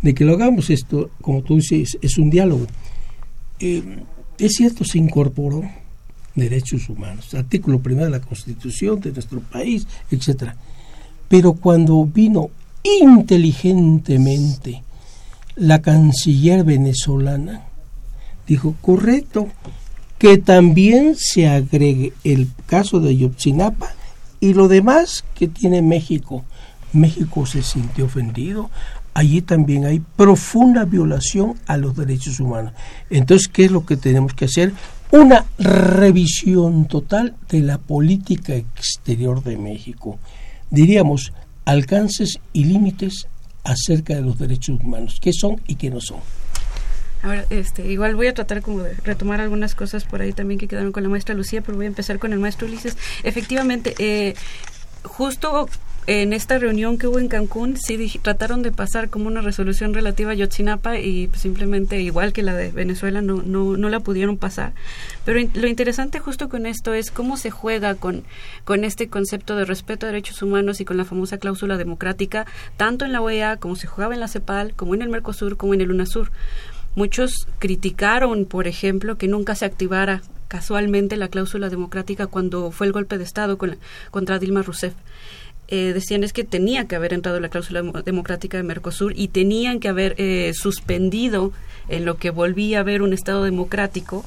de 0.01 0.13
que 0.13 0.25
lo 0.25 0.33
hagamos 0.33 0.69
esto, 0.69 1.09
como 1.21 1.41
tú 1.41 1.55
dices, 1.55 1.97
es 2.01 2.17
un 2.17 2.29
diálogo. 2.29 2.65
Eh, 3.59 4.03
es 4.37 4.53
cierto, 4.53 4.83
se 4.83 4.97
incorporó 4.97 5.61
derechos 6.35 6.87
humanos, 6.89 7.33
artículo 7.33 7.79
primero 7.79 8.05
de 8.05 8.11
la 8.11 8.21
Constitución 8.21 8.99
de 9.01 9.11
nuestro 9.11 9.41
país, 9.41 9.87
etcétera. 10.09 10.55
Pero 11.27 11.53
cuando 11.53 12.05
vino 12.05 12.49
inteligentemente 13.01 14.83
la 15.59 15.81
canciller 15.81 16.63
venezolana, 16.63 17.65
dijo, 18.47 18.75
correcto, 18.81 19.49
que 20.17 20.37
también 20.37 21.15
se 21.17 21.47
agregue 21.47 22.13
el 22.23 22.49
caso 22.65 22.99
de 22.99 23.15
Yotzinapa 23.15 23.93
y 24.39 24.53
lo 24.53 24.67
demás 24.67 25.25
que 25.35 25.47
tiene 25.47 25.81
México. 25.81 26.43
México 26.93 27.45
se 27.45 27.61
sintió 27.61 28.05
ofendido. 28.05 28.69
Allí 29.13 29.41
también 29.41 29.85
hay 29.85 30.01
profunda 30.15 30.85
violación 30.85 31.55
a 31.67 31.77
los 31.77 31.95
derechos 31.95 32.39
humanos. 32.39 32.73
Entonces, 33.09 33.47
¿qué 33.47 33.65
es 33.65 33.71
lo 33.71 33.85
que 33.85 33.97
tenemos 33.97 34.33
que 34.33 34.45
hacer? 34.45 34.71
Una 35.11 35.45
revisión 35.57 36.87
total 36.87 37.35
de 37.49 37.61
la 37.61 37.79
política 37.79 38.55
exterior 38.55 39.43
de 39.43 39.57
México. 39.57 40.19
Diríamos, 40.69 41.33
alcances 41.65 42.39
y 42.53 42.65
límites 42.65 43.27
acerca 43.69 44.15
de 44.15 44.21
los 44.21 44.37
derechos 44.37 44.79
humanos, 44.81 45.19
qué 45.21 45.31
son 45.33 45.61
y 45.67 45.75
qué 45.75 45.89
no 45.89 46.01
son. 46.01 46.19
Ahora, 47.21 47.45
este, 47.49 47.85
igual 47.91 48.15
voy 48.15 48.27
a 48.27 48.33
tratar 48.33 48.61
como 48.61 48.81
de 48.83 48.93
retomar 49.03 49.41
algunas 49.41 49.75
cosas 49.75 50.05
por 50.05 50.21
ahí 50.21 50.31
también 50.31 50.57
que 50.57 50.67
quedaron 50.67 50.91
con 50.91 51.03
la 51.03 51.09
maestra 51.09 51.35
Lucía, 51.35 51.61
pero 51.61 51.75
voy 51.75 51.85
a 51.85 51.89
empezar 51.89 52.17
con 52.17 52.31
el 52.31 52.39
maestro 52.39 52.67
Ulises. 52.67 52.97
Efectivamente, 53.23 53.93
eh, 53.99 54.35
justo 55.03 55.67
en 56.11 56.33
esta 56.33 56.57
reunión 56.57 56.97
que 56.97 57.05
hubo 57.05 57.19
en 57.19 57.27
Cancún, 57.27 57.77
sí 57.77 58.19
trataron 58.23 58.63
de 58.63 58.71
pasar 58.71 59.09
como 59.11 59.27
una 59.27 59.41
resolución 59.41 59.93
relativa 59.93 60.31
a 60.31 60.33
Yotzinapa 60.33 60.97
y 60.97 61.27
pues, 61.27 61.41
simplemente, 61.41 62.01
igual 62.01 62.33
que 62.33 62.41
la 62.41 62.55
de 62.55 62.71
Venezuela, 62.71 63.21
no, 63.21 63.43
no, 63.43 63.77
no 63.77 63.89
la 63.89 63.99
pudieron 63.99 64.35
pasar. 64.37 64.73
Pero 65.23 65.39
lo 65.53 65.67
interesante 65.67 66.19
justo 66.19 66.49
con 66.49 66.65
esto 66.65 66.95
es 66.95 67.11
cómo 67.11 67.37
se 67.37 67.51
juega 67.51 67.93
con, 67.93 68.23
con 68.65 68.83
este 68.85 69.07
concepto 69.07 69.55
de 69.55 69.65
respeto 69.65 70.05
a 70.05 70.09
derechos 70.09 70.41
humanos 70.41 70.81
y 70.81 70.85
con 70.85 70.97
la 70.97 71.05
famosa 71.05 71.37
cláusula 71.37 71.77
democrática, 71.77 72.47
tanto 72.75 73.05
en 73.05 73.11
la 73.11 73.21
OEA 73.21 73.57
como 73.57 73.75
se 73.75 73.85
jugaba 73.85 74.15
en 74.15 74.19
la 74.19 74.27
CEPAL, 74.27 74.73
como 74.75 74.95
en 74.95 75.03
el 75.03 75.09
Mercosur, 75.09 75.57
como 75.57 75.75
en 75.75 75.81
el 75.81 75.91
UNASUR. 75.91 76.31
Muchos 76.95 77.45
criticaron, 77.59 78.45
por 78.45 78.67
ejemplo, 78.67 79.17
que 79.17 79.27
nunca 79.27 79.53
se 79.53 79.65
activara 79.65 80.23
casualmente 80.47 81.17
la 81.17 81.27
cláusula 81.27 81.69
democrática 81.69 82.25
cuando 82.25 82.71
fue 82.71 82.87
el 82.87 82.93
golpe 82.93 83.19
de 83.19 83.23
Estado 83.23 83.59
con 83.59 83.69
la- 83.69 83.77
contra 84.09 84.39
Dilma 84.39 84.63
Rousseff. 84.63 84.95
Eh, 85.71 85.93
decían 85.93 86.23
es 86.23 86.33
que 86.33 86.43
tenía 86.43 86.87
que 86.87 86.95
haber 86.95 87.13
entrado 87.13 87.39
la 87.39 87.49
cláusula 87.49 87.81
demo- 87.83 88.01
democrática 88.01 88.57
de 88.57 88.63
Mercosur 88.63 89.13
y 89.15 89.27
tenían 89.27 89.79
que 89.79 89.87
haber 89.87 90.15
eh, 90.17 90.51
suspendido 90.55 91.53
en 91.89 92.05
lo 92.05 92.17
que 92.17 92.31
volvía 92.31 92.79
a 92.79 92.81
haber 92.81 93.03
un 93.03 93.13
Estado 93.13 93.43
democrático 93.43 94.25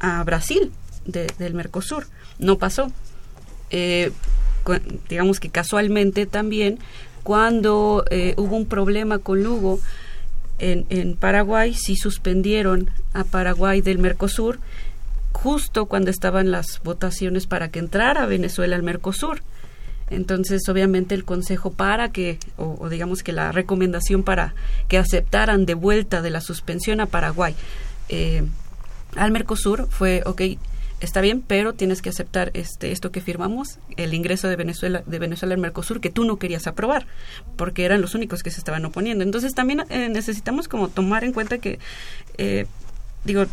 a 0.00 0.24
Brasil 0.24 0.72
de- 1.04 1.26
del 1.38 1.52
Mercosur. 1.52 2.06
No 2.38 2.56
pasó. 2.56 2.90
Eh, 3.70 4.12
digamos 5.10 5.40
que 5.40 5.50
casualmente 5.50 6.24
también 6.26 6.78
cuando 7.22 8.04
eh, 8.10 8.34
hubo 8.38 8.56
un 8.56 8.66
problema 8.66 9.18
con 9.18 9.42
Lugo 9.42 9.78
en, 10.58 10.86
en 10.88 11.16
Paraguay, 11.16 11.74
sí 11.74 11.96
suspendieron 11.96 12.88
a 13.12 13.24
Paraguay 13.24 13.82
del 13.82 13.98
Mercosur 13.98 14.58
justo 15.32 15.84
cuando 15.86 16.10
estaban 16.10 16.50
las 16.50 16.80
votaciones 16.82 17.46
para 17.46 17.68
que 17.70 17.78
entrara 17.78 18.24
Venezuela 18.26 18.74
al 18.74 18.82
Mercosur. 18.82 19.42
Entonces, 20.10 20.62
obviamente, 20.68 21.14
el 21.14 21.24
consejo 21.24 21.72
para 21.72 22.10
que, 22.12 22.38
o, 22.56 22.88
digamos 22.88 23.22
que 23.22 23.32
la 23.32 23.52
recomendación 23.52 24.22
para 24.22 24.54
que 24.88 24.98
aceptaran 24.98 25.66
de 25.66 25.74
vuelta 25.74 26.22
de 26.22 26.30
la 26.30 26.40
suspensión 26.40 27.00
a 27.00 27.06
Paraguay 27.06 27.54
eh, 28.08 28.44
al 29.16 29.32
Mercosur 29.32 29.88
fue, 29.90 30.22
ok, 30.24 30.42
está 31.00 31.20
bien, 31.20 31.42
pero 31.46 31.74
tienes 31.74 32.02
que 32.02 32.08
aceptar 32.08 32.50
este 32.54 32.92
esto 32.92 33.10
que 33.10 33.20
firmamos, 33.20 33.78
el 33.96 34.14
ingreso 34.14 34.48
de 34.48 34.56
Venezuela 34.56 35.02
de 35.06 35.18
Venezuela 35.18 35.54
al 35.54 35.60
Mercosur 35.60 36.00
que 36.00 36.10
tú 36.10 36.24
no 36.24 36.38
querías 36.38 36.66
aprobar, 36.66 37.06
porque 37.56 37.84
eran 37.84 38.00
los 38.00 38.14
únicos 38.14 38.42
que 38.42 38.50
se 38.50 38.58
estaban 38.58 38.84
oponiendo. 38.84 39.24
Entonces, 39.24 39.54
también 39.54 39.84
eh, 39.90 40.08
necesitamos 40.08 40.68
como 40.68 40.88
tomar 40.88 41.24
en 41.24 41.32
cuenta 41.32 41.58
que, 41.58 41.78
eh, 42.38 42.66
digo, 43.24 43.46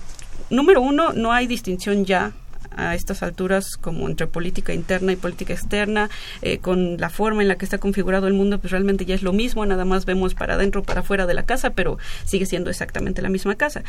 número 0.49 0.81
uno, 0.81 1.13
no 1.13 1.31
hay 1.31 1.47
distinción 1.47 2.05
ya 2.05 2.33
a 2.77 2.95
estas 2.95 3.23
alturas 3.23 3.77
como 3.77 4.07
entre 4.07 4.27
política 4.27 4.73
interna 4.73 5.11
y 5.11 5.15
política 5.15 5.53
externa, 5.53 6.09
eh, 6.41 6.57
con 6.59 6.97
la 6.97 7.09
forma 7.09 7.41
en 7.41 7.47
la 7.47 7.55
que 7.55 7.65
está 7.65 7.77
configurado 7.77 8.27
el 8.27 8.33
mundo, 8.33 8.59
pues 8.59 8.71
realmente 8.71 9.05
ya 9.05 9.15
es 9.15 9.23
lo 9.23 9.33
mismo, 9.33 9.65
nada 9.65 9.85
más 9.85 10.05
vemos 10.05 10.35
para 10.35 10.55
adentro, 10.55 10.83
para 10.83 11.01
afuera 11.01 11.25
de 11.25 11.33
la 11.33 11.43
casa, 11.43 11.71
pero 11.71 11.97
sigue 12.25 12.45
siendo 12.45 12.69
exactamente 12.69 13.21
la 13.21 13.29
misma 13.29 13.55
casa. 13.55 13.83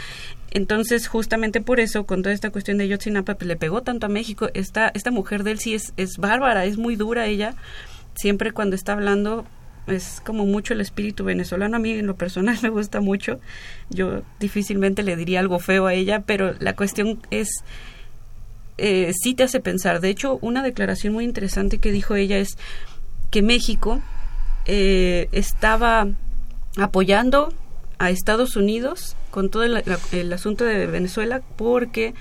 Entonces, 0.50 1.08
justamente 1.08 1.60
por 1.60 1.80
eso, 1.80 2.04
con 2.04 2.22
toda 2.22 2.34
esta 2.34 2.50
cuestión 2.50 2.78
de 2.78 2.88
Yotzinapa, 2.88 3.34
pues 3.34 3.48
le 3.48 3.56
pegó 3.56 3.82
tanto 3.82 4.06
a 4.06 4.08
México. 4.08 4.48
Esta, 4.54 4.90
esta 4.94 5.10
mujer 5.10 5.44
de 5.44 5.52
él 5.52 5.58
sí 5.58 5.74
es, 5.74 5.92
es 5.96 6.18
bárbara, 6.18 6.64
es 6.64 6.78
muy 6.78 6.96
dura 6.96 7.26
ella, 7.26 7.54
siempre 8.14 8.52
cuando 8.52 8.76
está 8.76 8.92
hablando 8.92 9.44
es 9.86 10.22
como 10.24 10.46
mucho 10.46 10.72
el 10.74 10.80
espíritu 10.80 11.24
venezolano. 11.24 11.76
A 11.76 11.80
mí 11.80 11.92
en 11.92 12.06
lo 12.06 12.16
personal 12.16 12.56
me 12.62 12.68
gusta 12.68 13.00
mucho. 13.00 13.40
Yo 13.90 14.22
difícilmente 14.40 15.02
le 15.02 15.16
diría 15.16 15.40
algo 15.40 15.58
feo 15.58 15.86
a 15.86 15.94
ella, 15.94 16.22
pero 16.26 16.54
la 16.58 16.74
cuestión 16.74 17.20
es, 17.30 17.48
eh, 18.78 19.12
sí 19.14 19.34
te 19.34 19.44
hace 19.44 19.60
pensar. 19.60 20.00
De 20.00 20.10
hecho, 20.10 20.38
una 20.40 20.62
declaración 20.62 21.12
muy 21.12 21.24
interesante 21.24 21.78
que 21.78 21.92
dijo 21.92 22.14
ella 22.14 22.38
es 22.38 22.56
que 23.30 23.42
México 23.42 24.00
eh, 24.66 25.28
estaba 25.32 26.08
apoyando 26.76 27.52
a 27.98 28.10
Estados 28.10 28.56
Unidos 28.56 29.16
con 29.30 29.50
todo 29.50 29.64
el, 29.64 29.82
el 30.12 30.32
asunto 30.32 30.64
de 30.64 30.86
Venezuela 30.86 31.42
porque 31.56 32.14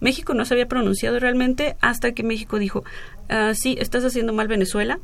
México 0.00 0.34
no 0.34 0.44
se 0.44 0.54
había 0.54 0.66
pronunciado 0.68 1.18
realmente 1.18 1.76
hasta 1.80 2.12
que 2.12 2.22
México 2.22 2.58
dijo, 2.58 2.84
"Ah, 3.28 3.52
sí, 3.54 3.76
estás 3.78 4.04
haciendo 4.04 4.32
mal 4.32 4.48
Venezuela. 4.48 4.98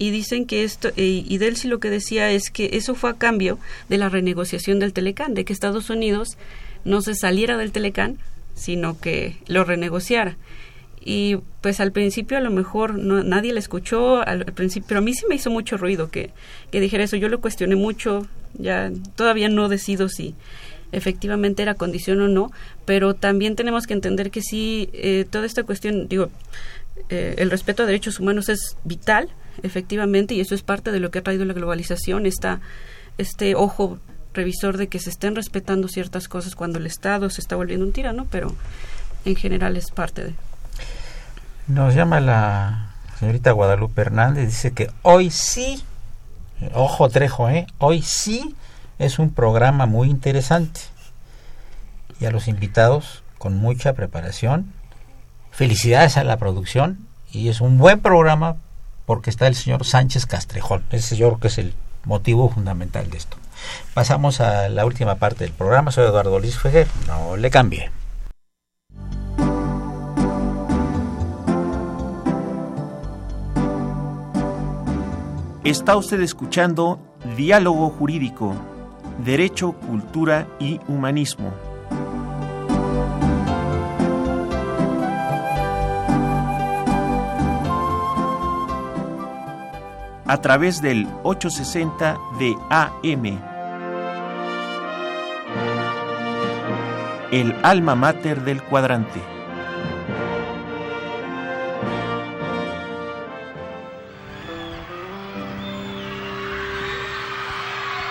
Y 0.00 0.10
dicen 0.10 0.46
que 0.46 0.62
esto, 0.62 0.90
eh, 0.96 1.24
y 1.26 1.38
Delcy 1.38 1.66
lo 1.66 1.80
que 1.80 1.90
decía 1.90 2.30
es 2.30 2.50
que 2.50 2.70
eso 2.74 2.94
fue 2.94 3.10
a 3.10 3.14
cambio 3.14 3.58
de 3.88 3.98
la 3.98 4.08
renegociación 4.08 4.78
del 4.78 4.92
Telecán, 4.92 5.34
de 5.34 5.44
que 5.44 5.52
Estados 5.52 5.90
Unidos 5.90 6.36
no 6.84 7.02
se 7.02 7.16
saliera 7.16 7.56
del 7.56 7.72
Telecán, 7.72 8.18
sino 8.58 9.00
que 9.00 9.36
lo 9.46 9.64
renegociara. 9.64 10.36
Y 11.00 11.36
pues 11.62 11.80
al 11.80 11.92
principio 11.92 12.36
a 12.36 12.40
lo 12.40 12.50
mejor 12.50 12.98
no, 12.98 13.22
nadie 13.22 13.52
le 13.52 13.60
escuchó, 13.60 14.20
al, 14.26 14.44
principio, 14.46 14.88
pero 14.88 14.98
a 14.98 15.02
mí 15.02 15.14
sí 15.14 15.24
me 15.28 15.36
hizo 15.36 15.50
mucho 15.50 15.76
ruido 15.76 16.10
que, 16.10 16.30
que 16.70 16.80
dijera 16.80 17.04
eso. 17.04 17.16
Yo 17.16 17.28
lo 17.28 17.40
cuestioné 17.40 17.76
mucho, 17.76 18.26
ya 18.54 18.90
todavía 19.16 19.48
no 19.48 19.68
decido 19.68 20.08
si 20.08 20.34
efectivamente 20.92 21.62
era 21.62 21.74
condición 21.74 22.20
o 22.20 22.28
no, 22.28 22.50
pero 22.84 23.14
también 23.14 23.56
tenemos 23.56 23.86
que 23.86 23.94
entender 23.94 24.30
que 24.30 24.42
sí, 24.42 24.88
eh, 24.92 25.26
toda 25.30 25.46
esta 25.46 25.62
cuestión, 25.62 26.08
digo, 26.08 26.30
eh, 27.10 27.34
el 27.38 27.50
respeto 27.50 27.82
a 27.82 27.86
derechos 27.86 28.20
humanos 28.20 28.48
es 28.48 28.76
vital, 28.84 29.28
efectivamente, 29.62 30.34
y 30.34 30.40
eso 30.40 30.54
es 30.54 30.62
parte 30.62 30.92
de 30.92 31.00
lo 31.00 31.10
que 31.10 31.18
ha 31.18 31.22
traído 31.22 31.44
la 31.44 31.54
globalización, 31.54 32.26
esta, 32.26 32.60
este 33.18 33.54
ojo 33.54 33.98
revisor 34.38 34.76
de 34.76 34.86
que 34.88 35.00
se 35.00 35.10
estén 35.10 35.34
respetando 35.34 35.88
ciertas 35.88 36.28
cosas 36.28 36.54
cuando 36.54 36.78
el 36.78 36.86
Estado 36.86 37.28
se 37.28 37.40
está 37.40 37.56
volviendo 37.56 37.84
un 37.84 37.92
tirano, 37.92 38.26
pero 38.30 38.54
en 39.24 39.34
general 39.34 39.76
es 39.76 39.90
parte 39.90 40.24
de. 40.24 40.34
Nos 41.66 41.94
llama 41.94 42.20
la 42.20 42.92
señorita 43.18 43.50
Guadalupe 43.50 44.00
Hernández, 44.00 44.46
dice 44.46 44.72
que 44.72 44.90
hoy 45.02 45.30
sí, 45.30 45.82
eh, 46.60 46.70
ojo 46.72 47.08
Trejo, 47.08 47.50
¿eh? 47.50 47.66
hoy 47.78 48.00
sí 48.02 48.54
es 49.00 49.18
un 49.18 49.32
programa 49.32 49.86
muy 49.86 50.08
interesante. 50.08 50.80
Y 52.20 52.26
a 52.26 52.30
los 52.30 52.46
invitados, 52.46 53.22
con 53.38 53.56
mucha 53.56 53.92
preparación, 53.94 54.72
felicidades 55.50 56.16
a 56.16 56.24
la 56.24 56.36
producción, 56.36 57.06
y 57.32 57.48
es 57.48 57.60
un 57.60 57.76
buen 57.78 58.00
programa 58.00 58.56
porque 59.04 59.30
está 59.30 59.46
el 59.46 59.54
señor 59.56 59.84
Sánchez 59.84 60.26
Castrejón. 60.26 60.84
Ese 60.92 61.16
yo 61.16 61.28
creo 61.28 61.40
que 61.40 61.48
es 61.48 61.58
el 61.58 61.74
motivo 62.04 62.48
fundamental 62.50 63.10
de 63.10 63.18
esto. 63.18 63.37
Pasamos 63.94 64.40
a 64.40 64.68
la 64.68 64.84
última 64.86 65.16
parte 65.16 65.44
del 65.44 65.52
programa. 65.52 65.90
Soy 65.90 66.04
Eduardo 66.04 66.38
Luis 66.38 66.58
Fejer. 66.58 66.86
No 67.06 67.36
le 67.36 67.50
cambie. 67.50 67.90
Está 75.64 75.96
usted 75.96 76.20
escuchando 76.22 76.98
Diálogo 77.36 77.90
Jurídico, 77.90 78.54
Derecho, 79.22 79.72
Cultura 79.72 80.46
y 80.58 80.80
Humanismo. 80.88 81.52
A 90.28 90.42
través 90.42 90.82
del 90.82 91.08
860 91.22 92.18
de 92.38 92.54
AM. 92.68 93.40
El 97.32 97.56
alma 97.62 97.94
mater 97.94 98.42
del 98.42 98.62
cuadrante. 98.62 99.22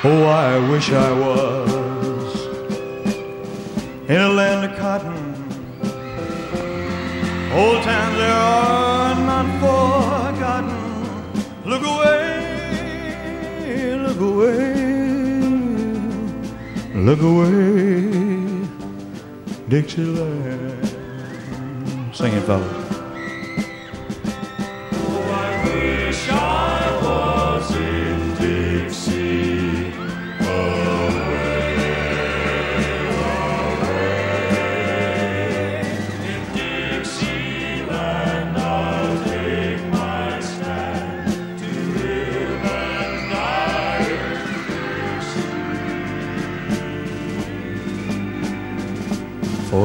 Oh, 0.03 0.25
I 0.25 0.57
wish 0.71 0.89
I 0.91 1.11
was 1.11 2.35
in 4.09 4.21
a 4.21 4.29
land 4.29 4.71
of 4.71 4.79
cotton. 4.79 5.35
Old 7.53 7.83
times 7.83 8.17
there. 8.17 8.67
Look 11.67 11.83
away, 11.83 13.57
look 13.97 14.19
away, 14.21 14.73
look 16.95 17.21
away, 17.21 18.67
Dixieland. 19.67 20.87
Sing 22.13 22.31
it, 22.31 22.43
fellas. 22.43 22.86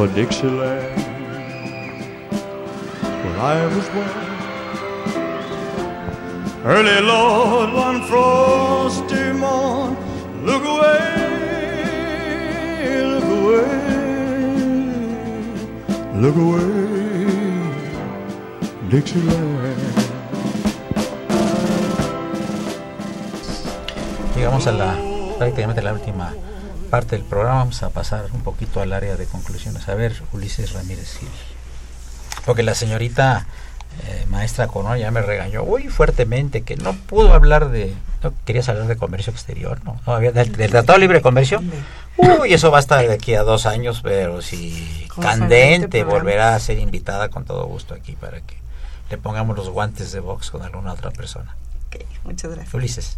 For 0.03 0.15
Dixieland. 0.15 0.99
Where 3.23 3.39
I 3.39 3.67
was 3.75 3.87
born. 3.95 4.11
Early, 6.65 6.99
Lord, 7.13 7.73
one 7.73 8.01
frosty 8.11 9.33
morn. 9.33 9.97
Look 10.49 10.65
away, 10.75 11.07
look 13.13 13.29
away, 13.39 13.75
look 16.23 16.37
away, 16.47 16.71
Dixieland. 18.91 19.83
Llegamos 24.35 24.67
a 24.67 24.73
la 24.73 24.97
prácticamente 25.39 25.81
la 25.81 25.93
última 25.93 26.35
parte 26.93 27.17
del 27.17 27.25
programa. 27.25 27.61
Vamos 27.61 27.83
a 27.83 27.89
pasar 27.89 28.27
un 28.35 28.43
poquito 28.43 28.83
al 28.83 28.93
área 28.93 29.17
de 29.17 29.25
conclusiones. 29.25 29.89
A 29.89 29.95
ver, 29.95 30.13
Ulises 30.35 30.75
Ramírez 30.75 31.17
Gil. 31.19 31.31
Porque 32.45 32.63
la 32.63 32.75
señorita 32.75 33.47
eh, 34.05 34.27
maestra 34.29 34.67
Coronel 34.67 35.01
ya 35.01 35.11
me 35.11 35.23
regañó 35.23 35.65
muy 35.65 35.89
fuertemente 35.89 36.61
que 36.65 36.77
no 36.77 36.93
pudo 36.93 37.33
hablar 37.33 37.71
de. 37.71 37.95
No 38.23 38.35
querías 38.45 38.69
hablar 38.69 38.89
de 38.89 38.97
comercio 38.97 39.33
exterior, 39.33 39.83
¿no? 39.85 39.99
no 40.07 40.13
había, 40.13 40.33
del, 40.33 40.53
del 40.53 40.71
Tratado 40.71 40.99
Libre 40.99 41.19
de 41.19 41.23
Comercio. 41.23 41.63
Uy, 42.19 42.53
eso 42.53 42.71
va 42.71 42.77
a 42.77 42.81
estar 42.81 43.01
de 43.01 43.15
aquí 43.15 43.35
a 43.37 43.43
dos 43.43 43.65
años, 43.65 44.01
pero 44.03 44.43
si 44.43 45.09
candente, 45.19 46.05
volverá 46.05 46.55
a 46.55 46.61
ser 46.61 46.79
invitada 46.79 47.31
con 47.31 47.47
todo 47.47 47.65
gusto 47.65 47.95
aquí 47.95 48.13
para 48.13 48.43
que 48.43 48.57
le 49.09 49.17
pongamos 49.17 49.57
los 49.57 49.71
guantes 49.71 50.13
de 50.13 50.21
box 50.21 50.51
con 50.51 50.61
alguna 50.61 50.93
otra 50.93 51.11
persona. 51.11 51.57
Ok, 51.87 52.05
muchas 52.25 52.51
gracias. 52.51 52.75
Ulises. 52.75 53.17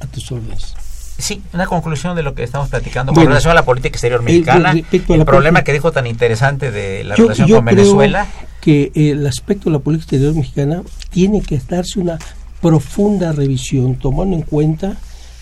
A 0.00 0.06
tus 0.06 0.30
órdenes. 0.30 0.74
Sí, 1.18 1.42
una 1.52 1.66
conclusión 1.66 2.16
de 2.16 2.22
lo 2.22 2.34
que 2.34 2.42
estamos 2.42 2.68
platicando 2.68 3.10
con 3.12 3.16
Bueno, 3.16 3.30
relación 3.30 3.52
a 3.52 3.54
la 3.54 3.64
política 3.64 3.88
exterior 3.94 4.22
mexicana, 4.22 4.70
a 4.70 4.72
el 5.14 5.24
problema 5.24 5.62
que 5.62 5.72
dijo 5.72 5.92
tan 5.92 6.06
interesante 6.06 6.70
de 6.70 7.04
la 7.04 7.14
Yo- 7.14 7.24
relación 7.24 7.48
yo 7.48 7.56
con 7.56 7.64
creo 7.66 7.76
Venezuela. 7.76 8.26
que 8.60 8.90
el 8.94 9.26
aspecto 9.26 9.64
de 9.66 9.72
la 9.72 9.78
política 9.80 10.16
exterior 10.16 10.34
mexicana 10.34 10.82
tiene 11.10 11.42
que 11.42 11.58
darse 11.68 12.00
una 12.00 12.18
profunda 12.60 13.32
revisión, 13.32 13.96
tomando 13.96 14.36
en 14.36 14.42
cuenta 14.42 14.96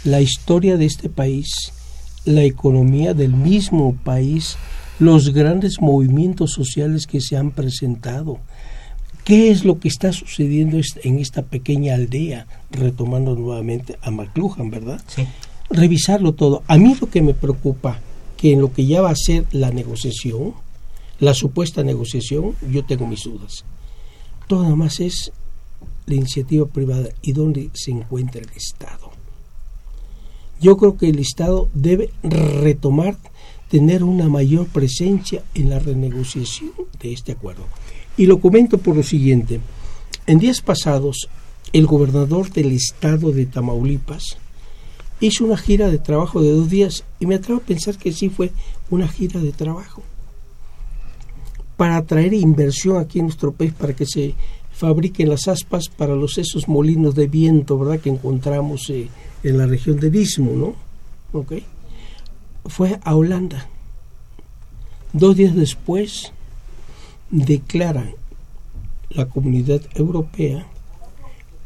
la 0.05 0.21
historia 0.21 0.77
de 0.77 0.87
este 0.87 1.09
país, 1.09 1.73
la 2.25 2.43
economía 2.43 3.15
del 3.15 3.33
mismo 3.33 3.95
país, 4.05 4.57
los 4.99 5.33
grandes 5.33 5.81
movimientos 5.81 6.53
sociales 6.53 7.07
que 7.07 7.21
se 7.21 7.37
han 7.37 7.51
presentado. 7.53 8.39
¿Qué 9.25 9.51
es 9.51 9.65
lo 9.65 9.79
que 9.79 9.89
está 9.89 10.13
sucediendo 10.13 10.79
en 11.05 11.19
esta 11.19 11.43
pequeña 11.43 11.95
aldea? 11.95 12.47
Retomando 12.71 13.35
nuevamente 13.35 13.99
a 14.03 14.11
McLuhan, 14.11 14.71
¿verdad? 14.71 15.01
Sí. 15.07 15.27
Revisarlo 15.71 16.33
todo. 16.33 16.63
A 16.67 16.79
mí 16.79 16.97
lo 17.01 17.09
que 17.11 17.23
me 17.23 17.35
preocupa, 17.35 18.01
que 18.37 18.53
en 18.53 18.61
lo 18.61 18.73
que 18.73 18.87
ya 18.87 19.03
va 19.03 19.11
a 19.11 19.17
ser 19.17 19.47
la 19.53 19.71
negociación, 19.71 20.55
la 21.21 21.35
supuesta 21.35 21.83
negociación, 21.83 22.55
yo 22.71 22.85
tengo 22.85 23.07
mis 23.07 23.25
dudas. 23.25 23.65
Todo 24.47 24.63
nada 24.63 24.77
más 24.77 25.01
es 25.01 25.33
la 26.07 26.15
iniciativa 26.15 26.67
privada 26.67 27.11
y 27.23 27.33
dónde 27.33 27.71
se 27.75 27.91
encuentra 27.91 28.41
el 28.41 28.51
Estado. 28.57 29.11
Yo 30.61 30.77
creo 30.77 30.97
que 30.97 31.09
el 31.09 31.19
Estado 31.19 31.69
debe 31.75 32.11
retomar, 32.23 33.17
tener 33.69 34.03
una 34.03 34.29
mayor 34.29 34.67
presencia 34.67 35.43
en 35.55 35.71
la 35.71 35.79
renegociación 35.79 36.73
de 37.01 37.13
este 37.13 37.33
acuerdo. 37.33 37.65
Y 38.17 38.27
lo 38.27 38.41
comento 38.41 38.79
por 38.79 38.97
lo 38.97 39.03
siguiente. 39.03 39.61
En 40.27 40.39
días 40.39 40.61
pasados 40.61 41.29
el 41.73 41.87
gobernador 41.87 42.51
del 42.51 42.73
estado 42.73 43.31
de 43.31 43.47
Tamaulipas 43.47 44.39
hizo 45.21 45.45
una 45.45 45.57
gira 45.57 45.89
de 45.89 45.99
trabajo 45.99 46.43
de 46.43 46.53
dos 46.53 46.71
días 46.71 47.05
y 47.19 47.27
me 47.27 47.35
atrevo 47.35 47.61
a 47.61 47.65
pensar 47.65 47.97
que 47.97 48.13
sí 48.13 48.29
fue 48.29 48.53
una 48.91 49.09
gira 49.09 49.41
de 49.41 49.53
trabajo 49.53 50.03
para 51.77 51.97
atraer 51.97 52.35
inversión 52.35 52.97
aquí 52.97 53.21
en 53.21 53.27
nuestro 53.27 53.53
país 53.53 53.73
para 53.73 53.95
que 53.95 54.07
se 54.07 54.35
fabriquen 54.73 55.29
las 55.29 55.49
aspas 55.49 55.89
para 55.89 56.15
los 56.15 56.39
esos 56.39 56.69
molinos 56.69 57.15
de 57.15 57.27
viento, 57.27 57.79
¿verdad? 57.79 58.01
Que 58.01 58.11
encontramos 58.11 58.89
eh, 58.91 59.09
en 59.43 59.59
la 59.59 59.67
región 59.67 59.99
del 59.99 60.15
Istmo, 60.15 60.53
¿no? 60.53 60.75
¿Ok? 61.39 61.55
Fue 62.67 62.99
a 63.03 63.15
Holanda. 63.15 63.69
Dos 65.13 65.37
días 65.37 65.55
después 65.55 66.33
declara 67.31 68.11
la 69.11 69.27
comunidad 69.27 69.81
europea 69.95 70.67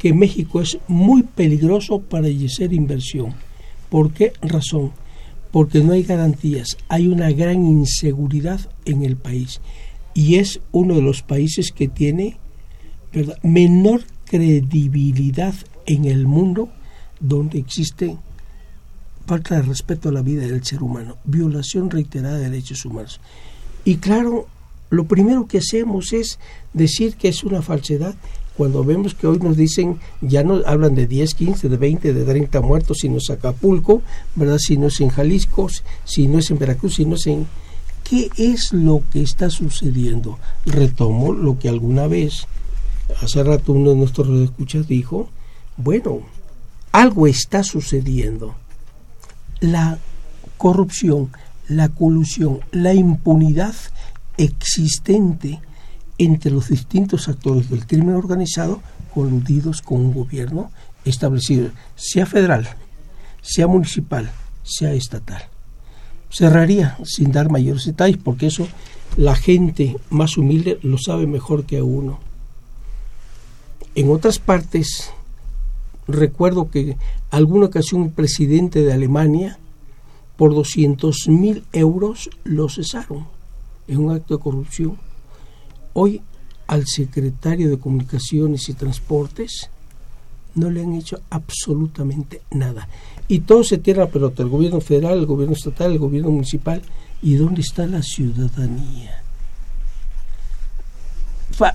que 0.03 0.13
México 0.13 0.61
es 0.61 0.79
muy 0.89 1.23
peligroso 1.23 2.01
para 2.01 2.27
hacer 2.27 2.73
inversión. 2.73 3.35
¿Por 3.89 4.13
qué 4.13 4.33
razón? 4.43 4.91
Porque 5.53 5.79
no 5.79 5.93
hay 5.93 6.03
garantías, 6.03 6.77
hay 6.89 7.07
una 7.07 7.31
gran 7.31 7.65
inseguridad 7.65 8.59
en 8.85 9.05
el 9.05 9.15
país 9.15 9.61
y 10.13 10.37
es 10.37 10.59
uno 10.73 10.97
de 10.97 11.03
los 11.03 11.23
países 11.23 11.71
que 11.71 11.87
tiene 11.87 12.37
menor 13.45 14.03
credibilidad 14.25 15.55
en 15.87 16.07
el 16.07 16.27
mundo 16.27 16.69
donde 17.21 17.61
existe 17.61 18.17
falta 19.25 19.55
de 19.55 19.63
respeto 19.63 20.09
a 20.09 20.13
la 20.13 20.23
vida 20.23 20.43
del 20.43 20.65
ser 20.65 20.83
humano, 20.83 21.19
violación 21.23 21.91
reiterada 21.91 22.39
de 22.39 22.51
derechos 22.51 22.85
humanos. 22.85 23.21
Y 23.85 23.99
claro, 23.99 24.49
lo 24.91 25.05
primero 25.05 25.47
que 25.47 25.59
hacemos 25.59 26.13
es 26.13 26.41
decir 26.73 27.15
que 27.15 27.29
es 27.29 27.45
una 27.45 27.63
falsedad 27.63 28.17
cuando 28.57 28.85
vemos 28.85 29.15
que 29.15 29.27
hoy 29.27 29.39
nos 29.39 29.57
dicen, 29.57 29.99
ya 30.21 30.43
no 30.43 30.61
hablan 30.67 30.95
de 30.95 31.07
10, 31.07 31.35
15, 31.35 31.69
de 31.69 31.77
20, 31.77 32.13
de 32.13 32.25
30 32.25 32.61
muertos, 32.61 32.99
si 33.01 33.09
no 33.09 33.19
es 33.19 33.31
Acapulco, 33.31 34.03
¿verdad? 34.35 34.59
Si 34.59 34.77
no 34.77 34.89
es 34.89 35.01
en 35.01 35.09
Jalisco, 35.09 35.69
si 36.05 36.29
no 36.29 36.39
es 36.39 36.51
en 36.51 36.59
Veracruz, 36.59 36.97
si 36.97 37.05
no 37.05 37.17
es 37.17 37.27
en... 37.27 37.47
¿Qué 38.05 38.29
es 38.37 38.73
lo 38.73 39.03
que 39.11 39.23
está 39.23 39.49
sucediendo? 39.49 40.39
Retomo 40.67 41.33
lo 41.33 41.59
que 41.59 41.69
alguna 41.69 42.07
vez, 42.07 42.47
hace 43.23 43.43
rato 43.43 43.73
uno 43.73 43.91
de 43.91 43.97
nuestros 43.97 44.29
escuchas 44.41 44.87
dijo, 44.87 45.29
bueno, 45.77 46.21
algo 46.91 47.27
está 47.27 47.63
sucediendo. 47.63 48.55
La 49.61 49.99
corrupción, 50.59 51.31
la 51.69 51.89
colusión, 51.89 52.61
la 52.71 52.93
impunidad 52.93 53.75
existente 54.37 55.61
entre 56.25 56.51
los 56.51 56.69
distintos 56.69 57.29
actores 57.29 57.69
del 57.69 57.87
crimen 57.87 58.15
organizado 58.15 58.81
coludidos 59.13 59.83
con 59.83 60.01
un 60.01 60.15
gobierno 60.15 60.71
establecido, 61.05 61.71
sea 61.97 62.27
federal, 62.27 62.69
sea 63.43 63.67
municipal, 63.67 64.31
sea 64.63 64.93
estatal. 64.93 65.43
Cerraría 66.31 66.97
sin 67.05 67.33
dar 67.33 67.51
mayores 67.51 67.85
detalles 67.85 68.19
porque 68.23 68.47
eso 68.47 68.69
la 69.17 69.35
gente 69.35 69.97
más 70.11 70.39
humilde 70.39 70.79
lo 70.83 70.97
sabe 70.97 71.27
mejor 71.27 71.65
que 71.65 71.83
uno. 71.83 72.21
En 73.95 74.11
otras 74.11 74.39
partes, 74.39 75.11
recuerdo 76.09 76.71
que 76.71 76.97
alguna 77.31 77.67
ocasión 77.67 78.03
un 78.03 78.13
presidente 78.13 78.83
de 78.83 78.93
Alemania 78.93 79.59
por 80.37 80.55
200 80.55 81.29
mil 81.29 81.65
euros 81.73 82.31
lo 82.45 82.69
cesaron 82.69 83.27
en 83.89 83.99
un 83.99 84.13
acto 84.13 84.37
de 84.37 84.43
corrupción. 84.43 84.97
Hoy 85.95 86.23
al 86.67 86.87
secretario 86.87 87.69
de 87.71 87.79
Comunicaciones 87.79 88.69
y 88.69 88.75
Transportes 88.75 89.71
no 90.55 90.71
le 90.71 90.83
han 90.83 90.95
hecho 90.95 91.21
absolutamente 91.31 92.43
nada. 92.51 92.89
Y 93.29 93.41
todo 93.41 93.65
se 93.65 93.79
tira 93.79 94.05
la 94.05 94.11
pelota, 94.11 94.43
el 94.43 94.49
gobierno 94.49 94.81
federal, 94.81 95.19
el 95.19 95.27
gobierno 95.27 95.55
estatal, 95.55 95.93
el 95.93 95.99
gobierno 95.99 96.31
municipal. 96.31 96.83
¿Y 97.23 97.35
dónde 97.35 97.61
está 97.61 97.87
la 97.87 98.03
ciudadanía? 98.03 99.23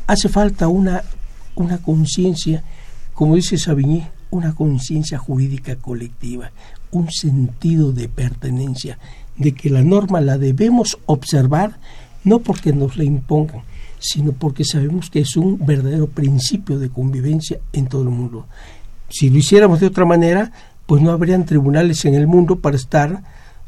hace 0.07 0.27
falta 0.27 0.67
una, 0.67 1.03
una 1.55 1.77
conciencia, 1.77 2.63
como 3.13 3.35
dice 3.35 3.57
Savigny, 3.57 4.05
una 4.31 4.53
conciencia 4.53 5.17
jurídica 5.17 5.75
colectiva, 5.77 6.51
un 6.91 7.09
sentido 7.11 7.91
de 7.93 8.09
pertenencia, 8.09 8.97
de 9.37 9.53
que 9.53 9.69
la 9.69 9.83
norma 9.83 10.19
la 10.19 10.37
debemos 10.37 10.97
observar 11.05 11.79
no 12.23 12.39
porque 12.39 12.73
nos 12.73 12.97
la 12.97 13.05
impongan, 13.05 13.61
sino 13.99 14.31
porque 14.31 14.63
sabemos 14.63 15.09
que 15.09 15.19
es 15.19 15.35
un 15.35 15.65
verdadero 15.65 16.07
principio 16.07 16.79
de 16.79 16.89
convivencia 16.89 17.59
en 17.73 17.87
todo 17.87 18.03
el 18.03 18.09
mundo. 18.09 18.45
Si 19.09 19.29
lo 19.29 19.37
hiciéramos 19.37 19.79
de 19.79 19.87
otra 19.87 20.05
manera, 20.05 20.51
pues 20.85 21.01
no 21.01 21.11
habrían 21.11 21.45
tribunales 21.45 22.05
en 22.05 22.13
el 22.13 22.27
mundo 22.27 22.57
para 22.57 22.75
estar 22.75 23.23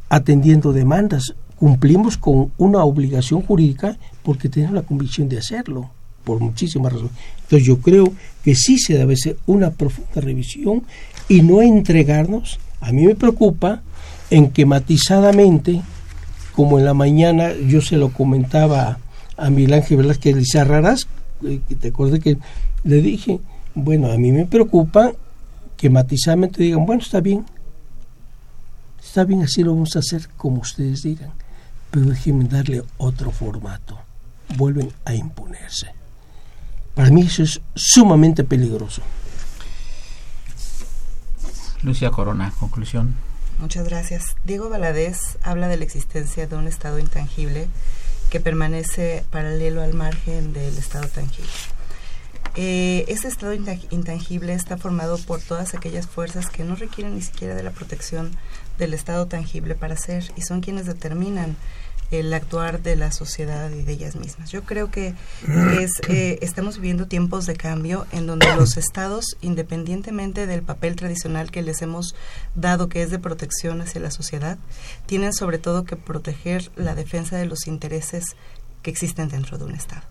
atendiendo 0.10 0.74
demandas. 0.74 1.34
Cumplimos 1.56 2.18
con 2.18 2.52
una 2.58 2.84
obligación 2.84 3.42
jurídica 3.42 3.98
porque 4.24 4.50
tenemos 4.50 4.76
la 4.76 4.84
convicción 4.84 5.30
de 5.30 5.38
hacerlo, 5.38 5.90
por 6.24 6.40
muchísimas 6.40 6.94
razones. 6.94 7.14
Entonces 7.44 7.68
yo 7.68 7.80
creo 7.80 8.14
que 8.44 8.56
sí 8.56 8.78
se 8.78 8.98
debe 8.98 9.14
hacer 9.14 9.38
una 9.46 9.72
profunda 9.72 10.22
revisión 10.22 10.84
y 11.28 11.42
no 11.42 11.62
entregarnos. 11.62 12.60
A 12.82 12.92
mí 12.92 13.06
me 13.06 13.16
preocupa 13.16 13.82
en 14.30 14.52
que 14.52 14.66
matizadamente 14.66 15.82
como 16.54 16.80
en 16.80 16.86
la 16.86 16.94
mañana 16.94 17.54
yo 17.68 17.82
se 17.82 17.98
lo 17.98 18.10
comentaba 18.12 19.00
a 19.40 19.50
Miguel 19.50 19.74
Ángel 19.74 19.98
Velázquez 19.98 20.36
Lizarraras, 20.36 21.08
eh, 21.44 21.62
te 21.80 21.90
acordé 21.90 22.20
que 22.20 22.38
le 22.84 23.02
dije, 23.02 23.40
bueno, 23.76 24.12
a 24.12 24.18
mí 24.18 24.32
me 24.32 24.46
preocupa 24.46 25.14
que 25.78 25.90
matizadamente 25.90 26.62
digan, 26.62 26.86
bueno, 26.86 27.02
está 27.02 27.22
bien, 27.22 27.46
está 29.02 29.24
bien, 29.24 29.44
así 29.44 29.64
lo 29.64 29.74
vamos 29.74 29.96
a 29.96 30.00
hacer 30.00 30.28
como 30.38 30.62
ustedes 30.62 31.04
digan, 31.04 31.32
pero 31.92 32.08
déjenme 32.08 32.46
darle 32.46 32.84
otro 32.98 33.32
formato, 33.32 33.98
vuelven 34.58 34.92
a 35.06 35.14
imponerse. 35.14 35.88
Para 36.96 37.10
mí 37.12 37.22
eso 37.22 37.44
es 37.44 37.62
sumamente 37.76 38.44
peligroso. 38.44 39.02
Lucia 41.82 42.12
Corona, 42.12 42.52
conclusión. 42.60 43.16
Muchas 43.60 43.86
gracias. 43.86 44.36
Diego 44.46 44.70
Valadez 44.70 45.38
habla 45.44 45.68
de 45.68 45.78
la 45.78 45.84
existencia 45.84 46.48
de 46.48 46.56
un 46.56 46.68
estado 46.68 47.00
intangible 47.00 47.68
que 48.30 48.40
permanece 48.40 49.24
paralelo 49.32 49.82
al 49.82 49.94
margen 49.94 50.54
del 50.54 50.78
estado 50.78 51.08
tangible. 51.08 51.50
Eh, 52.56 53.06
ese 53.08 53.28
estado 53.28 53.54
intangible 53.54 54.54
está 54.54 54.78
formado 54.78 55.18
por 55.18 55.40
todas 55.40 55.76
aquellas 55.76 56.08
fuerzas 56.08 56.50
que 56.50 56.64
no 56.64 56.76
requieren 56.76 57.16
ni 57.16 57.22
siquiera 57.22 57.56
de 57.56 57.64
la 57.64 57.72
protección 57.72 58.32
del 58.78 58.94
estado 58.94 59.28
tangible 59.28 59.76
para 59.76 59.96
ser 59.96 60.32
y 60.36 60.42
son 60.42 60.62
quienes 60.62 60.86
determinan 60.86 61.56
el 62.12 62.34
actuar 62.34 62.82
de 62.82 62.96
la 62.96 63.12
sociedad 63.12 63.70
y 63.70 63.84
de 63.84 63.94
ellas 63.94 64.16
mismas. 64.16 64.52
Yo 64.52 64.64
creo 64.64 64.90
que 64.90 65.14
es, 65.80 65.92
eh, 66.08 66.40
estamos 66.42 66.78
viviendo 66.78 67.08
tiempos 67.08 67.46
de 67.46 67.56
cambio 67.56 68.08
en 68.12 68.26
donde 68.26 68.48
los 68.58 68.78
estados, 68.78 69.38
independientemente 69.42 70.48
del 70.48 70.64
papel 70.64 70.96
tradicional 70.96 71.52
que 71.52 71.62
les 71.62 71.82
hemos 71.82 72.16
dado, 72.56 72.90
que 72.90 73.04
es 73.04 73.12
de 73.12 73.20
protección 73.20 73.82
hacia 73.82 74.02
la 74.02 74.12
sociedad, 74.12 74.58
tienen 75.06 75.34
sobre 75.34 75.60
todo 75.60 75.86
que 75.86 75.96
proteger 75.96 76.72
la 76.76 76.96
defensa 76.96 77.38
de 77.38 77.46
los 77.46 77.68
intereses 77.68 78.36
que 78.82 78.92
existen 78.92 79.30
dentro 79.30 79.58
de 79.58 79.66
un 79.66 79.76
estado. 79.76 80.04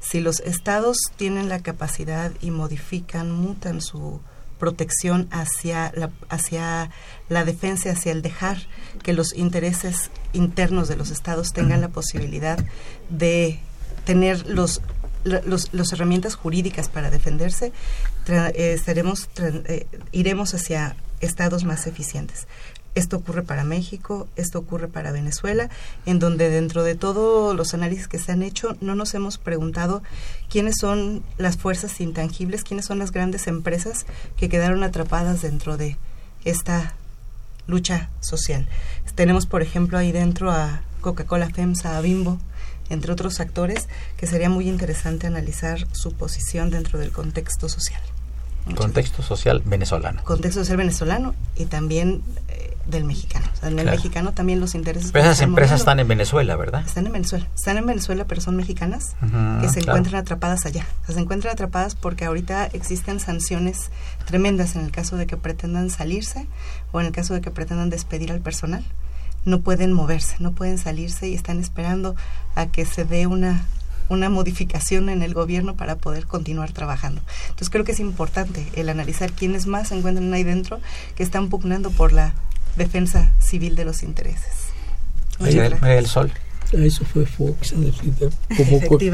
Si 0.00 0.20
los 0.20 0.40
estados 0.40 0.96
tienen 1.16 1.48
la 1.48 1.60
capacidad 1.60 2.32
y 2.40 2.50
modifican, 2.50 3.32
mutan 3.32 3.80
su, 3.80 4.20
protección 4.58 5.28
hacia 5.30 5.92
la, 5.94 6.10
hacia 6.28 6.90
la 7.28 7.44
defensa, 7.44 7.90
hacia 7.90 8.12
el 8.12 8.22
dejar 8.22 8.58
que 9.02 9.12
los 9.12 9.34
intereses 9.34 10.10
internos 10.32 10.88
de 10.88 10.96
los 10.96 11.10
estados 11.10 11.52
tengan 11.52 11.80
la 11.80 11.88
posibilidad 11.88 12.58
de 13.08 13.60
tener 14.04 14.46
los 14.46 14.82
los, 15.24 15.92
herramientas 15.92 16.34
jurídicas 16.34 16.88
para 16.88 17.10
defenderse, 17.10 17.72
eh, 18.28 18.72
estaremos, 18.74 19.28
eh, 19.36 19.86
iremos 20.12 20.54
hacia 20.54 20.96
estados 21.20 21.64
más 21.64 21.86
eficientes. 21.86 22.46
Esto 22.98 23.18
ocurre 23.18 23.44
para 23.44 23.62
México, 23.62 24.26
esto 24.34 24.58
ocurre 24.58 24.88
para 24.88 25.12
Venezuela, 25.12 25.70
en 26.04 26.18
donde 26.18 26.50
dentro 26.50 26.82
de 26.82 26.96
todos 26.96 27.54
los 27.54 27.72
análisis 27.72 28.08
que 28.08 28.18
se 28.18 28.32
han 28.32 28.42
hecho 28.42 28.76
no 28.80 28.96
nos 28.96 29.14
hemos 29.14 29.38
preguntado 29.38 30.02
quiénes 30.50 30.74
son 30.80 31.22
las 31.36 31.56
fuerzas 31.56 32.00
intangibles, 32.00 32.64
quiénes 32.64 32.86
son 32.86 32.98
las 32.98 33.12
grandes 33.12 33.46
empresas 33.46 34.04
que 34.36 34.48
quedaron 34.48 34.82
atrapadas 34.82 35.42
dentro 35.42 35.76
de 35.76 35.96
esta 36.44 36.94
lucha 37.68 38.10
social. 38.18 38.66
Tenemos, 39.14 39.46
por 39.46 39.62
ejemplo, 39.62 39.96
ahí 39.96 40.10
dentro 40.10 40.50
a 40.50 40.82
Coca-Cola 41.00 41.50
FEMSA, 41.50 41.98
a 41.98 42.00
Bimbo, 42.00 42.40
entre 42.90 43.12
otros 43.12 43.38
actores, 43.38 43.86
que 44.16 44.26
sería 44.26 44.50
muy 44.50 44.68
interesante 44.68 45.28
analizar 45.28 45.86
su 45.92 46.14
posición 46.14 46.70
dentro 46.70 46.98
del 46.98 47.12
contexto 47.12 47.68
social. 47.68 48.02
contexto 48.74 49.22
social 49.22 49.62
venezolano. 49.64 50.24
Contexto 50.24 50.62
social 50.62 50.78
venezolano 50.78 51.36
y 51.54 51.66
también 51.66 52.22
eh, 52.48 52.67
del 52.88 53.04
mexicano. 53.04 53.46
O 53.52 53.56
sea, 53.56 53.68
en 53.68 53.78
el 53.78 53.84
Claro. 53.84 53.96
mexicano 53.96 54.32
también 54.32 54.60
los 54.60 54.74
intereses... 54.74 55.12
Pero 55.12 55.24
esas 55.26 55.42
empresas 55.42 55.80
están 55.80 56.00
en 56.00 56.08
Venezuela, 56.08 56.56
¿verdad? 56.56 56.82
Están 56.86 57.06
en 57.06 57.12
Venezuela. 57.12 57.46
Están 57.54 57.76
en 57.78 57.86
Venezuela, 57.86 58.24
pero 58.26 58.40
son 58.40 58.56
mexicanas 58.56 59.14
que 59.60 59.68
se 59.68 59.80
claro. 59.80 59.98
encuentran 59.98 60.16
atrapadas 60.22 60.64
allá. 60.66 60.86
O 61.02 61.06
sea, 61.06 61.14
se 61.14 61.20
encuentran 61.20 61.52
atrapadas 61.52 61.94
porque 61.94 62.24
ahorita 62.24 62.66
existen 62.66 63.20
sanciones 63.20 63.90
tremendas 64.26 64.74
en 64.76 64.84
el 64.84 64.90
caso 64.90 65.16
de 65.16 65.26
que 65.26 65.36
pretendan 65.36 65.90
salirse 65.90 66.46
o 66.92 67.00
en 67.00 67.06
el 67.06 67.12
caso 67.12 67.34
de 67.34 67.40
que 67.40 67.50
pretendan 67.50 67.90
despedir 67.90 68.32
al 68.32 68.40
personal. 68.40 68.84
No 69.44 69.60
pueden 69.60 69.92
moverse, 69.92 70.36
no 70.40 70.52
pueden 70.52 70.78
salirse 70.78 71.28
y 71.28 71.34
están 71.34 71.60
esperando 71.60 72.16
a 72.54 72.66
que 72.66 72.84
se 72.86 73.04
dé 73.04 73.26
una 73.26 73.64
una 74.08 74.30
modificación 74.30 75.08
en 75.10 75.22
el 75.22 75.34
gobierno 75.34 75.74
para 75.74 75.96
poder 75.96 76.26
continuar 76.26 76.72
trabajando. 76.72 77.20
Entonces 77.42 77.70
creo 77.70 77.84
que 77.84 77.92
es 77.92 78.00
importante 78.00 78.66
el 78.74 78.88
analizar 78.88 79.32
quiénes 79.32 79.66
más 79.66 79.88
se 79.88 79.98
encuentran 79.98 80.32
ahí 80.32 80.44
dentro 80.44 80.80
que 81.14 81.22
están 81.22 81.48
pugnando 81.48 81.90
por 81.90 82.12
la 82.12 82.32
defensa 82.78 83.34
civil 83.38 83.76
de 83.76 83.84
los 83.84 84.02
intereses. 84.02 84.68
María 85.38 85.68
del, 85.68 86.06
Sol. 86.06 86.32
A 86.72 86.76
eso 86.76 87.04
fue 87.04 87.24
Fox 87.24 87.72
como. 87.72 87.90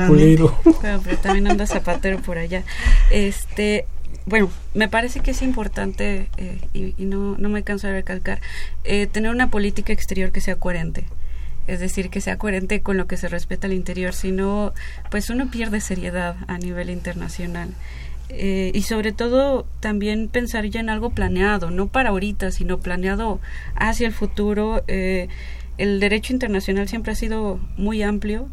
Bueno, 0.08 1.00
pero 1.04 1.18
también 1.22 1.48
anda 1.48 1.66
Zapatero 1.66 2.20
por 2.20 2.38
allá. 2.38 2.64
Este, 3.10 3.86
bueno, 4.26 4.50
me 4.72 4.88
parece 4.88 5.20
que 5.20 5.32
es 5.32 5.42
importante, 5.42 6.28
eh, 6.36 6.58
y, 6.72 6.94
y 6.96 7.04
no, 7.04 7.36
no 7.38 7.48
me 7.48 7.62
canso 7.62 7.86
de 7.86 7.94
recalcar, 7.94 8.40
eh, 8.84 9.06
tener 9.06 9.30
una 9.30 9.50
política 9.50 9.92
exterior 9.92 10.32
que 10.32 10.40
sea 10.40 10.56
coherente. 10.56 11.04
Es 11.66 11.80
decir, 11.80 12.10
que 12.10 12.20
sea 12.20 12.36
coherente 12.36 12.80
con 12.80 12.96
lo 12.96 13.06
que 13.06 13.16
se 13.16 13.28
respeta 13.28 13.66
al 13.66 13.72
interior, 13.72 14.14
si 14.14 14.32
no, 14.32 14.74
pues 15.10 15.30
uno 15.30 15.50
pierde 15.50 15.80
seriedad 15.80 16.36
a 16.46 16.58
nivel 16.58 16.90
internacional. 16.90 17.70
Eh, 18.31 18.72
y 18.75 18.83
sobre 18.83 19.12
todo 19.12 19.66
también 19.81 20.29
pensar 20.29 20.64
ya 20.66 20.81
en 20.81 20.89
algo 20.89 21.11
planeado, 21.11 21.70
no 21.70 21.89
para 21.89 22.11
ahorita, 22.11 22.51
sino 22.51 22.79
planeado 22.79 23.41
hacia 23.75 24.07
el 24.07 24.12
futuro. 24.12 24.83
Eh, 24.89 25.29
el 25.79 26.01
derecho 26.01 26.33
internacional 26.33 26.89
siempre 26.89 27.12
ha 27.12 27.16
sido 27.16 27.61
muy 27.77 28.03
amplio, 28.03 28.49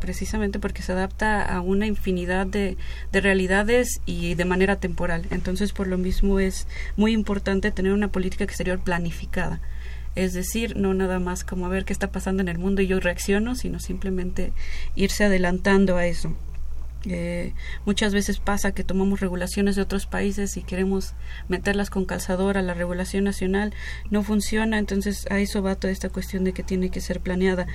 precisamente 0.00 0.58
porque 0.58 0.82
se 0.82 0.92
adapta 0.92 1.42
a 1.42 1.60
una 1.60 1.86
infinidad 1.86 2.46
de, 2.46 2.76
de 3.12 3.20
realidades 3.20 4.00
y 4.06 4.34
de 4.34 4.44
manera 4.44 4.76
temporal. 4.76 5.26
Entonces, 5.30 5.72
por 5.72 5.86
lo 5.86 5.98
mismo 5.98 6.38
es 6.38 6.66
muy 6.96 7.12
importante 7.12 7.72
tener 7.72 7.92
una 7.92 8.08
política 8.08 8.44
exterior 8.44 8.78
planificada. 8.78 9.60
Es 10.14 10.32
decir, 10.32 10.76
no 10.76 10.94
nada 10.94 11.18
más 11.18 11.44
como 11.44 11.66
a 11.66 11.68
ver 11.68 11.84
qué 11.84 11.92
está 11.92 12.10
pasando 12.10 12.40
en 12.42 12.48
el 12.48 12.58
mundo 12.58 12.80
y 12.80 12.86
yo 12.86 13.00
reacciono, 13.00 13.54
sino 13.54 13.80
simplemente 13.80 14.52
irse 14.94 15.24
adelantando 15.24 15.96
a 15.96 16.06
eso. 16.06 16.34
Eh, 17.08 17.52
muchas 17.84 18.12
veces 18.12 18.38
pasa 18.38 18.72
que 18.72 18.84
tomamos 18.84 19.20
regulaciones 19.20 19.76
de 19.76 19.82
otros 19.82 20.06
países 20.06 20.56
y 20.56 20.62
queremos 20.62 21.14
meterlas 21.48 21.90
con 21.90 22.04
calzador 22.04 22.58
a 22.58 22.62
la 22.62 22.74
regulación 22.74 23.24
nacional, 23.24 23.72
no 24.10 24.22
funciona, 24.22 24.78
entonces 24.78 25.26
a 25.30 25.38
eso 25.38 25.62
va 25.62 25.76
toda 25.76 25.92
esta 25.92 26.08
cuestión 26.08 26.44
de 26.44 26.52
que 26.52 26.62
tiene 26.62 26.90
que 26.90 27.00
ser 27.00 27.20
planeada. 27.20 27.66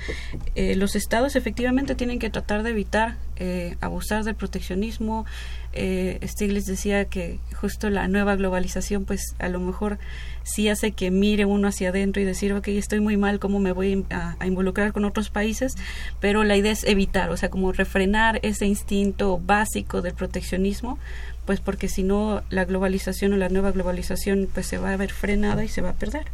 Eh, 0.54 0.76
los 0.76 0.96
estados 0.96 1.36
efectivamente 1.36 1.94
tienen 1.94 2.18
que 2.18 2.30
tratar 2.30 2.62
de 2.62 2.70
evitar 2.70 3.16
eh, 3.44 3.76
abusar 3.80 4.22
del 4.22 4.36
proteccionismo. 4.36 5.26
Eh, 5.72 6.20
Stiglitz 6.22 6.66
decía 6.66 7.06
que 7.06 7.40
justo 7.56 7.90
la 7.90 8.06
nueva 8.06 8.36
globalización, 8.36 9.04
pues 9.04 9.34
a 9.40 9.48
lo 9.48 9.58
mejor 9.58 9.98
sí 10.44 10.68
hace 10.68 10.92
que 10.92 11.10
mire 11.10 11.44
uno 11.44 11.66
hacia 11.66 11.88
adentro 11.88 12.22
y 12.22 12.24
decir, 12.24 12.52
ok, 12.52 12.68
estoy 12.68 13.00
muy 13.00 13.16
mal, 13.16 13.40
¿cómo 13.40 13.58
me 13.58 13.72
voy 13.72 14.06
a, 14.10 14.36
a 14.38 14.46
involucrar 14.46 14.92
con 14.92 15.04
otros 15.04 15.28
países? 15.28 15.74
Pero 16.20 16.44
la 16.44 16.56
idea 16.56 16.70
es 16.70 16.84
evitar, 16.84 17.30
o 17.30 17.36
sea, 17.36 17.50
como 17.50 17.72
refrenar 17.72 18.38
ese 18.44 18.66
instinto 18.66 19.40
básico 19.44 20.02
del 20.02 20.14
proteccionismo, 20.14 21.00
pues 21.44 21.58
porque 21.58 21.88
si 21.88 22.04
no 22.04 22.42
la 22.48 22.64
globalización 22.64 23.32
o 23.32 23.36
la 23.38 23.48
nueva 23.48 23.72
globalización 23.72 24.48
pues 24.54 24.66
se 24.66 24.78
va 24.78 24.92
a 24.92 24.96
ver 24.96 25.10
frenada 25.10 25.64
y 25.64 25.68
se 25.68 25.80
va 25.80 25.88
a 25.88 25.94
perder. 25.94 26.26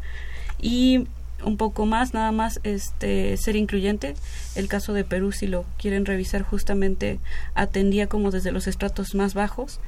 Y 0.60 1.06
un 1.44 1.56
poco 1.56 1.86
más, 1.86 2.14
nada 2.14 2.32
más 2.32 2.60
este 2.64 3.36
ser 3.36 3.56
incluyente. 3.56 4.14
El 4.54 4.68
caso 4.68 4.92
de 4.92 5.04
Perú, 5.04 5.32
si 5.32 5.46
lo 5.46 5.64
quieren 5.78 6.04
revisar, 6.06 6.42
justamente 6.42 7.18
atendía 7.54 8.06
como 8.08 8.30
desde 8.30 8.52
los 8.52 8.66
estratos 8.66 9.14
más 9.14 9.34
bajos 9.34 9.80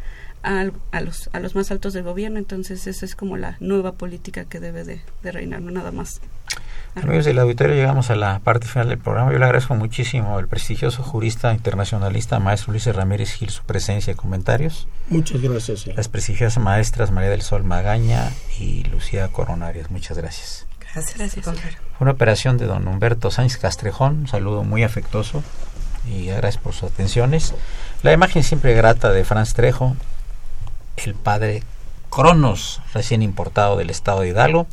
al- 0.43 0.73
a, 0.93 1.01
los, 1.01 1.29
a 1.33 1.41
los 1.41 1.55
más 1.55 1.71
altos 1.71 1.93
del 1.93 2.05
gobierno. 2.05 2.39
Entonces, 2.39 2.87
esa 2.87 3.05
es 3.05 3.15
como 3.15 3.37
la 3.37 3.57
nueva 3.61 3.93
política 3.93 4.45
que 4.45 4.61
debe 4.61 4.85
de, 4.85 5.01
de 5.23 5.33
reinar, 5.33 5.61
no 5.61 5.71
nada 5.71 5.91
más. 5.93 6.21
Amigos 6.97 7.25
del 7.25 7.39
auditorio, 7.39 7.77
llegamos 7.77 8.11
a 8.11 8.17
la 8.17 8.41
parte 8.41 8.67
final 8.67 8.89
del 8.89 8.99
programa. 8.99 9.31
Yo 9.31 9.39
le 9.39 9.45
agradezco 9.45 9.77
muchísimo 9.77 10.37
al 10.37 10.49
prestigioso 10.49 11.05
jurista 11.05 11.53
internacionalista 11.55 12.41
maestro 12.41 12.73
Luis 12.73 12.87
Ramírez 12.87 13.31
Gil 13.33 13.51
su 13.51 13.63
presencia 13.63 14.13
y 14.13 14.17
comentarios. 14.17 14.89
Muchas 15.09 15.41
gracias. 15.41 15.87
Las 15.87 16.09
prestigiosas 16.09 16.61
maestras 16.63 17.13
María 17.13 17.31
del 17.31 17.43
Sol 17.43 17.63
Magaña 17.63 18.33
y 18.59 18.83
Lucía 18.85 19.29
Coronarias. 19.29 19.89
Muchas 19.93 20.19
gracias. 20.19 20.67
Gracias. 20.95 21.17
Gracias. 21.19 21.47
al 21.47 21.55
contrario. 21.55 21.79
Fue 21.97 22.05
una 22.05 22.13
operación 22.13 22.59
de 22.59 22.67
don 22.67 22.87
Humberto 22.89 23.31
Sánchez 23.31 23.59
Castrejón. 23.59 24.21
Un 24.21 24.29
saludo 24.29 24.65
muy 24.65 24.83
afectuoso 24.83 25.43
y 26.07 26.27
gracias 26.27 26.59
por 26.63 26.73
sus 26.73 26.91
atenciones. 26.91 27.55
La 28.03 28.13
imagen 28.13 28.43
siempre 28.43 28.75
grata 28.75 29.11
de 29.11 29.25
Franz 29.25 29.55
Trejo, 29.55 29.97
el 30.97 31.15
padre 31.15 31.63
Cronos, 32.11 32.81
recién 32.93 33.23
importado 33.23 33.77
del 33.77 33.91
estado 33.91 34.21
de 34.23 34.29
Hidalgo. 34.29 34.67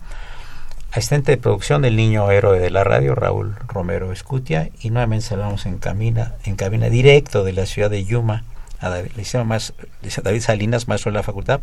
Asistente 0.91 1.33
de 1.33 1.37
producción 1.37 1.81
del 1.83 1.95
niño 1.97 2.31
héroe 2.31 2.59
de 2.59 2.71
la 2.71 2.83
radio, 2.83 3.13
Raúl 3.13 3.55
Romero 3.67 4.11
Escutia. 4.11 4.69
Y 4.79 4.89
nuevamente 4.89 5.25
saludamos 5.27 5.65
en, 5.65 5.77
camina, 5.77 6.33
en 6.45 6.55
cabina 6.55 6.89
directo 6.89 7.43
de 7.43 7.53
la 7.53 7.65
ciudad 7.65 7.89
de 7.91 8.05
Yuma 8.05 8.43
a 8.79 8.89
David, 8.89 9.09
licenciado 9.15 9.45
Mas- 9.45 9.73
licenciado 10.01 10.29
David 10.29 10.41
Salinas, 10.41 10.87
maestro 10.87 11.11
de 11.11 11.17
la 11.17 11.23
facultad, 11.23 11.59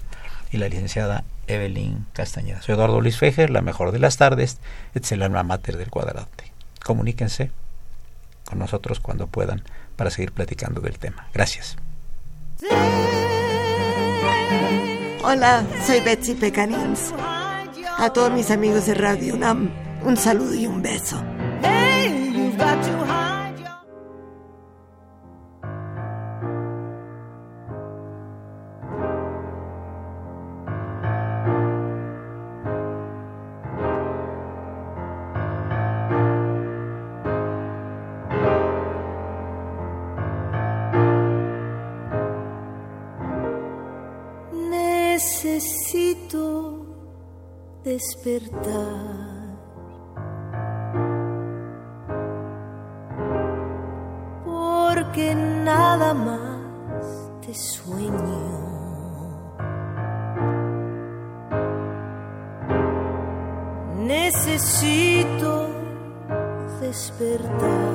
y 0.55 0.57
la 0.57 0.69
licenciada 0.69 1.25
Evelyn 1.49 2.07
Castañeda. 2.13 2.63
Soy 2.63 2.77
Eduardo 2.77 3.01
Luis 3.01 3.19
Fejer, 3.19 3.51
la 3.51 3.61
mejor 3.61 3.91
de 3.91 3.99
las 3.99 4.17
tardes. 4.17 4.59
Es 4.95 5.11
el 5.11 5.23
alma 5.23 5.43
mater 5.43 5.77
del 5.77 5.91
cuadrante. 5.91 6.53
Comuníquense 6.85 7.51
con 8.45 8.61
nosotros 8.61 9.01
cuando 9.01 9.27
puedan 9.27 9.65
para 9.97 10.11
seguir 10.11 10.31
platicando 10.31 10.81
del 10.81 10.99
tema. 10.99 11.27
Gracias. 11.35 11.77
Hola, 15.25 15.65
soy 15.85 16.01
Betsy 16.01 16.35
Pecanins. 16.35 17.13
A 17.99 18.13
todos 18.13 18.31
mis 18.31 18.53
amigos 18.53 18.87
de 18.87 18.95
Radio 18.95 19.35
UNAM, 19.35 19.71
un 20.05 20.17
saludo 20.17 20.55
y 20.55 20.69
un 20.69 20.83
beso. 20.83 21.21
Despertar. 47.95 49.55
Porque 54.45 55.35
nada 55.35 56.13
más 56.13 57.09
te 57.43 57.55
sueño. 57.55 58.43
Necesito 64.15 65.53
despertar. 66.81 67.95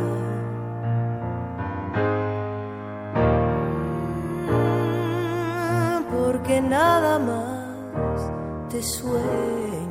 Porque 6.09 6.61
nada 6.61 7.19
más 7.19 7.59
te 8.69 8.81
sueño. 8.81 9.88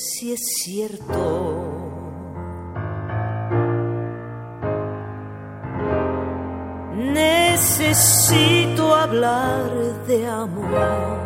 Si 0.00 0.32
es 0.32 0.40
cierto. 0.62 1.66
Necesito 6.94 8.94
hablar 8.94 9.70
de 10.06 10.26
amor. 10.26 11.20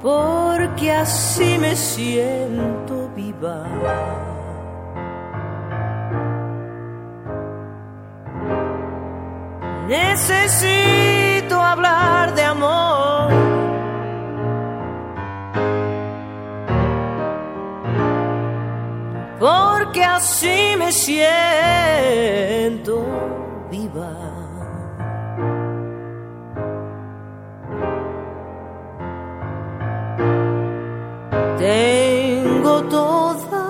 Porque 0.00 0.92
así 0.92 1.58
me 1.58 1.74
siento 1.74 3.10
viva. 3.16 3.64
Necesito 9.88 11.60
hablar 11.60 12.34
de 12.34 12.44
amor. 12.44 13.05
Porque 19.96 20.04
así 20.04 20.76
me 20.76 20.92
siento 20.92 21.86
viva. 23.70 24.12
Tengo 31.56 32.82
toda 32.90 33.64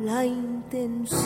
la 0.00 0.24
intención 0.24 1.18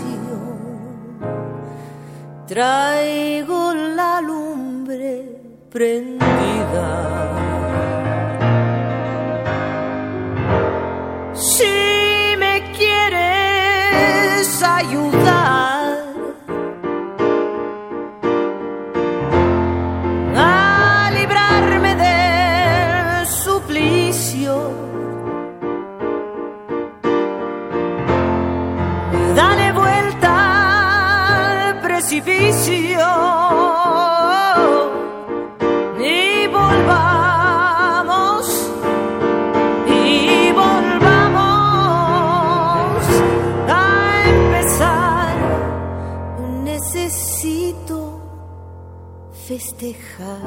Traigo 2.48 3.74
la 3.74 4.20
lumbre 4.20 5.40
prendida. 5.70 7.21
Festejar. 49.52 50.40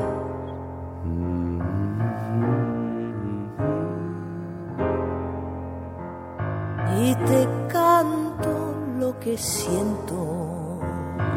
Y 7.03 7.16
te 7.30 7.47
canto 7.68 8.53
lo 8.99 9.20
que 9.20 9.38
siento. 9.38 10.80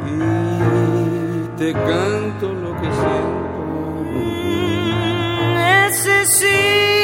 Y 0.07 1.59
te 1.59 1.73
canto 1.73 2.53
lo 2.53 2.73
que 2.81 2.91
siento. 3.01 3.49
Necesito 5.55 6.98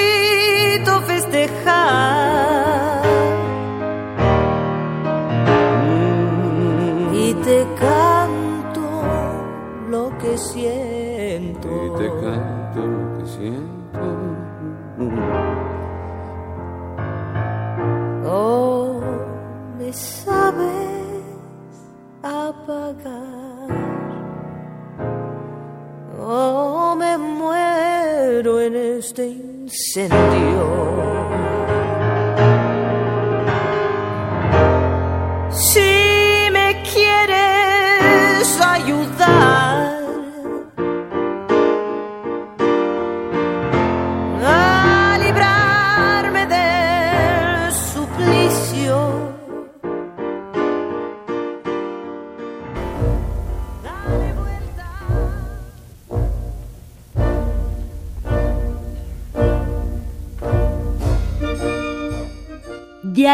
incendio. 29.97 30.54